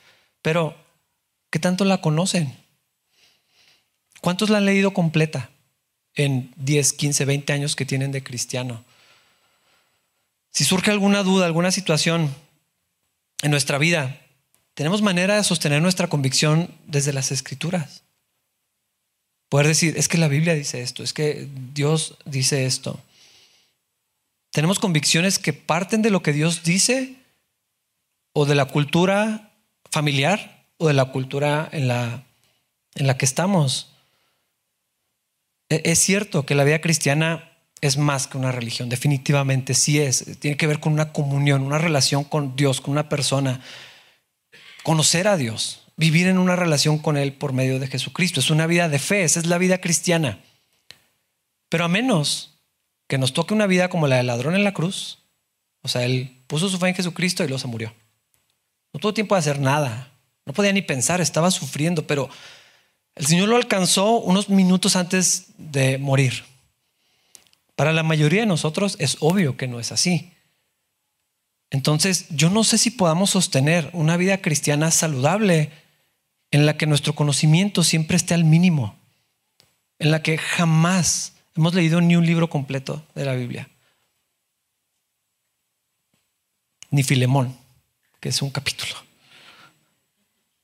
Pero, 0.41 0.75
¿qué 1.49 1.59
tanto 1.59 1.85
la 1.85 2.01
conocen? 2.01 2.55
¿Cuántos 4.21 4.49
la 4.49 4.59
han 4.59 4.65
leído 4.65 4.93
completa 4.93 5.49
en 6.15 6.53
10, 6.57 6.93
15, 6.93 7.25
20 7.25 7.53
años 7.53 7.75
que 7.75 7.85
tienen 7.85 8.11
de 8.11 8.23
cristiano? 8.23 8.85
Si 10.51 10.63
surge 10.63 10.91
alguna 10.91 11.23
duda, 11.23 11.45
alguna 11.45 11.71
situación 11.71 12.33
en 13.41 13.51
nuestra 13.51 13.77
vida, 13.79 14.21
tenemos 14.75 15.01
manera 15.01 15.35
de 15.35 15.43
sostener 15.43 15.81
nuestra 15.81 16.07
convicción 16.07 16.69
desde 16.85 17.11
las 17.11 17.31
escrituras. 17.31 18.03
Poder 19.54 19.68
decir, 19.68 19.93
es 19.99 20.08
que 20.08 20.18
la 20.18 20.28
Biblia 20.28 20.56
dice 20.56 20.82
esto, 20.82 21.04
es 21.04 21.14
que 21.14 21.47
Dios 21.76 22.18
dice 22.26 22.66
esto. 22.66 22.99
Tenemos 24.49 24.80
convicciones 24.80 25.38
que 25.38 25.54
parten 25.54 26.01
de 26.01 26.10
lo 26.10 26.24
que 26.24 26.34
Dios 26.34 26.64
dice 26.64 27.18
o 28.34 28.47
de 28.47 28.56
la 28.56 28.66
cultura 28.66 29.51
familiar 29.91 30.66
o 30.78 30.88
de 30.88 30.95
la 30.95 31.06
cultura 31.06 31.70
en 31.72 31.88
la, 31.88 32.24
en 32.95 33.06
la 33.06 33.16
que 33.16 33.26
estamos. 33.26 33.91
E-, 35.70 35.84
es 35.86 35.99
cierto 35.99 36.47
que 36.47 36.56
la 36.56 36.64
vida 36.64 36.82
cristiana 36.82 37.51
es 37.80 37.97
más 37.97 38.26
que 38.26 38.39
una 38.39 38.51
religión, 38.51 38.89
definitivamente 38.89 39.76
sí 39.76 39.99
es. 39.99 40.26
Tiene 40.39 40.58
que 40.58 40.66
ver 40.66 40.80
con 40.80 40.93
una 40.93 41.14
comunión, 41.14 41.62
una 41.62 41.78
relación 41.78 42.24
con 42.24 42.56
Dios, 42.56 42.82
con 42.82 42.93
una 42.93 43.08
persona. 43.08 43.62
Conocer 44.82 45.28
a 45.28 45.38
Dios, 45.38 45.82
vivir 45.95 46.27
en 46.27 46.37
una 46.37 46.55
relación 46.55 46.97
con 46.97 47.17
Él 47.17 47.33
por 47.33 47.53
medio 47.53 47.79
de 47.79 47.87
Jesucristo. 47.87 48.39
Es 48.39 48.49
una 48.49 48.67
vida 48.67 48.89
de 48.89 48.99
fe, 48.99 49.23
esa 49.23 49.39
es 49.39 49.45
la 49.45 49.57
vida 49.57 49.79
cristiana. 49.79 50.39
Pero 51.69 51.85
a 51.85 51.87
menos 51.87 52.59
que 53.07 53.17
nos 53.17 53.33
toque 53.33 53.53
una 53.53 53.67
vida 53.67 53.89
como 53.89 54.07
la 54.07 54.17
del 54.17 54.27
ladrón 54.27 54.55
en 54.55 54.63
la 54.63 54.73
cruz, 54.73 55.19
o 55.81 55.87
sea, 55.87 56.03
Él 56.03 56.43
puso 56.47 56.69
su 56.69 56.77
fe 56.77 56.89
en 56.89 56.95
Jesucristo 56.95 57.43
y 57.43 57.47
luego 57.47 57.59
se 57.59 57.67
murió. 57.67 57.93
No 58.93 58.99
tuvo 58.99 59.13
tiempo 59.13 59.35
de 59.35 59.39
hacer 59.39 59.59
nada, 59.59 60.11
no 60.45 60.53
podía 60.53 60.71
ni 60.71 60.81
pensar, 60.81 61.21
estaba 61.21 61.51
sufriendo, 61.51 62.05
pero 62.05 62.29
el 63.15 63.25
Señor 63.25 63.49
lo 63.49 63.55
alcanzó 63.55 64.19
unos 64.19 64.49
minutos 64.49 64.95
antes 64.95 65.47
de 65.57 65.97
morir. 65.97 66.43
Para 67.75 67.91
la 67.91 68.03
mayoría 68.03 68.41
de 68.41 68.47
nosotros 68.47 68.95
es 68.99 69.17
obvio 69.19 69.57
que 69.57 69.67
no 69.67 69.79
es 69.79 69.91
así. 69.91 70.31
Entonces, 71.69 72.27
yo 72.29 72.51
no 72.51 72.63
sé 72.63 72.77
si 72.77 72.91
podamos 72.91 73.31
sostener 73.31 73.89
una 73.93 74.15
vida 74.15 74.37
cristiana 74.37 74.91
saludable 74.91 75.71
en 76.54 76.68
la 76.68 76.78
que 76.78 76.86
nuestro 76.86 77.16
conocimiento 77.16 77.84
siempre 77.84 78.16
esté 78.16 78.36
al 78.36 78.43
mínimo, 78.43 78.95
en 79.97 80.12
la 80.12 80.22
que 80.22 80.38
jamás 80.38 81.34
hemos 81.56 81.74
leído 81.74 81.99
ni 81.99 82.16
un 82.16 82.28
libro 82.28 82.47
completo 82.47 83.04
de 83.16 83.26
la 83.26 83.34
Biblia, 83.34 83.68
ni 86.91 87.01
Filemón, 87.01 87.58
que 88.20 88.30
es 88.30 88.39
un 88.43 88.51
capítulo. 88.51 88.93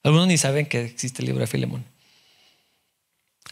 Algunos 0.04 0.28
ni 0.28 0.38
saben 0.38 0.68
que 0.68 0.84
existe 0.84 1.24
el 1.24 1.26
libro 1.26 1.42
de 1.42 1.48
Filemón. 1.48 1.84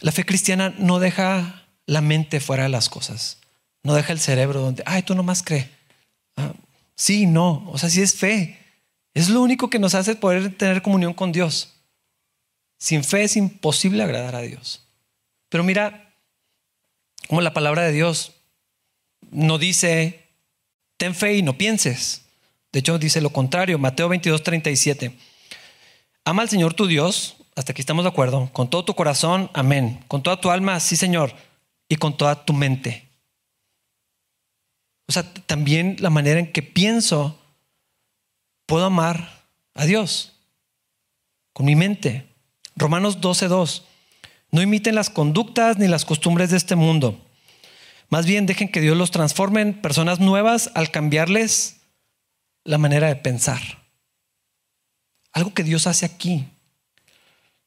La 0.00 0.12
fe 0.12 0.24
cristiana 0.24 0.72
no 0.78 1.00
deja 1.00 1.66
la 1.86 2.02
mente 2.02 2.38
fuera 2.38 2.62
de 2.62 2.68
las 2.68 2.88
cosas, 2.88 3.38
no 3.82 3.94
deja 3.94 4.12
el 4.12 4.20
cerebro 4.20 4.60
donde, 4.60 4.84
ay, 4.86 5.02
tú 5.02 5.16
nomás 5.16 5.42
crees. 5.42 5.66
Ah, 6.36 6.52
sí, 6.94 7.26
no, 7.26 7.68
o 7.68 7.78
sea, 7.78 7.90
sí 7.90 8.00
es 8.00 8.14
fe. 8.14 8.64
Es 9.12 9.28
lo 9.28 9.42
único 9.42 9.68
que 9.68 9.80
nos 9.80 9.96
hace 9.96 10.14
poder 10.14 10.56
tener 10.56 10.82
comunión 10.82 11.14
con 11.14 11.32
Dios. 11.32 11.74
Sin 12.78 13.04
fe 13.04 13.24
es 13.24 13.36
imposible 13.36 14.02
agradar 14.02 14.36
a 14.36 14.42
Dios. 14.42 14.86
Pero 15.48 15.64
mira 15.64 16.14
como 17.28 17.40
la 17.40 17.52
palabra 17.52 17.82
de 17.82 17.92
Dios 17.92 18.32
no 19.30 19.58
dice, 19.58 20.28
ten 20.96 21.14
fe 21.14 21.36
y 21.36 21.42
no 21.42 21.58
pienses. 21.58 22.22
De 22.72 22.80
hecho, 22.80 22.98
dice 22.98 23.20
lo 23.20 23.30
contrario, 23.30 23.78
Mateo 23.78 24.08
22, 24.08 24.42
37. 24.42 25.12
Ama 26.24 26.42
al 26.42 26.48
Señor 26.48 26.74
tu 26.74 26.86
Dios, 26.86 27.36
hasta 27.56 27.72
aquí 27.72 27.80
estamos 27.80 28.04
de 28.04 28.10
acuerdo, 28.10 28.50
con 28.52 28.70
todo 28.70 28.84
tu 28.84 28.94
corazón, 28.94 29.50
amén. 29.54 30.04
Con 30.08 30.22
toda 30.22 30.40
tu 30.40 30.50
alma, 30.50 30.78
sí 30.80 30.96
Señor, 30.96 31.34
y 31.88 31.96
con 31.96 32.16
toda 32.16 32.44
tu 32.44 32.52
mente. 32.52 33.08
O 35.08 35.12
sea, 35.12 35.24
también 35.46 35.96
la 36.00 36.10
manera 36.10 36.38
en 36.38 36.52
que 36.52 36.62
pienso, 36.62 37.38
puedo 38.66 38.84
amar 38.84 39.42
a 39.74 39.86
Dios 39.86 40.34
con 41.52 41.66
mi 41.66 41.74
mente. 41.74 42.27
Romanos 42.78 43.20
12:2. 43.20 43.82
No 44.50 44.62
imiten 44.62 44.94
las 44.94 45.10
conductas 45.10 45.78
ni 45.78 45.88
las 45.88 46.04
costumbres 46.04 46.50
de 46.50 46.56
este 46.56 46.76
mundo. 46.76 47.20
Más 48.08 48.24
bien 48.24 48.46
dejen 48.46 48.70
que 48.70 48.80
Dios 48.80 48.96
los 48.96 49.10
transforme 49.10 49.60
en 49.60 49.82
personas 49.82 50.20
nuevas 50.20 50.70
al 50.74 50.90
cambiarles 50.90 51.80
la 52.64 52.78
manera 52.78 53.08
de 53.08 53.16
pensar. 53.16 53.60
Algo 55.32 55.52
que 55.52 55.64
Dios 55.64 55.86
hace 55.86 56.06
aquí. 56.06 56.46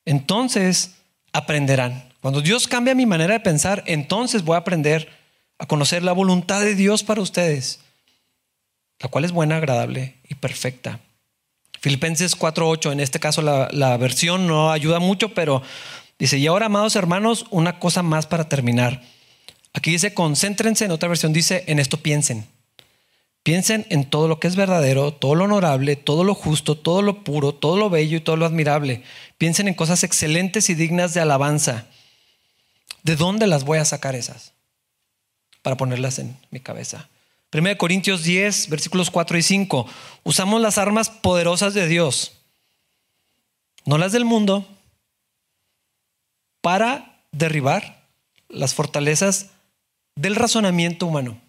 Entonces 0.05 0.95
aprenderán. 1.33 2.09
Cuando 2.21 2.41
Dios 2.41 2.67
cambia 2.67 2.95
mi 2.95 3.05
manera 3.05 3.33
de 3.33 3.39
pensar, 3.39 3.83
entonces 3.87 4.43
voy 4.43 4.55
a 4.55 4.59
aprender 4.59 5.09
a 5.59 5.67
conocer 5.67 6.03
la 6.03 6.13
voluntad 6.13 6.61
de 6.61 6.75
Dios 6.75 7.03
para 7.03 7.21
ustedes, 7.21 7.81
la 8.99 9.09
cual 9.09 9.25
es 9.25 9.31
buena, 9.31 9.57
agradable 9.57 10.15
y 10.27 10.35
perfecta. 10.35 10.99
Filipenses 11.81 12.37
4.8, 12.37 12.91
en 12.91 12.99
este 12.99 13.19
caso 13.19 13.41
la, 13.41 13.67
la, 13.71 13.97
versión 13.97 14.45
no 14.45 14.71
ayuda 14.71 14.99
mucho, 14.99 15.33
pero 15.33 15.63
dice, 16.19 16.37
y 16.37 16.45
ahora, 16.45 16.67
amados 16.67 16.95
hermanos, 16.95 17.45
una 17.49 17.79
cosa 17.79 18.03
más 18.03 18.27
para 18.27 18.47
terminar. 18.47 19.01
Aquí 19.73 19.89
dice, 19.89 20.13
concéntrense, 20.13 20.85
en 20.85 20.91
otra 20.91 21.09
versión 21.09 21.33
dice, 21.33 21.63
en 21.67 21.79
esto 21.79 21.97
piensen. 21.97 22.45
Piensen 23.41 23.87
en 23.89 24.07
todo 24.07 24.27
lo 24.27 24.39
que 24.39 24.47
es 24.47 24.55
verdadero, 24.55 25.11
todo 25.11 25.33
lo 25.33 25.45
honorable, 25.45 25.95
todo 25.95 26.23
lo 26.23 26.35
justo, 26.35 26.77
todo 26.77 27.01
lo 27.01 27.23
puro, 27.23 27.55
todo 27.55 27.77
lo 27.77 27.89
bello 27.89 28.17
y 28.17 28.21
todo 28.21 28.35
lo 28.35 28.45
admirable. 28.45 29.01
Piensen 29.39 29.67
en 29.67 29.73
cosas 29.73 30.03
excelentes 30.03 30.69
y 30.69 30.75
dignas 30.75 31.15
de 31.15 31.21
alabanza. 31.21 31.87
¿De 33.01 33.15
dónde 33.15 33.47
las 33.47 33.63
voy 33.63 33.79
a 33.79 33.85
sacar 33.85 34.13
esas? 34.13 34.53
Para 35.63 35.77
ponerlas 35.77 36.19
en 36.19 36.37
mi 36.51 36.59
cabeza. 36.59 37.09
1 37.53 37.77
Corintios 37.77 38.23
10, 38.23 38.69
versículos 38.69 39.11
4 39.11 39.37
y 39.37 39.41
5. 39.41 39.85
Usamos 40.23 40.61
las 40.61 40.77
armas 40.77 41.09
poderosas 41.09 41.73
de 41.73 41.87
Dios, 41.87 42.33
no 43.85 43.97
las 43.97 44.11
del 44.11 44.25
mundo, 44.25 44.65
para 46.61 47.23
derribar 47.31 48.07
las 48.47 48.73
fortalezas 48.73 49.49
del 50.15 50.35
razonamiento 50.35 51.05
humano. 51.05 51.41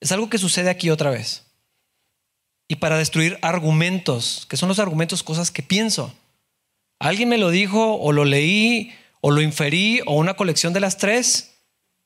Es 0.00 0.12
algo 0.12 0.30
que 0.30 0.38
sucede 0.38 0.70
aquí 0.70 0.90
otra 0.90 1.10
vez. 1.10 1.44
Y 2.68 2.76
para 2.76 2.98
destruir 2.98 3.38
argumentos, 3.42 4.46
que 4.48 4.56
son 4.56 4.68
los 4.68 4.78
argumentos, 4.78 5.22
cosas 5.22 5.50
que 5.50 5.62
pienso. 5.62 6.14
Alguien 6.98 7.28
me 7.28 7.38
lo 7.38 7.50
dijo 7.50 7.94
o 7.94 8.12
lo 8.12 8.24
leí 8.24 8.92
o 9.20 9.30
lo 9.30 9.40
inferí 9.40 10.00
o 10.06 10.14
una 10.14 10.34
colección 10.34 10.72
de 10.72 10.80
las 10.80 10.98
tres 10.98 11.54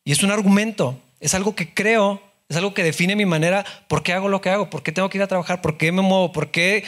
y 0.05 0.12
es 0.12 0.22
un 0.22 0.30
argumento, 0.30 1.01
es 1.20 1.34
algo 1.34 1.55
que 1.55 1.72
creo 1.72 2.32
es 2.53 2.57
algo 2.59 2.74
que 2.74 2.84
define 2.84 3.16
mi 3.16 3.24
manera, 3.24 3.64
por 3.88 4.03
qué 4.03 4.12
hago 4.12 4.28
lo 4.28 4.42
que 4.42 4.50
hago, 4.50 4.68
por 4.68 4.82
qué 4.82 4.92
tengo 4.92 5.09
que 5.09 5.16
ir 5.16 5.22
a 5.22 5.26
trabajar, 5.26 5.62
por 5.62 5.78
qué 5.78 5.90
me 5.90 6.03
muevo, 6.03 6.32
por 6.32 6.50
qué 6.50 6.84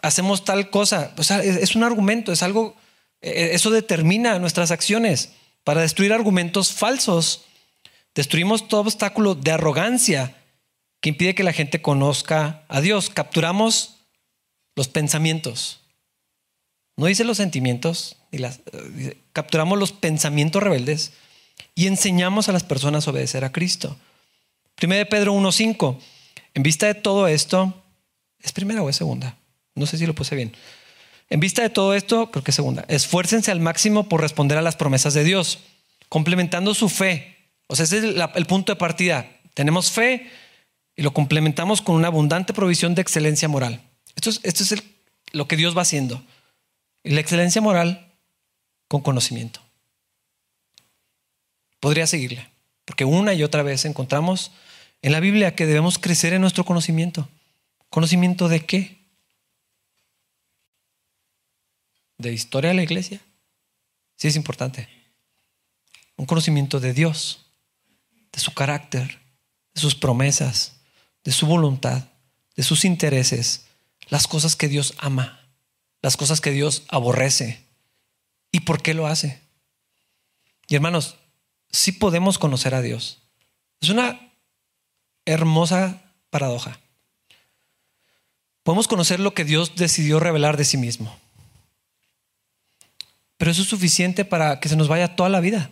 hacemos 0.00 0.44
tal 0.44 0.70
cosa. 0.70 1.12
O 1.18 1.24
sea, 1.24 1.42
es 1.42 1.74
un 1.74 1.82
argumento, 1.82 2.32
es 2.32 2.44
algo, 2.44 2.76
e, 3.20 3.50
eso 3.52 3.70
determina 3.70 4.38
nuestras 4.38 4.70
acciones. 4.70 5.32
Para 5.64 5.80
destruir 5.80 6.12
argumentos 6.12 6.72
falsos, 6.72 7.44
destruimos 8.14 8.68
todo 8.68 8.82
obstáculo 8.82 9.34
de 9.34 9.50
arrogancia 9.50 10.36
que 11.00 11.08
impide 11.08 11.34
que 11.34 11.42
la 11.42 11.52
gente 11.52 11.82
conozca 11.82 12.62
a 12.68 12.80
Dios. 12.80 13.10
Capturamos 13.10 13.96
los 14.76 14.86
pensamientos. 14.86 15.80
No 16.96 17.06
dice 17.06 17.24
los 17.24 17.38
sentimientos, 17.38 18.18
capturamos 19.32 19.78
los 19.80 19.92
pensamientos 19.92 20.62
rebeldes 20.62 21.12
y 21.74 21.88
enseñamos 21.88 22.48
a 22.48 22.52
las 22.52 22.62
personas 22.62 23.08
a 23.08 23.10
obedecer 23.10 23.44
a 23.44 23.50
Cristo. 23.50 23.96
Primera 24.82 24.98
de 24.98 25.06
Pedro 25.06 25.32
1.5. 25.32 25.96
En 26.54 26.64
vista 26.64 26.88
de 26.88 26.94
todo 26.94 27.28
esto, 27.28 27.84
¿es 28.40 28.50
primera 28.50 28.82
o 28.82 28.88
es 28.88 28.96
segunda? 28.96 29.38
No 29.76 29.86
sé 29.86 29.96
si 29.96 30.06
lo 30.06 30.14
puse 30.16 30.34
bien. 30.34 30.56
En 31.30 31.38
vista 31.38 31.62
de 31.62 31.70
todo 31.70 31.94
esto, 31.94 32.32
creo 32.32 32.42
que 32.42 32.50
es 32.50 32.56
segunda. 32.56 32.84
Esfuércense 32.88 33.52
al 33.52 33.60
máximo 33.60 34.08
por 34.08 34.20
responder 34.20 34.58
a 34.58 34.60
las 34.60 34.74
promesas 34.74 35.14
de 35.14 35.22
Dios, 35.22 35.60
complementando 36.08 36.74
su 36.74 36.88
fe. 36.88 37.36
O 37.68 37.76
sea, 37.76 37.84
ese 37.84 37.98
es 37.98 38.04
el, 38.34 38.46
punto 38.46 38.72
de 38.72 38.76
partida. 38.76 39.30
Tenemos 39.54 39.92
fe 39.92 40.28
y 40.96 41.02
lo 41.02 41.14
complementamos 41.14 41.80
con 41.80 41.94
una 41.94 42.08
abundante 42.08 42.52
provisión 42.52 42.96
de 42.96 43.02
excelencia 43.02 43.46
moral. 43.46 43.82
Esto 44.16 44.30
es, 44.30 44.40
esto 44.42 44.64
es 44.64 44.82
lo 45.30 45.46
que 45.46 45.56
Dios 45.56 45.76
va 45.78 45.82
haciendo. 45.82 46.24
Y 47.04 47.10
la 47.10 47.20
excelencia 47.20 47.62
moral 47.62 48.12
con 48.88 49.00
conocimiento. 49.00 49.60
Podría 51.78 52.08
seguirle, 52.08 52.48
porque 52.84 53.04
una 53.04 53.32
y 53.32 53.44
otra 53.44 53.62
vez 53.62 53.84
encontramos 53.84 54.50
en 55.02 55.12
la 55.12 55.20
Biblia 55.20 55.54
que 55.54 55.66
debemos 55.66 55.98
crecer 55.98 56.32
en 56.32 56.40
nuestro 56.40 56.64
conocimiento. 56.64 57.28
¿Conocimiento 57.90 58.48
de 58.48 58.64
qué? 58.64 59.04
¿De 62.18 62.32
historia 62.32 62.70
de 62.70 62.76
la 62.76 62.84
iglesia? 62.84 63.20
Sí 64.16 64.28
es 64.28 64.36
importante. 64.36 64.88
Un 66.16 66.26
conocimiento 66.26 66.78
de 66.78 66.94
Dios, 66.94 67.46
de 68.32 68.38
su 68.38 68.54
carácter, 68.54 69.18
de 69.74 69.80
sus 69.80 69.96
promesas, 69.96 70.80
de 71.24 71.32
su 71.32 71.46
voluntad, 71.46 72.08
de 72.54 72.62
sus 72.62 72.84
intereses, 72.84 73.66
las 74.08 74.28
cosas 74.28 74.54
que 74.54 74.68
Dios 74.68 74.94
ama, 74.98 75.48
las 76.00 76.16
cosas 76.16 76.40
que 76.40 76.52
Dios 76.52 76.84
aborrece 76.88 77.66
y 78.52 78.60
por 78.60 78.82
qué 78.82 78.94
lo 78.94 79.08
hace. 79.08 79.42
Y 80.68 80.76
hermanos, 80.76 81.16
sí 81.70 81.92
podemos 81.92 82.38
conocer 82.38 82.74
a 82.74 82.82
Dios. 82.82 83.22
Es 83.80 83.88
una 83.88 84.31
hermosa 85.24 86.02
paradoja. 86.30 86.78
Podemos 88.62 88.88
conocer 88.88 89.20
lo 89.20 89.34
que 89.34 89.44
Dios 89.44 89.74
decidió 89.76 90.20
revelar 90.20 90.56
de 90.56 90.64
sí 90.64 90.76
mismo. 90.76 91.16
Pero 93.36 93.50
eso 93.50 93.62
es 93.62 93.68
suficiente 93.68 94.24
para 94.24 94.60
que 94.60 94.68
se 94.68 94.76
nos 94.76 94.88
vaya 94.88 95.16
toda 95.16 95.28
la 95.28 95.40
vida 95.40 95.70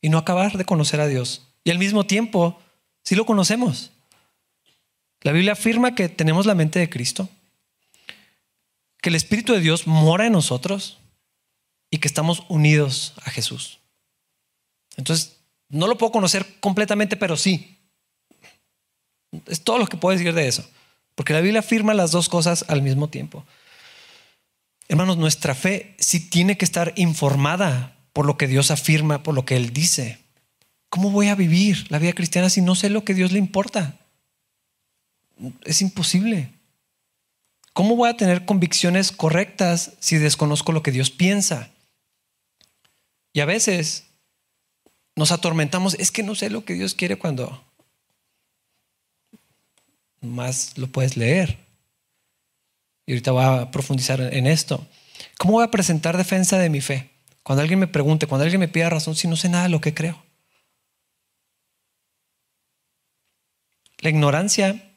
y 0.00 0.08
no 0.08 0.18
acabar 0.18 0.56
de 0.56 0.64
conocer 0.64 1.00
a 1.00 1.08
Dios. 1.08 1.48
Y 1.64 1.70
al 1.70 1.78
mismo 1.78 2.06
tiempo, 2.06 2.60
si 3.02 3.16
lo 3.16 3.26
conocemos. 3.26 3.90
La 5.22 5.32
Biblia 5.32 5.54
afirma 5.54 5.94
que 5.96 6.08
tenemos 6.08 6.46
la 6.46 6.54
mente 6.54 6.78
de 6.78 6.88
Cristo, 6.88 7.28
que 9.00 9.08
el 9.08 9.16
Espíritu 9.16 9.52
de 9.52 9.60
Dios 9.60 9.88
mora 9.88 10.26
en 10.26 10.32
nosotros 10.32 10.98
y 11.90 11.98
que 11.98 12.06
estamos 12.06 12.44
unidos 12.48 13.14
a 13.24 13.30
Jesús. 13.30 13.80
Entonces, 14.96 15.38
no 15.68 15.88
lo 15.88 15.98
puedo 15.98 16.12
conocer 16.12 16.60
completamente, 16.60 17.16
pero 17.16 17.36
sí. 17.36 17.75
Es 19.46 19.62
todo 19.62 19.78
lo 19.78 19.86
que 19.86 19.96
puedo 19.96 20.16
decir 20.16 20.32
de 20.32 20.48
eso. 20.48 20.68
Porque 21.14 21.32
la 21.32 21.40
Biblia 21.40 21.60
afirma 21.60 21.94
las 21.94 22.10
dos 22.10 22.28
cosas 22.28 22.64
al 22.68 22.82
mismo 22.82 23.08
tiempo. 23.08 23.44
Hermanos, 24.88 25.16
nuestra 25.16 25.54
fe 25.54 25.96
sí 25.98 26.20
tiene 26.20 26.56
que 26.56 26.64
estar 26.64 26.92
informada 26.96 27.96
por 28.12 28.26
lo 28.26 28.36
que 28.36 28.46
Dios 28.46 28.70
afirma, 28.70 29.22
por 29.22 29.34
lo 29.34 29.44
que 29.44 29.56
Él 29.56 29.72
dice. 29.72 30.18
¿Cómo 30.88 31.10
voy 31.10 31.28
a 31.28 31.34
vivir 31.34 31.90
la 31.90 31.98
vida 31.98 32.12
cristiana 32.12 32.48
si 32.48 32.60
no 32.60 32.74
sé 32.74 32.90
lo 32.90 33.04
que 33.04 33.14
Dios 33.14 33.32
le 33.32 33.38
importa? 33.38 33.98
Es 35.64 35.82
imposible. 35.82 36.50
¿Cómo 37.72 37.96
voy 37.96 38.08
a 38.08 38.16
tener 38.16 38.46
convicciones 38.46 39.12
correctas 39.12 39.92
si 40.00 40.16
desconozco 40.16 40.72
lo 40.72 40.82
que 40.82 40.92
Dios 40.92 41.10
piensa? 41.10 41.70
Y 43.32 43.40
a 43.40 43.44
veces 43.44 44.06
nos 45.14 45.32
atormentamos, 45.32 45.94
es 45.94 46.10
que 46.10 46.22
no 46.22 46.34
sé 46.34 46.48
lo 46.48 46.64
que 46.64 46.74
Dios 46.74 46.94
quiere 46.94 47.18
cuando 47.18 47.65
más 50.20 50.76
lo 50.78 50.88
puedes 50.88 51.16
leer. 51.16 51.58
Y 53.06 53.12
ahorita 53.12 53.32
voy 53.32 53.44
a 53.44 53.70
profundizar 53.70 54.20
en 54.20 54.46
esto. 54.46 54.86
¿Cómo 55.38 55.54
voy 55.54 55.64
a 55.64 55.70
presentar 55.70 56.16
defensa 56.16 56.58
de 56.58 56.70
mi 56.70 56.80
fe? 56.80 57.10
Cuando 57.42 57.62
alguien 57.62 57.78
me 57.78 57.86
pregunte, 57.86 58.26
cuando 58.26 58.42
alguien 58.42 58.60
me 58.60 58.68
pida 58.68 58.90
razón, 58.90 59.14
si 59.14 59.28
no 59.28 59.36
sé 59.36 59.48
nada 59.48 59.64
de 59.64 59.70
lo 59.70 59.80
que 59.80 59.94
creo. 59.94 60.22
La 63.98 64.10
ignorancia 64.10 64.92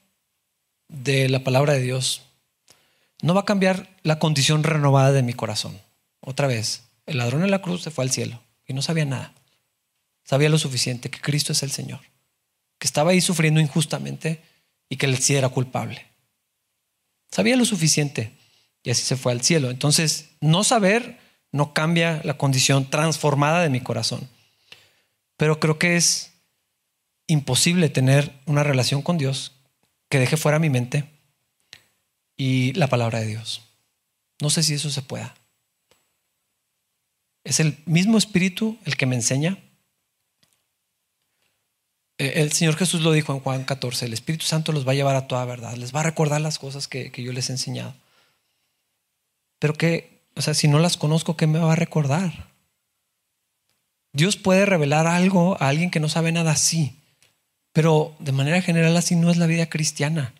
de 0.88 1.30
la 1.30 1.43
palabra 1.43 1.74
de 1.74 1.82
Dios 1.82 2.24
no 3.22 3.34
va 3.34 3.41
a 3.41 3.45
cambiar 3.45 3.89
la 4.03 4.20
condición 4.20 4.63
renovada 4.63 5.11
de 5.11 5.24
mi 5.24 5.34
corazón. 5.34 5.80
Otra 6.22 6.47
vez, 6.47 6.84
el 7.05 7.17
ladrón 7.17 7.43
en 7.43 7.51
la 7.51 7.61
cruz 7.61 7.84
se 7.84 7.91
fue 7.91 8.03
al 8.03 8.11
cielo 8.11 8.41
y 8.67 8.74
no 8.74 8.82
sabía 8.82 9.05
nada. 9.05 9.34
Sabía 10.24 10.49
lo 10.49 10.57
suficiente 10.57 11.09
que 11.09 11.22
Cristo 11.22 11.53
es 11.53 11.63
el 11.63 11.72
Señor, 11.72 12.01
que 12.78 12.88
estaba 12.88 13.11
ahí 13.11 13.22
sufriendo 13.22 13.59
injustamente 13.59 14.43
y 14.89 14.97
que 14.97 15.05
él 15.05 15.17
sí 15.19 15.35
era 15.35 15.49
culpable. 15.49 16.05
Sabía 17.31 17.55
lo 17.55 17.65
suficiente 17.65 18.35
y 18.83 18.89
así 18.89 19.03
se 19.03 19.15
fue 19.15 19.31
al 19.31 19.41
cielo. 19.41 19.69
Entonces, 19.69 20.31
no 20.41 20.63
saber 20.63 21.19
no 21.51 21.73
cambia 21.73 22.21
la 22.23 22.37
condición 22.37 22.89
transformada 22.89 23.61
de 23.61 23.69
mi 23.69 23.81
corazón. 23.81 24.29
Pero 25.37 25.59
creo 25.59 25.79
que 25.79 25.95
es 25.95 26.33
imposible 27.27 27.89
tener 27.89 28.33
una 28.45 28.63
relación 28.63 29.01
con 29.01 29.17
Dios 29.17 29.53
que 30.09 30.19
deje 30.19 30.37
fuera 30.37 30.59
mi 30.59 30.69
mente 30.69 31.09
y 32.35 32.73
la 32.73 32.87
palabra 32.87 33.19
de 33.19 33.27
Dios. 33.27 33.61
No 34.41 34.49
sé 34.49 34.63
si 34.63 34.73
eso 34.73 34.89
se 34.89 35.01
pueda. 35.01 35.35
Es 37.43 37.59
el 37.59 37.77
mismo 37.85 38.17
espíritu 38.17 38.77
el 38.85 38.97
que 38.97 39.05
me 39.05 39.15
enseña. 39.15 39.57
E, 42.20 42.41
el 42.41 42.51
Señor 42.51 42.76
Jesús 42.76 43.01
lo 43.01 43.11
dijo 43.11 43.34
en 43.34 43.39
Juan 43.39 43.63
14, 43.63 44.05
el 44.05 44.13
Espíritu 44.13 44.45
Santo 44.45 44.72
los 44.72 44.88
va 44.88 44.91
a 44.91 44.95
llevar 44.95 45.15
a 45.15 45.28
toda 45.28 45.43
verdad, 45.45 45.74
les 45.76 45.95
va 45.95 46.01
a 46.01 46.03
recordar 46.03 46.41
las 46.41 46.59
cosas 46.59 46.88
que, 46.88 47.11
que 47.11 47.24
yo 47.24 47.34
les 47.34 47.49
he 47.49 47.53
enseñado. 47.53 47.95
Pero 49.57 49.74
que, 49.74 50.22
o 50.36 50.41
sea, 50.41 50.53
si 50.53 50.67
no 50.67 50.78
las 50.78 50.97
conozco, 50.97 51.36
¿qué 51.36 51.47
me 51.47 51.59
va 51.59 51.74
a 51.74 51.78
recordar? 51.78 52.49
Dios 54.13 54.38
puede 54.38 54.65
revelar 54.65 55.07
algo 55.07 55.57
a 55.61 55.70
alguien 55.70 55.91
que 55.91 55.99
no 55.99 56.09
sabe 56.09 56.32
nada 56.32 56.51
así, 56.51 56.99
pero 57.74 58.15
de 58.20 58.32
manera 58.32 58.61
general 58.61 58.95
así 58.97 59.15
no 59.15 59.32
es 59.32 59.38
la 59.38 59.47
vida 59.47 59.70
cristiana. 59.70 60.34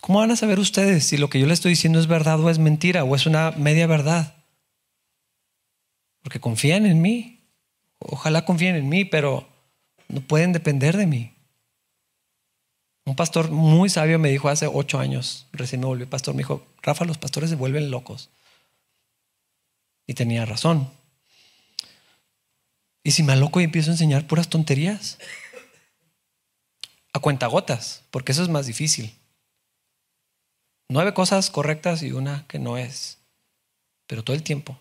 ¿Cómo 0.00 0.18
van 0.18 0.30
a 0.30 0.36
saber 0.36 0.58
ustedes 0.58 1.06
si 1.06 1.16
lo 1.16 1.30
que 1.30 1.40
yo 1.40 1.46
les 1.46 1.54
estoy 1.54 1.70
diciendo 1.70 1.98
es 1.98 2.06
verdad 2.06 2.38
o 2.38 2.50
es 2.50 2.58
mentira 2.58 3.04
o 3.04 3.16
es 3.16 3.24
una 3.24 3.52
media 3.52 3.86
verdad? 3.86 4.34
Porque 6.22 6.40
confían 6.40 6.84
en 6.84 7.00
mí. 7.00 7.40
Ojalá 7.98 8.44
confíen 8.44 8.76
en 8.76 8.88
mí, 8.90 9.06
pero 9.06 9.48
no 10.14 10.20
pueden 10.20 10.52
depender 10.52 10.96
de 10.96 11.06
mí. 11.06 11.34
Un 13.04 13.16
pastor 13.16 13.50
muy 13.50 13.90
sabio 13.90 14.20
me 14.20 14.30
dijo 14.30 14.48
hace 14.48 14.68
ocho 14.72 15.00
años, 15.00 15.48
recién 15.52 15.80
me 15.80 15.88
volvió 15.88 16.08
pastor, 16.08 16.34
me 16.34 16.42
dijo, 16.42 16.64
Rafa, 16.82 17.04
los 17.04 17.18
pastores 17.18 17.50
se 17.50 17.56
vuelven 17.56 17.90
locos. 17.90 18.30
Y 20.06 20.14
tenía 20.14 20.44
razón. 20.44 20.88
¿Y 23.02 23.10
si 23.10 23.24
me 23.24 23.32
aloco 23.32 23.60
y 23.60 23.64
empiezo 23.64 23.90
a 23.90 23.94
enseñar 23.94 24.28
puras 24.28 24.48
tonterías? 24.48 25.18
A 27.12 27.18
cuentagotas, 27.18 28.04
porque 28.12 28.32
eso 28.32 28.42
es 28.44 28.48
más 28.48 28.66
difícil. 28.66 29.18
Nueve 30.88 31.12
cosas 31.12 31.50
correctas 31.50 32.04
y 32.04 32.12
una 32.12 32.46
que 32.46 32.60
no 32.60 32.78
es, 32.78 33.18
pero 34.06 34.22
todo 34.22 34.36
el 34.36 34.44
tiempo. 34.44 34.78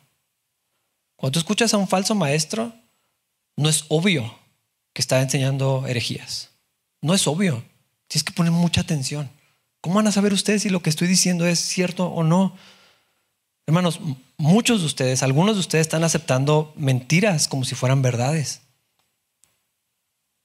Cuando 1.15 1.33
tú 1.33 1.39
escuchas 1.39 1.73
a 1.73 1.77
un 1.77 1.87
falso 1.87 2.13
maestro, 2.13 2.71
no 3.57 3.67
es 3.67 3.85
obvio 3.89 4.42
que 4.93 5.01
está 5.01 5.21
enseñando 5.21 5.85
herejías. 5.87 6.49
No 7.01 7.13
es 7.13 7.27
obvio. 7.27 7.63
Tienes 8.07 8.23
que 8.23 8.33
poner 8.33 8.51
mucha 8.51 8.81
atención. 8.81 9.29
¿Cómo 9.81 9.95
van 9.95 10.07
a 10.07 10.11
saber 10.11 10.33
ustedes 10.33 10.61
si 10.61 10.69
lo 10.69 10.81
que 10.81 10.89
estoy 10.89 11.07
diciendo 11.07 11.45
es 11.45 11.59
cierto 11.59 12.07
o 12.07 12.23
no? 12.23 12.55
Hermanos, 13.65 13.99
muchos 14.37 14.81
de 14.81 14.85
ustedes, 14.85 15.23
algunos 15.23 15.55
de 15.55 15.61
ustedes 15.61 15.87
están 15.87 16.03
aceptando 16.03 16.73
mentiras 16.75 17.47
como 17.47 17.65
si 17.65 17.75
fueran 17.75 18.01
verdades. 18.01 18.61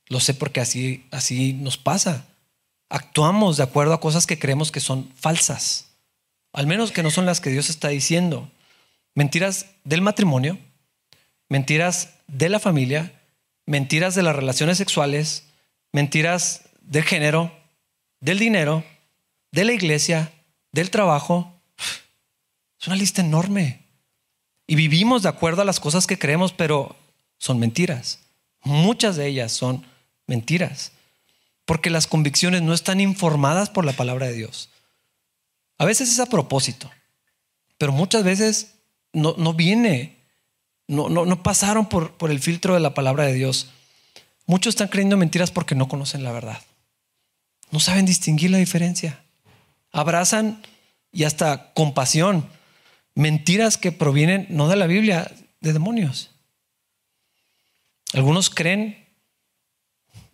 Lo 0.07 0.21
sé 0.21 0.35
porque 0.35 0.61
así, 0.61 1.07
así 1.11 1.53
nos 1.53 1.77
pasa. 1.77 2.27
Actuamos 2.89 3.59
de 3.59 3.63
acuerdo 3.63 3.93
a 3.93 4.01
cosas 4.01 4.27
que 4.27 4.39
creemos 4.39 4.73
que 4.73 4.81
son 4.81 5.13
falsas, 5.15 5.91
al 6.53 6.67
menos 6.67 6.91
que 6.91 7.03
no 7.03 7.11
son 7.11 7.27
las 7.27 7.41
que 7.41 7.51
Dios 7.51 7.69
está 7.69 7.89
diciendo. 7.89 8.51
Mentiras 9.15 9.67
del 9.85 10.01
matrimonio, 10.01 10.59
mentiras 11.49 12.15
de 12.29 12.49
la 12.49 12.61
familia, 12.61 13.18
mentiras 13.69 14.15
de 14.15 14.23
las 14.23 14.35
relaciones 14.35 14.79
sexuales, 14.79 15.45
mentiras 15.93 16.63
del 16.81 17.05
género, 17.05 17.53
del 18.19 18.39
dinero, 18.39 18.83
de 19.53 19.67
la 19.67 19.75
iglesia, 19.75 20.33
del 20.73 20.91
trabajo. 20.91 21.53
Es 22.81 22.87
una 22.87 22.97
lista 22.97 23.21
enorme. 23.21 23.85
Y 24.67 24.75
vivimos 24.75 25.23
de 25.23 25.29
acuerdo 25.29 25.61
a 25.61 25.67
las 25.67 25.81
cosas 25.81 26.07
que 26.07 26.19
creemos, 26.19 26.53
pero 26.53 26.97
son 27.37 27.59
mentiras. 27.59 28.21
Muchas 28.63 29.17
de 29.17 29.27
ellas 29.27 29.53
son 29.53 29.85
mentiras. 30.27 30.93
Porque 31.67 31.91
las 31.91 32.07
convicciones 32.07 32.63
no 32.63 32.73
están 32.73 33.01
informadas 33.01 33.69
por 33.69 33.85
la 33.85 33.93
palabra 33.93 34.29
de 34.29 34.33
Dios. 34.33 34.71
A 35.77 35.85
veces 35.85 36.11
es 36.11 36.21
a 36.21 36.27
propósito, 36.27 36.91
pero 37.77 37.93
muchas 37.93 38.25
veces 38.25 38.77
no, 39.13 39.35
no 39.37 39.53
viene, 39.53 40.18
no, 40.89 41.09
no, 41.09 41.25
no 41.27 41.43
pasaron 41.43 41.89
por, 41.89 42.15
por 42.15 42.31
el 42.31 42.41
filtro 42.41 42.75
de 42.75 42.81
la 42.81 42.95
palabra 42.95 43.25
de 43.25 43.35
Dios. 43.35 43.69
Muchos 44.47 44.73
están 44.73 44.89
creyendo 44.89 45.17
mentiras 45.17 45.51
porque 45.51 45.75
no 45.75 45.89
conocen 45.89 46.25
la 46.25 46.33
verdad. 46.33 46.61
No 47.71 47.79
saben 47.79 48.07
distinguir 48.07 48.51
la 48.51 48.59
diferencia. 48.59 49.23
Abrazan 49.93 50.63
y 51.13 51.25
hasta 51.25 51.73
compasión 51.75 52.49
mentiras 53.15 53.77
que 53.77 53.93
provienen 53.93 54.47
no 54.49 54.69
de 54.69 54.77
la 54.77 54.87
Biblia, 54.87 55.31
de 55.61 55.73
demonios. 55.73 56.31
Algunos 58.15 58.49
creen, 58.49 59.07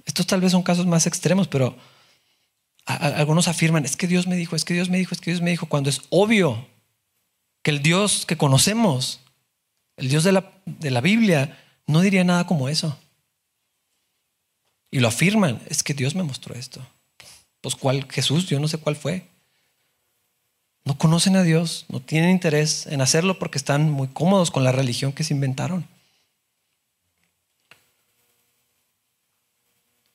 estos 0.04 0.26
tal 0.26 0.40
vez 0.40 0.52
son 0.52 0.62
casos 0.62 0.86
más 0.86 1.06
extremos, 1.06 1.48
pero 1.48 1.76
algunos 2.84 3.48
afirman, 3.48 3.84
es 3.84 3.96
que 3.96 4.06
Dios 4.06 4.26
me 4.26 4.36
dijo, 4.36 4.54
es 4.54 4.64
que 4.64 4.74
Dios 4.74 4.90
me 4.90 4.98
dijo, 4.98 5.14
es 5.14 5.20
que 5.20 5.30
Dios 5.30 5.42
me 5.42 5.50
dijo, 5.50 5.66
cuando 5.66 5.90
es 5.90 6.02
obvio 6.10 6.68
que 7.62 7.70
el 7.70 7.82
Dios 7.82 8.26
que 8.26 8.36
conocemos, 8.36 9.20
el 9.96 10.08
Dios 10.08 10.24
de 10.24 10.32
la, 10.32 10.52
de 10.66 10.90
la 10.90 11.00
Biblia, 11.00 11.58
no 11.86 12.00
diría 12.00 12.24
nada 12.24 12.46
como 12.46 12.68
eso. 12.68 12.98
Y 14.90 15.00
lo 15.00 15.08
afirman, 15.08 15.60
es 15.66 15.82
que 15.82 15.94
Dios 15.94 16.14
me 16.14 16.22
mostró 16.22 16.54
esto. 16.54 16.86
Pues 17.60 17.74
cuál 17.74 18.10
Jesús, 18.10 18.46
yo 18.46 18.60
no 18.60 18.68
sé 18.68 18.78
cuál 18.78 18.96
fue. 18.96 19.26
No 20.84 20.98
conocen 20.98 21.36
a 21.36 21.42
Dios, 21.42 21.86
no 21.88 22.00
tienen 22.00 22.30
interés 22.30 22.86
en 22.86 23.00
hacerlo 23.00 23.38
porque 23.38 23.58
están 23.58 23.90
muy 23.90 24.08
cómodos 24.08 24.50
con 24.50 24.64
la 24.64 24.72
religión 24.72 25.12
que 25.12 25.24
se 25.24 25.34
inventaron. 25.34 25.88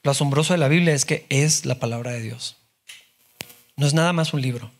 Lo 0.03 0.11
asombroso 0.11 0.53
de 0.53 0.59
la 0.59 0.67
Biblia 0.67 0.93
es 0.93 1.05
que 1.05 1.25
es 1.29 1.65
la 1.65 1.79
palabra 1.79 2.11
de 2.11 2.21
Dios. 2.21 2.55
No 3.75 3.87
es 3.87 3.93
nada 3.93 4.13
más 4.13 4.33
un 4.33 4.41
libro. 4.41 4.71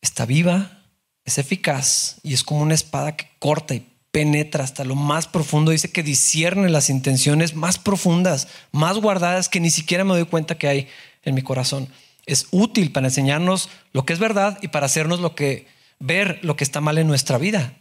Está 0.00 0.26
viva, 0.26 0.81
es 1.24 1.38
eficaz 1.38 2.16
y 2.22 2.34
es 2.34 2.42
como 2.42 2.62
una 2.62 2.74
espada 2.74 3.16
que 3.16 3.28
corta 3.38 3.74
y 3.74 3.86
penetra 4.10 4.62
hasta 4.62 4.84
lo 4.84 4.94
más 4.94 5.26
profundo. 5.26 5.70
Dice 5.70 5.90
que 5.90 6.02
discierne 6.02 6.68
las 6.68 6.90
intenciones 6.90 7.54
más 7.54 7.78
profundas, 7.78 8.48
más 8.70 8.98
guardadas 8.98 9.48
que 9.48 9.60
ni 9.60 9.70
siquiera 9.70 10.04
me 10.04 10.14
doy 10.14 10.26
cuenta 10.26 10.58
que 10.58 10.68
hay 10.68 10.88
en 11.22 11.34
mi 11.34 11.42
corazón. 11.42 11.88
Es 12.26 12.46
útil 12.50 12.92
para 12.92 13.08
enseñarnos 13.08 13.68
lo 13.92 14.04
que 14.04 14.12
es 14.12 14.18
verdad 14.18 14.58
y 14.62 14.68
para 14.68 14.86
hacernos 14.86 15.20
lo 15.20 15.34
que 15.34 15.66
ver 15.98 16.38
lo 16.42 16.56
que 16.56 16.64
está 16.64 16.80
mal 16.80 16.98
en 16.98 17.06
nuestra 17.06 17.38
vida. 17.38 17.74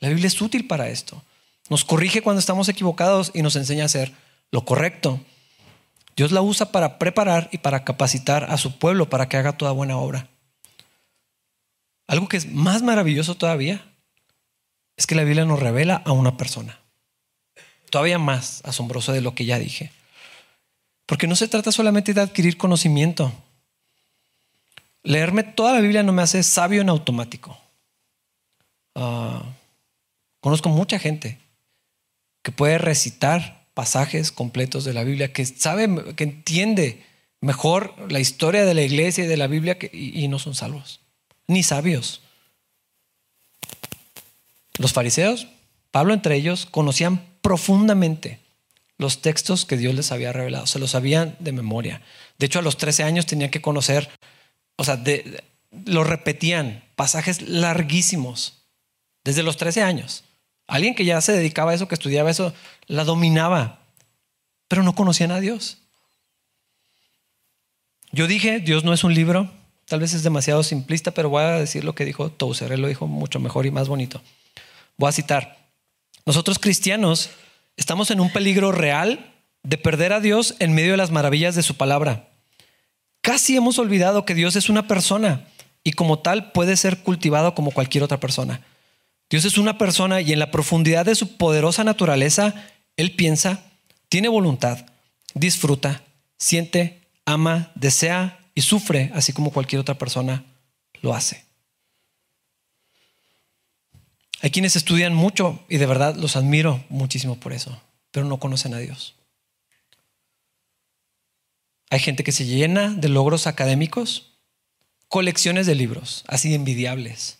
La 0.00 0.08
Biblia 0.08 0.26
es 0.26 0.40
útil 0.40 0.66
para 0.66 0.88
esto. 0.88 1.22
Nos 1.70 1.84
corrige 1.84 2.22
cuando 2.22 2.40
estamos 2.40 2.68
equivocados 2.68 3.30
y 3.34 3.42
nos 3.42 3.56
enseña 3.56 3.84
a 3.84 3.86
hacer 3.86 4.12
lo 4.50 4.64
correcto. 4.64 5.20
Dios 6.16 6.30
la 6.30 6.42
usa 6.42 6.70
para 6.70 6.98
preparar 6.98 7.48
y 7.52 7.58
para 7.58 7.84
capacitar 7.84 8.44
a 8.50 8.56
su 8.56 8.78
pueblo 8.78 9.08
para 9.08 9.28
que 9.28 9.36
haga 9.36 9.56
toda 9.56 9.72
buena 9.72 9.96
obra. 9.96 10.28
Algo 12.06 12.28
que 12.28 12.36
es 12.36 12.50
más 12.50 12.82
maravilloso 12.82 13.34
todavía 13.36 13.84
es 14.96 15.06
que 15.06 15.14
la 15.14 15.24
Biblia 15.24 15.44
nos 15.44 15.60
revela 15.60 16.02
a 16.04 16.12
una 16.12 16.36
persona. 16.36 16.80
todavía 17.90 18.18
más 18.18 18.60
asombroso 18.64 19.12
de 19.12 19.20
lo 19.20 19.36
que 19.36 19.44
ya 19.44 19.56
dije. 19.58 19.92
Porque 21.06 21.28
no 21.28 21.36
se 21.36 21.46
trata 21.46 21.70
solamente 21.70 22.12
de 22.12 22.22
adquirir 22.22 22.56
conocimiento. 22.56 23.32
Leerme 25.04 25.44
toda 25.44 25.74
la 25.74 25.80
Biblia 25.80 26.02
no 26.02 26.12
me 26.12 26.22
hace 26.22 26.42
sabio 26.42 26.80
en 26.80 26.88
automático. 26.88 27.56
Ah, 28.96 29.44
conozco 30.40 30.70
mucha 30.70 30.98
gente 30.98 31.38
que 32.42 32.50
puede 32.50 32.78
recitar 32.78 33.68
pasajes 33.74 34.32
completos 34.32 34.84
de 34.84 34.92
la 34.92 35.04
Biblia, 35.04 35.32
que 35.32 35.44
sabe, 35.46 36.14
que 36.16 36.24
entiende 36.24 37.04
mejor 37.40 37.94
la 38.10 38.18
historia 38.18 38.64
de 38.64 38.74
la 38.74 38.82
iglesia 38.82 39.24
y 39.24 39.28
de 39.28 39.36
la 39.36 39.46
Biblia 39.46 39.78
y 39.92 40.26
no 40.26 40.40
son 40.40 40.56
salvos, 40.56 41.00
ni 41.46 41.62
sabios. 41.62 42.20
Los 44.78 44.92
fariseos, 44.92 45.46
Pablo 45.90 46.14
entre 46.14 46.36
ellos, 46.36 46.66
conocían 46.66 47.24
profundamente 47.40 48.40
los 48.98 49.22
textos 49.22 49.64
que 49.64 49.76
Dios 49.76 49.94
les 49.94 50.12
había 50.12 50.32
revelado, 50.32 50.66
se 50.66 50.78
los 50.78 50.92
sabían 50.92 51.36
de 51.40 51.52
memoria. 51.52 52.00
De 52.38 52.46
hecho, 52.46 52.58
a 52.58 52.62
los 52.62 52.76
13 52.76 53.02
años 53.02 53.26
tenían 53.26 53.50
que 53.50 53.60
conocer, 53.62 54.08
o 54.76 54.84
sea, 54.84 55.02
lo 55.84 56.04
repetían, 56.04 56.84
pasajes 56.96 57.42
larguísimos, 57.42 58.64
desde 59.24 59.42
los 59.42 59.56
13 59.56 59.82
años. 59.82 60.24
Alguien 60.66 60.94
que 60.94 61.04
ya 61.04 61.20
se 61.20 61.32
dedicaba 61.32 61.72
a 61.72 61.74
eso, 61.74 61.88
que 61.88 61.94
estudiaba 61.94 62.30
eso, 62.30 62.54
la 62.86 63.04
dominaba, 63.04 63.80
pero 64.68 64.82
no 64.82 64.94
conocían 64.94 65.30
a 65.30 65.40
Dios. 65.40 65.78
Yo 68.12 68.26
dije, 68.26 68.60
Dios 68.60 68.84
no 68.84 68.92
es 68.92 69.02
un 69.02 69.14
libro, 69.14 69.50
tal 69.86 70.00
vez 70.00 70.14
es 70.14 70.22
demasiado 70.22 70.62
simplista, 70.62 71.10
pero 71.12 71.28
voy 71.28 71.42
a 71.42 71.58
decir 71.58 71.84
lo 71.84 71.94
que 71.94 72.04
dijo 72.04 72.30
Tozer, 72.30 72.72
él 72.72 72.80
lo 72.80 72.88
dijo 72.88 73.06
mucho 73.06 73.40
mejor 73.40 73.66
y 73.66 73.70
más 73.70 73.88
bonito. 73.88 74.22
Voy 74.96 75.08
a 75.08 75.12
citar, 75.12 75.58
nosotros 76.26 76.58
cristianos 76.58 77.30
estamos 77.76 78.10
en 78.10 78.20
un 78.20 78.32
peligro 78.32 78.72
real 78.72 79.32
de 79.62 79.78
perder 79.78 80.12
a 80.12 80.20
Dios 80.20 80.54
en 80.58 80.74
medio 80.74 80.92
de 80.92 80.96
las 80.96 81.10
maravillas 81.10 81.54
de 81.54 81.62
su 81.62 81.76
palabra. 81.76 82.28
Casi 83.20 83.56
hemos 83.56 83.78
olvidado 83.78 84.24
que 84.24 84.34
Dios 84.34 84.56
es 84.56 84.68
una 84.68 84.86
persona 84.86 85.46
y 85.82 85.92
como 85.92 86.18
tal 86.18 86.52
puede 86.52 86.76
ser 86.76 86.98
cultivado 86.98 87.54
como 87.54 87.70
cualquier 87.70 88.04
otra 88.04 88.20
persona. 88.20 88.60
Dios 89.30 89.44
es 89.44 89.58
una 89.58 89.78
persona 89.78 90.20
y 90.20 90.32
en 90.32 90.38
la 90.38 90.50
profundidad 90.50 91.06
de 91.06 91.14
su 91.14 91.36
poderosa 91.36 91.84
naturaleza, 91.84 92.54
Él 92.96 93.12
piensa, 93.12 93.62
tiene 94.08 94.28
voluntad, 94.28 94.86
disfruta, 95.34 96.02
siente, 96.38 97.00
ama, 97.24 97.72
desea 97.74 98.38
y 98.54 98.62
sufre, 98.62 99.10
así 99.14 99.32
como 99.32 99.52
cualquier 99.52 99.80
otra 99.80 99.98
persona 99.98 100.44
lo 101.02 101.14
hace. 101.14 101.44
Hay 104.40 104.50
quienes 104.50 104.76
estudian 104.76 105.14
mucho 105.14 105.64
y 105.68 105.78
de 105.78 105.86
verdad 105.86 106.16
los 106.16 106.36
admiro 106.36 106.84
muchísimo 106.88 107.40
por 107.40 107.52
eso, 107.52 107.80
pero 108.10 108.26
no 108.26 108.38
conocen 108.38 108.74
a 108.74 108.78
Dios. 108.78 109.14
Hay 111.90 111.98
gente 111.98 112.24
que 112.24 112.32
se 112.32 112.44
llena 112.44 112.90
de 112.90 113.08
logros 113.08 113.46
académicos, 113.46 114.34
colecciones 115.08 115.66
de 115.66 115.74
libros, 115.74 116.24
así 116.26 116.54
envidiables, 116.54 117.38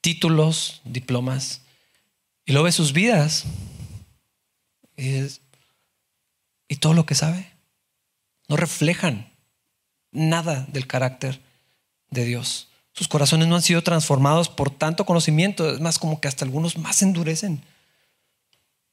títulos, 0.00 0.80
diplomas, 0.84 1.62
y 2.46 2.52
luego 2.52 2.64
ve 2.64 2.72
sus 2.72 2.92
vidas 2.92 3.44
y, 4.96 5.18
y 6.68 6.76
todo 6.76 6.94
lo 6.94 7.06
que 7.06 7.14
sabe. 7.14 7.50
No 8.48 8.56
reflejan 8.56 9.33
nada 10.14 10.66
del 10.72 10.86
carácter 10.86 11.40
de 12.10 12.24
Dios. 12.24 12.68
Sus 12.92 13.08
corazones 13.08 13.48
no 13.48 13.56
han 13.56 13.62
sido 13.62 13.82
transformados 13.82 14.48
por 14.48 14.70
tanto 14.70 15.04
conocimiento. 15.04 15.70
Es 15.70 15.80
más 15.80 15.98
como 15.98 16.20
que 16.20 16.28
hasta 16.28 16.44
algunos 16.44 16.78
más 16.78 17.02
endurecen. 17.02 17.62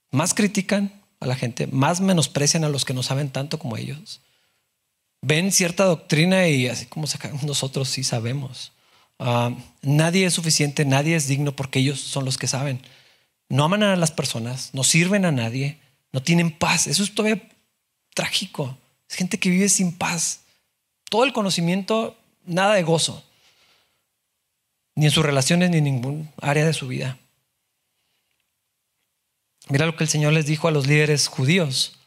Más 0.09 0.33
critican 0.33 1.01
a 1.21 1.27
la 1.27 1.35
gente, 1.35 1.67
más 1.67 2.01
menosprecian 2.01 2.63
a 2.63 2.69
los 2.69 2.83
que 2.83 2.93
no 2.93 3.03
saben 3.03 3.29
tanto 3.29 3.59
como 3.59 3.77
ellos. 3.77 4.21
Ven 5.21 5.51
cierta 5.51 5.85
doctrina 5.85 6.47
y 6.47 6.67
así 6.67 6.87
como 6.87 7.05
nosotros 7.43 7.87
sí 7.87 8.03
sabemos. 8.03 8.73
Ah, 9.19 9.55
nadie 9.83 10.25
es 10.25 10.33
suficiente, 10.33 10.83
nadie 10.83 11.15
es 11.15 11.27
digno 11.27 11.55
porque 11.55 11.79
ellos 11.79 12.01
son 12.01 12.25
los 12.25 12.39
que 12.39 12.47
saben. 12.47 12.81
No 13.49 13.65
aman 13.65 13.83
a 13.83 13.95
las 13.95 14.11
personas, 14.11 14.71
no 14.73 14.83
sirven 14.83 15.25
a 15.25 15.31
nadie, 15.31 15.77
no 16.11 16.23
tienen 16.23 16.51
paz. 16.51 16.87
Eso 16.87 17.03
es 17.03 17.13
todavía 17.13 17.47
trágico. 18.15 18.77
Es 19.07 19.15
gente 19.15 19.39
que 19.39 19.51
vive 19.51 19.69
sin 19.69 19.91
paz. 19.91 20.40
Todo 21.11 21.25
el 21.25 21.33
conocimiento, 21.33 22.15
nada 22.45 22.75
de 22.75 22.83
gozo 22.83 23.21
ni 24.95 25.05
en 25.05 25.11
sus 25.11 25.25
relaciones, 25.25 25.69
ni 25.69 25.79
en 25.79 25.83
ningún 25.83 26.31
área 26.41 26.65
de 26.65 26.73
su 26.73 26.87
vida. 26.87 27.17
Mira 29.67 29.85
lo 29.85 29.97
que 29.97 30.03
el 30.03 30.09
Señor 30.09 30.31
les 30.31 30.45
dijo 30.45 30.67
a 30.67 30.71
los 30.71 30.87
líderes 30.87 31.27
judíos 31.27 31.97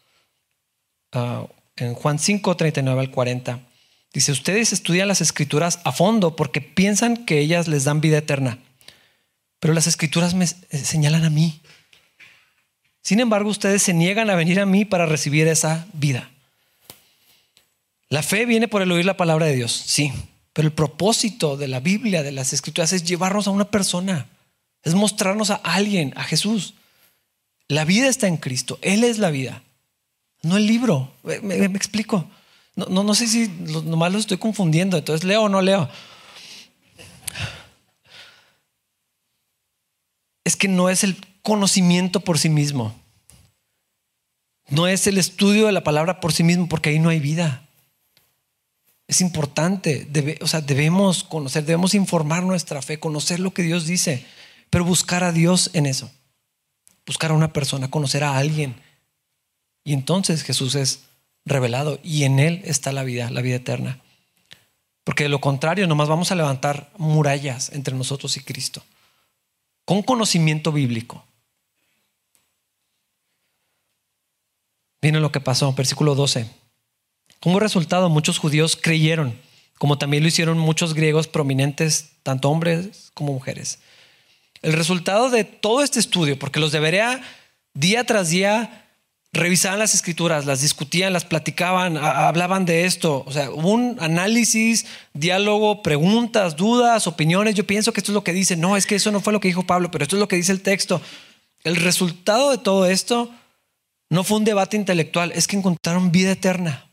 ah, 1.12 1.46
en 1.76 1.94
Juan 1.94 2.18
5, 2.18 2.56
39 2.56 3.00
al 3.00 3.10
40. 3.10 3.60
Dice, 4.12 4.32
ustedes 4.32 4.72
estudian 4.72 5.08
las 5.08 5.20
escrituras 5.20 5.80
a 5.84 5.92
fondo 5.92 6.36
porque 6.36 6.60
piensan 6.62 7.26
que 7.26 7.40
ellas 7.40 7.68
les 7.68 7.84
dan 7.84 8.00
vida 8.00 8.18
eterna, 8.18 8.58
pero 9.58 9.74
las 9.74 9.86
escrituras 9.86 10.32
me 10.32 10.46
señalan 10.46 11.24
a 11.24 11.30
mí. 11.30 11.60
Sin 13.02 13.20
embargo, 13.20 13.50
ustedes 13.50 13.82
se 13.82 13.92
niegan 13.92 14.30
a 14.30 14.34
venir 14.34 14.60
a 14.60 14.66
mí 14.66 14.86
para 14.86 15.04
recibir 15.04 15.46
esa 15.48 15.86
vida. 15.92 16.30
La 18.08 18.22
fe 18.22 18.46
viene 18.46 18.68
por 18.68 18.82
el 18.82 18.92
oír 18.92 19.04
la 19.04 19.16
palabra 19.16 19.46
de 19.46 19.56
Dios, 19.56 19.72
sí, 19.72 20.12
pero 20.52 20.68
el 20.68 20.74
propósito 20.74 21.56
de 21.56 21.68
la 21.68 21.80
Biblia, 21.80 22.22
de 22.22 22.32
las 22.32 22.52
escrituras, 22.52 22.92
es 22.92 23.04
llevarnos 23.04 23.46
a 23.46 23.50
una 23.50 23.70
persona, 23.70 24.28
es 24.82 24.94
mostrarnos 24.94 25.50
a 25.50 25.56
alguien, 25.56 26.12
a 26.16 26.24
Jesús. 26.24 26.74
La 27.68 27.84
vida 27.84 28.08
está 28.08 28.28
en 28.28 28.36
Cristo, 28.36 28.78
Él 28.82 29.04
es 29.04 29.18
la 29.18 29.30
vida, 29.30 29.62
no 30.42 30.56
el 30.56 30.66
libro. 30.66 31.12
Me, 31.42 31.64
explico. 31.64 32.28
No, 32.76 32.86
no, 32.86 33.02
no, 33.02 33.14
sé 33.14 33.26
si 33.26 33.48
nomás 33.48 34.12
lo 34.12 34.18
estoy 34.18 34.36
confundiendo, 34.36 34.96
entonces 34.98 35.24
leo 35.24 35.42
o 35.42 35.48
no 35.48 35.62
leo. 35.62 35.88
Es 40.44 40.56
que 40.56 40.68
no 40.68 40.90
es 40.90 41.04
el 41.04 41.16
conocimiento 41.42 42.20
por 42.20 42.38
sí 42.38 42.50
mismo. 42.50 42.94
No 44.68 44.86
es 44.86 45.06
el 45.06 45.18
estudio 45.18 45.66
de 45.66 45.72
la 45.72 45.84
palabra 45.84 46.20
por 46.20 46.32
sí 46.32 46.42
mismo, 46.42 46.68
porque 46.68 46.90
ahí 46.90 46.98
no 46.98 47.08
hay 47.08 47.20
vida. 47.20 47.63
Es 49.06 49.20
importante, 49.20 50.08
o 50.40 50.46
sea, 50.46 50.60
debemos 50.60 51.24
conocer, 51.24 51.64
debemos 51.64 51.94
informar 51.94 52.42
nuestra 52.42 52.80
fe, 52.80 52.98
conocer 52.98 53.38
lo 53.38 53.52
que 53.52 53.62
Dios 53.62 53.86
dice, 53.86 54.24
pero 54.70 54.84
buscar 54.84 55.24
a 55.24 55.32
Dios 55.32 55.70
en 55.74 55.86
eso. 55.86 56.10
Buscar 57.06 57.30
a 57.30 57.34
una 57.34 57.52
persona, 57.52 57.90
conocer 57.90 58.24
a 58.24 58.38
alguien. 58.38 58.80
Y 59.84 59.92
entonces 59.92 60.42
Jesús 60.42 60.74
es 60.74 61.04
revelado 61.44 62.00
y 62.02 62.24
en 62.24 62.38
Él 62.38 62.62
está 62.64 62.92
la 62.92 63.04
vida, 63.04 63.30
la 63.30 63.42
vida 63.42 63.56
eterna. 63.56 64.00
Porque 65.04 65.24
de 65.24 65.28
lo 65.28 65.40
contrario, 65.40 65.86
nomás 65.86 66.08
vamos 66.08 66.32
a 66.32 66.34
levantar 66.34 66.90
murallas 66.96 67.70
entre 67.72 67.94
nosotros 67.94 68.38
y 68.38 68.40
Cristo. 68.40 68.82
Con 69.84 70.02
conocimiento 70.02 70.72
bíblico. 70.72 71.22
Viene 75.02 75.20
lo 75.20 75.30
que 75.30 75.40
pasó, 75.40 75.74
versículo 75.74 76.14
12. 76.14 76.63
Como 77.44 77.60
resultado, 77.60 78.08
muchos 78.08 78.38
judíos 78.38 78.74
creyeron, 78.74 79.38
como 79.76 79.98
también 79.98 80.22
lo 80.22 80.30
hicieron 80.30 80.56
muchos 80.56 80.94
griegos 80.94 81.28
prominentes, 81.28 82.12
tanto 82.22 82.48
hombres 82.48 83.10
como 83.12 83.34
mujeres. 83.34 83.80
El 84.62 84.72
resultado 84.72 85.28
de 85.28 85.44
todo 85.44 85.82
este 85.82 86.00
estudio, 86.00 86.38
porque 86.38 86.58
los 86.58 86.72
debería 86.72 87.20
día 87.74 88.04
tras 88.04 88.30
día 88.30 88.86
revisaban 89.30 89.78
las 89.78 89.94
escrituras, 89.94 90.46
las 90.46 90.62
discutían, 90.62 91.12
las 91.12 91.26
platicaban, 91.26 91.98
hablaban 91.98 92.64
de 92.64 92.86
esto. 92.86 93.24
O 93.26 93.30
sea, 93.30 93.50
un 93.50 93.98
análisis, 94.00 94.86
diálogo, 95.12 95.82
preguntas, 95.82 96.56
dudas, 96.56 97.06
opiniones. 97.06 97.56
Yo 97.56 97.66
pienso 97.66 97.92
que 97.92 98.00
esto 98.00 98.12
es 98.12 98.14
lo 98.14 98.24
que 98.24 98.32
dice. 98.32 98.56
No, 98.56 98.74
es 98.74 98.86
que 98.86 98.94
eso 98.94 99.12
no 99.12 99.20
fue 99.20 99.34
lo 99.34 99.40
que 99.40 99.48
dijo 99.48 99.66
Pablo, 99.66 99.90
pero 99.90 100.04
esto 100.04 100.16
es 100.16 100.20
lo 100.20 100.28
que 100.28 100.36
dice 100.36 100.52
el 100.52 100.62
texto. 100.62 101.02
El 101.62 101.76
resultado 101.76 102.52
de 102.52 102.56
todo 102.56 102.86
esto 102.86 103.30
no 104.08 104.24
fue 104.24 104.38
un 104.38 104.44
debate 104.44 104.78
intelectual, 104.78 105.30
es 105.32 105.46
que 105.46 105.58
encontraron 105.58 106.10
vida 106.10 106.30
eterna. 106.30 106.88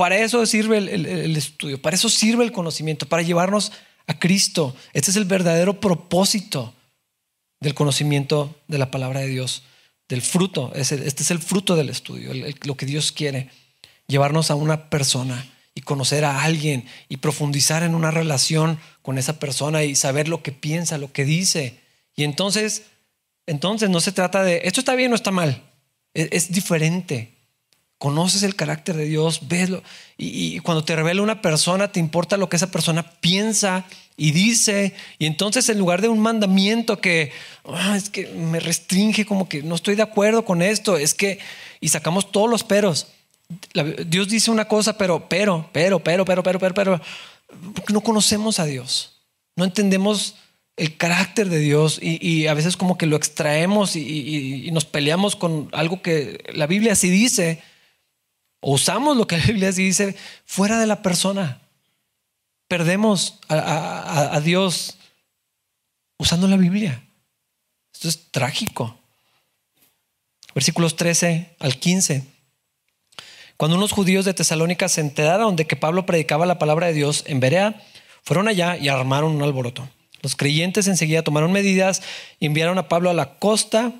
Para 0.00 0.16
eso 0.16 0.46
sirve 0.46 0.78
el, 0.78 1.36
estudio, 1.36 1.82
para 1.82 1.94
eso 1.94 2.08
sirve 2.08 2.42
el 2.42 2.52
conocimiento, 2.52 3.06
para 3.06 3.20
llevarnos 3.22 3.70
a 4.06 4.18
Cristo. 4.18 4.74
Este 4.94 5.10
es 5.10 5.16
el 5.18 5.26
verdadero 5.26 5.78
propósito 5.78 6.72
del 7.60 7.74
conocimiento 7.74 8.58
de 8.66 8.78
la 8.78 8.90
palabra 8.90 9.20
de 9.20 9.26
Dios, 9.26 9.62
del 10.08 10.22
fruto. 10.22 10.72
Este 10.74 11.04
es 11.04 11.30
el 11.30 11.38
fruto 11.38 11.76
del 11.76 11.90
estudio, 11.90 12.32
lo 12.62 12.78
que 12.78 12.86
Dios 12.86 13.12
quiere, 13.12 13.50
llevarnos 14.06 14.50
a 14.50 14.54
una 14.54 14.88
persona 14.88 15.46
y 15.74 15.82
conocer 15.82 16.24
a 16.24 16.44
alguien 16.44 16.86
y 17.10 17.18
profundizar 17.18 17.82
en 17.82 17.94
una 17.94 18.10
relación 18.10 18.80
con 19.02 19.18
esa 19.18 19.38
persona 19.38 19.84
y 19.84 19.94
saber 19.96 20.28
lo 20.28 20.42
que 20.42 20.52
piensa, 20.52 20.96
lo 20.96 21.12
que 21.12 21.26
dice. 21.26 21.78
Y 22.16 22.24
entonces, 22.24 22.84
entonces 23.46 23.90
no 23.90 24.00
se 24.00 24.12
trata 24.12 24.44
de, 24.44 24.62
esto 24.64 24.80
está 24.80 24.94
bien 24.94 25.12
o 25.12 25.14
está 25.14 25.30
mal, 25.30 25.62
es 26.14 26.50
diferente 26.50 27.39
conoces 28.00 28.42
el 28.44 28.56
carácter 28.56 28.96
de 28.96 29.04
Dios, 29.04 29.46
veslo. 29.46 29.82
Y, 30.16 30.56
y, 30.56 30.60
cuando 30.60 30.82
te 30.82 30.96
revela 30.96 31.20
una 31.20 31.42
persona, 31.42 31.92
te 31.92 32.00
importa 32.00 32.38
lo 32.38 32.48
que 32.48 32.56
esa 32.56 32.70
persona 32.70 33.02
piensa 33.20 33.84
y 34.16 34.30
dice. 34.30 34.94
Y 35.18 35.26
entonces 35.26 35.68
en 35.68 35.78
lugar 35.78 36.00
de 36.00 36.08
un 36.08 36.18
mandamiento 36.18 36.98
que 36.98 37.30
ah, 37.66 37.94
es 37.98 38.08
que 38.08 38.28
me 38.28 38.58
restringe, 38.58 39.26
como 39.26 39.50
que 39.50 39.62
no 39.62 39.74
estoy 39.74 39.96
de 39.96 40.02
acuerdo 40.02 40.46
con 40.46 40.62
esto, 40.62 40.96
es 40.96 41.12
que, 41.12 41.40
y 41.78 41.90
sacamos 41.90 42.32
todos 42.32 42.48
los 42.48 42.64
peros. 42.64 43.08
Dios 44.06 44.30
dice 44.30 44.50
una 44.50 44.64
cosa, 44.64 44.96
pero, 44.96 45.28
pero, 45.28 45.68
pero, 45.70 46.02
pero, 46.02 46.24
pero, 46.24 46.42
pero, 46.42 46.58
pero, 46.58 46.74
pero, 46.74 47.00
porque 47.74 47.92
no 47.92 48.00
conocemos 48.00 48.60
a 48.60 48.64
Dios. 48.64 49.20
No 49.56 49.64
entendemos 49.64 50.36
el 50.78 50.96
carácter 50.96 51.50
de 51.50 51.58
Dios 51.58 51.98
y, 52.00 52.46
a 52.46 52.54
veces 52.54 52.78
como 52.78 52.96
que 52.96 53.04
lo 53.04 53.16
extraemos 53.16 53.94
y, 53.94 54.64
y, 54.64 54.70
nos 54.70 54.86
peleamos 54.86 55.36
con 55.36 55.68
algo 55.72 56.00
que 56.00 56.42
la 56.54 56.66
Biblia 56.66 56.94
sí 56.94 57.10
dice 57.10 57.62
usamos 58.60 59.16
lo 59.16 59.26
que 59.26 59.38
la 59.38 59.44
Biblia 59.44 59.72
dice 59.72 60.16
fuera 60.44 60.78
de 60.78 60.86
la 60.86 61.02
persona. 61.02 61.60
Perdemos 62.68 63.38
a, 63.48 64.40
Dios 64.44 64.96
usando 66.18 66.46
la 66.46 66.56
Biblia. 66.56 67.02
Esto 67.92 68.08
es 68.08 68.30
trágico. 68.30 68.96
Versículos 70.54 70.96
13 70.96 71.56
al 71.58 71.78
15. 71.78 72.24
Cuando 73.56 73.76
unos 73.76 73.92
judíos 73.92 74.24
de 74.24 74.34
Tesalónica 74.34 74.88
se 74.88 75.00
enteraron 75.00 75.56
de 75.56 75.66
que 75.66 75.76
Pablo 75.76 76.06
predicaba 76.06 76.46
la 76.46 76.58
palabra 76.58 76.86
de 76.86 76.92
Dios 76.92 77.24
en 77.26 77.40
Berea, 77.40 77.82
fueron 78.22 78.48
allá 78.48 78.76
y 78.76 78.88
armaron 78.88 79.32
un 79.32 79.42
alboroto. 79.42 79.88
Los 80.22 80.36
creyentes 80.36 80.86
enseguida 80.86 81.22
tomaron 81.22 81.52
medidas 81.52 82.02
y 82.38 82.46
enviaron 82.46 82.78
a 82.78 82.88
Pablo 82.88 83.10
a 83.10 83.14
la 83.14 83.38
costa, 83.38 83.92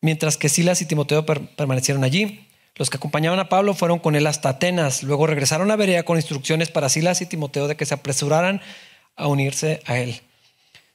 mientras 0.00 0.36
que 0.36 0.48
Silas 0.48 0.80
y 0.80 0.86
Timoteo 0.86 1.26
permanecieron 1.26 2.04
allí. 2.04 2.46
Los 2.76 2.88
que 2.88 2.96
acompañaban 2.96 3.38
a 3.38 3.48
Pablo 3.48 3.74
fueron 3.74 3.98
con 3.98 4.16
él 4.16 4.26
hasta 4.26 4.50
Atenas. 4.50 5.02
Luego 5.02 5.26
regresaron 5.26 5.70
a 5.70 5.76
Berea 5.76 6.04
con 6.04 6.16
instrucciones 6.16 6.70
para 6.70 6.88
Silas 6.88 7.20
y 7.20 7.26
Timoteo 7.26 7.68
de 7.68 7.76
que 7.76 7.86
se 7.86 7.94
apresuraran 7.94 8.62
a 9.16 9.26
unirse 9.26 9.82
a 9.86 9.98
él. 9.98 10.22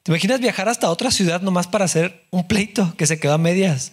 ¿Te 0.04 0.12
imaginas 0.12 0.40
viajar 0.40 0.70
hasta 0.70 0.90
otra 0.90 1.12
ciudad 1.12 1.42
nomás 1.42 1.68
para 1.68 1.86
hacer 1.86 2.26
un 2.32 2.48
pleito 2.48 2.94
que 2.98 3.08
se 3.08 3.20
quedó 3.20 3.34
a 3.34 3.38
medias? 3.38 3.92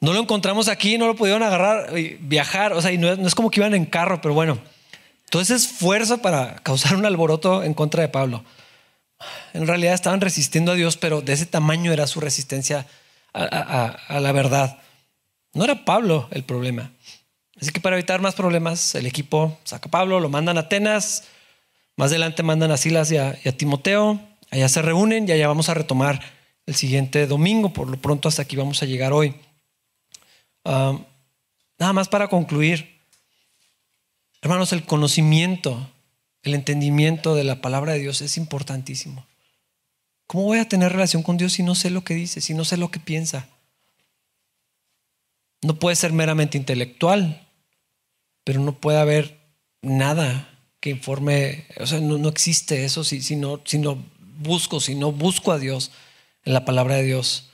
No 0.00 0.12
lo 0.12 0.20
encontramos 0.20 0.68
aquí, 0.68 0.98
no 0.98 1.06
lo 1.06 1.16
pudieron 1.16 1.42
agarrar, 1.42 1.92
viajar, 2.20 2.72
o 2.72 2.82
sea, 2.82 2.92
y 2.92 2.98
no 2.98 3.10
es, 3.10 3.34
como 3.34 3.50
que 3.50 3.60
iban 3.60 3.74
en 3.74 3.86
carro, 3.86 4.20
pero 4.20 4.34
bueno, 4.34 4.58
todo 5.30 5.42
ese 5.42 5.54
esfuerzo 5.54 6.18
para 6.18 6.56
causar 6.56 6.96
un 6.96 7.06
alboroto 7.06 7.64
en 7.64 7.74
contra 7.74 8.02
de 8.02 8.08
Pablo. 8.08 8.44
En 9.54 9.66
realidad 9.66 9.94
estaban 9.94 10.20
resistiendo 10.20 10.72
a 10.72 10.74
Dios, 10.74 10.96
pero 10.96 11.20
de 11.22 11.32
ese 11.32 11.46
tamaño 11.46 11.92
era 11.92 12.06
su 12.06 12.20
resistencia 12.20 12.86
a 13.32 14.20
la 14.20 14.32
verdad. 14.32 14.78
No 15.56 15.64
era 15.64 15.86
Pablo 15.86 16.28
el 16.32 16.44
problema. 16.44 16.92
Así 17.58 17.70
que 17.70 17.80
para 17.80 17.96
evitar 17.96 18.20
más 18.20 18.34
problemas, 18.34 18.94
el 18.94 19.06
equipo 19.06 19.58
saca 19.64 19.88
a 19.88 19.90
Pablo, 19.90 20.20
lo 20.20 20.28
mandan 20.28 20.58
a 20.58 20.60
Atenas, 20.60 21.24
más 21.96 22.10
adelante 22.10 22.42
mandan 22.42 22.72
a 22.72 22.76
Silas 22.76 23.10
y 23.10 23.16
a, 23.16 23.32
Timoteo, 23.56 24.20
allá 24.50 24.68
se 24.68 24.82
reúnen 24.82 25.26
y 25.26 25.32
allá 25.32 25.48
vamos 25.48 25.70
a 25.70 25.74
retomar 25.74 26.20
el 26.66 26.74
siguiente 26.74 27.26
domingo, 27.26 27.72
por 27.72 27.88
lo 27.88 27.96
pronto 27.96 28.28
hasta 28.28 28.42
aquí 28.42 28.54
vamos 28.54 28.82
a 28.82 28.86
llegar 28.86 29.14
hoy. 29.14 29.34
Ah, 30.66 30.98
nada 31.78 31.94
más 31.94 32.08
para 32.10 32.28
concluir, 32.28 33.00
hermanos, 34.42 34.74
el 34.74 34.84
conocimiento, 34.84 35.90
el 36.42 36.52
entendimiento 36.52 37.34
de 37.34 37.44
la 37.44 37.62
palabra 37.62 37.94
de 37.94 38.00
Dios 38.00 38.20
es 38.20 38.36
importantísimo. 38.36 39.24
¿Cómo 40.26 40.44
voy 40.44 40.58
a 40.58 40.68
tener 40.68 40.92
relación 40.92 41.22
con 41.22 41.38
Dios 41.38 41.54
si 41.54 41.62
no 41.62 41.74
sé 41.74 41.88
lo 41.88 42.04
que 42.04 42.12
dice, 42.12 42.42
si 42.42 42.52
no 42.52 42.66
sé 42.66 42.76
lo 42.76 42.90
que 42.90 43.00
piensa? 43.00 43.48
No 45.66 45.74
puede 45.80 45.96
ser 45.96 46.12
meramente 46.12 46.56
intelectual, 46.56 47.44
pero 48.44 48.60
no 48.60 48.78
puede 48.78 48.98
haber 48.98 49.40
nada 49.82 50.48
que 50.78 50.90
informe, 50.90 51.66
o 51.80 51.86
sea, 51.88 51.98
no, 51.98 52.28
existe 52.28 52.84
eso 52.84 53.02
si, 53.02 53.20
si, 53.20 53.34
no, 53.34 53.60
si 53.64 53.78
no 53.78 53.98
busco, 54.38 54.80
si 54.80 54.94
no 54.94 55.10
busco 55.10 55.50
a 55.50 55.58
Dios 55.58 55.90
en 56.44 56.52
la 56.52 56.64
palabra 56.64 56.94
de 56.94 57.02
Dios. 57.02 57.48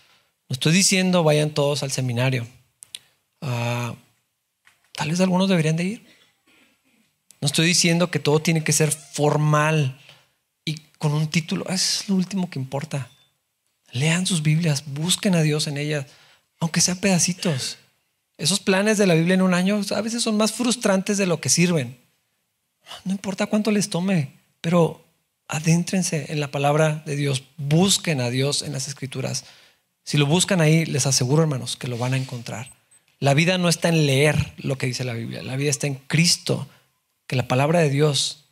No 0.51 0.53
estoy 0.53 0.75
diciendo 0.75 1.23
vayan 1.23 1.55
todos 1.55 1.83
al 1.83 1.91
seminario. 1.91 2.47
Ah, 3.41 3.95
tal 4.93 5.09
vez 5.09 5.21
algunos 5.21 5.49
deberían 5.49 5.77
de 5.77 5.85
ir. 5.85 6.07
No 7.41 7.47
estoy 7.47 7.65
diciendo 7.65 8.11
que 8.11 8.19
todo 8.19 8.43
tiene 8.43 8.63
que 8.63 8.75
ser 8.75 8.93
formal 8.93 9.99
y 10.67 10.75
con 10.99 11.15
un 11.15 11.29
título. 11.29 11.67
Es 11.71 12.11
lo 12.11 12.17
último 12.17 12.51
que 12.51 12.59
importa. 12.59 13.11
Lean 13.91 14.27
sus 14.27 14.43
Biblias, 14.43 14.85
busquen 14.85 15.35
a 15.35 15.41
Dios 15.41 15.67
en 15.67 15.79
ellas, 15.79 16.05
aunque 16.61 16.83
sean 16.83 16.99
pedacitos. 16.99 17.79
Esos 18.43 18.59
planes 18.59 18.99
de 18.99 19.07
la 19.07 19.15
Biblia 19.15 19.35
en 19.35 19.43
un 19.43 19.55
año 19.55 19.81
a 19.95 20.01
veces 20.01 20.21
son 20.21 20.37
más 20.37 20.51
frustrantes 20.51 21.17
de 21.17 21.27
lo 21.27 21.41
que 21.41 21.49
sirven. 21.49 21.97
No 23.05 23.13
importa 23.13 23.47
cuánto 23.47 23.71
les 23.71 23.89
tome, 23.89 24.33
pero 24.61 25.05
adéntrense 25.47 26.27
en 26.29 26.41
la 26.41 26.51
palabra 26.51 27.05
de 27.07 27.15
Dios, 27.15 27.45
busquen 27.57 28.21
a 28.21 28.31
Dios 28.31 28.63
en 28.63 28.73
las 28.73 28.89
escrituras. 28.89 29.45
Si 30.03 30.19
lo 30.19 30.27
buscan 30.27 30.61
ahí, 30.61 30.85
les 30.87 31.07
aseguro, 31.07 31.43
hermanos, 31.43 31.77
que 31.77 31.87
lo 31.87 31.99
van 31.99 32.15
a 32.15 32.17
encontrar. 32.17 32.73
La 33.21 33.33
vida 33.33 33.59
no 33.59 33.69
está 33.69 33.91
en 33.91 34.07
leer 34.07 34.55
lo 34.57 34.77
que 34.77 34.87
dice 34.87 35.05
la 35.05 35.15
Biblia, 35.15 35.45
la 35.45 35.55
vida 35.55 35.71
está 35.71 35.87
en 35.87 35.95
Cristo, 35.95 36.67
que 37.29 37.37
la 37.37 37.47
palabra 37.47 37.79
de 37.79 37.91
Dios 37.91 38.47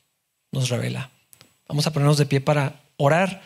nos 0.53 0.69
revela. 0.69 1.11
Vamos 1.67 1.89
a 1.89 1.93
ponernos 1.93 2.17
de 2.17 2.27
pie 2.27 2.41
para 2.41 2.81
orar. 2.97 3.43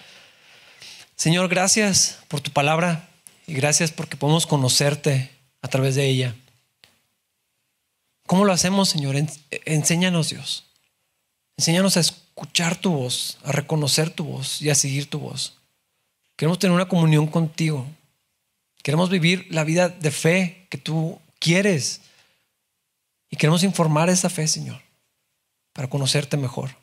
Señor, 1.16 1.49
gracias 1.49 2.18
por 2.28 2.42
tu 2.42 2.51
palabra 2.51 3.09
y 3.47 3.55
gracias 3.55 3.92
porque 3.92 4.18
podemos 4.18 4.47
conocerte 4.47 5.30
a 5.65 5.69
través 5.69 5.95
de 5.95 6.07
ella. 6.07 6.37
¿Cómo 8.27 8.45
lo 8.45 8.53
hacemos, 8.53 8.91
Señor? 8.91 9.17
Enséñanos, 9.65 10.29
Dios. 10.29 10.65
Enséñanos 11.57 11.97
a 11.97 12.01
escuchar 12.01 12.77
tu 12.77 12.93
voz, 12.93 13.39
a 13.45 13.51
reconocer 13.51 14.11
tu 14.11 14.25
voz 14.25 14.61
y 14.61 14.69
a 14.69 14.75
seguir 14.75 15.09
tu 15.09 15.21
voz. 15.21 15.55
Queremos 16.37 16.59
tener 16.59 16.75
una 16.75 16.87
comunión 16.87 17.27
contigo. 17.29 17.87
Queremos 18.83 19.09
vivir 19.09 19.47
la 19.49 19.65
vida 19.65 19.89
de 19.89 20.11
fe 20.11 20.67
que 20.69 20.77
tú 20.77 21.19
quieres. 21.39 22.03
Y 23.31 23.37
queremos 23.39 23.62
informar 23.62 24.11
esa 24.11 24.29
fe, 24.29 24.47
Señor, 24.47 24.83
para 25.73 25.89
conocerte 25.89 26.37
mejor. 26.37 26.77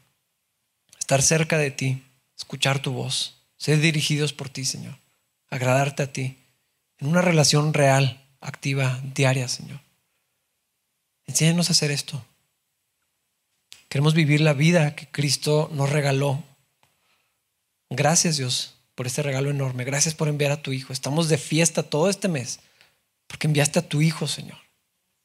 Estar 0.98 1.22
cerca 1.22 1.60
de 1.60 1.70
ti, 1.70 2.04
escuchar 2.36 2.82
tu 2.82 2.94
voz, 2.94 3.36
ser 3.58 3.80
dirigidos 3.80 4.34
por 4.34 4.50
ti, 4.50 4.66
Señor. 4.66 4.98
Agradarte 5.52 6.02
a 6.02 6.12
ti 6.12 6.40
en 6.98 7.10
una 7.10 7.22
relación 7.22 7.76
real 7.76 8.21
activa, 8.42 9.00
diaria, 9.16 9.48
Señor. 9.48 9.80
Enséñanos 11.28 11.70
a 11.70 11.72
hacer 11.72 11.92
esto. 11.92 12.26
Queremos 13.88 14.14
vivir 14.14 14.42
la 14.42 14.54
vida 14.54 14.96
que 14.96 15.08
Cristo 15.08 15.70
nos 15.74 15.90
regaló. 15.90 16.44
Gracias 17.90 18.38
Dios 18.38 18.76
por 18.96 19.08
este 19.08 19.22
regalo 19.22 19.50
enorme. 19.50 19.84
Gracias 19.84 20.16
por 20.16 20.28
enviar 20.28 20.52
a 20.52 20.62
tu 20.62 20.72
Hijo. 20.72 20.94
Estamos 20.94 21.30
de 21.30 21.38
fiesta 21.38 21.84
todo 21.84 22.10
este 22.10 22.28
mes 22.28 22.60
porque 23.28 23.48
enviaste 23.48 23.80
a 23.80 23.88
tu 23.88 24.02
Hijo, 24.02 24.28
Señor, 24.28 24.58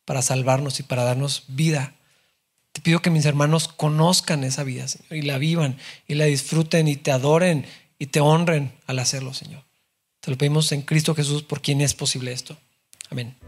para 0.05 0.23
salvarnos 0.23 0.79
y 0.79 0.85
para 0.85 1.03
darnos 1.03 1.45
vida. 1.49 1.95
Te 2.73 2.81
pido 2.81 3.03
que 3.03 3.11
mis 3.11 3.25
hermanos 3.25 3.69
conozcan 3.69 4.45
esa 4.45 4.63
vida, 4.63 4.87
Señor, 4.87 5.17
y 5.17 5.23
la 5.23 5.39
vivan 5.39 5.79
y 6.07 6.15
la 6.15 6.27
disfruten 6.27 6.89
y 6.89 6.97
te 6.97 7.11
adoren 7.11 7.67
y 7.99 8.07
te 8.07 8.21
honren 8.21 8.73
al 8.87 8.99
hacerlo, 8.99 9.33
Señor. 9.33 9.65
Te 10.21 10.31
lo 10.31 10.39
pedimos 10.39 10.71
en 10.73 10.83
Cristo 10.83 11.15
Jesús 11.15 11.43
por 11.43 11.63
quien 11.63 11.81
es 11.81 11.95
posible 11.95 12.33
esto. 12.33 12.57
Amin. 13.13 13.46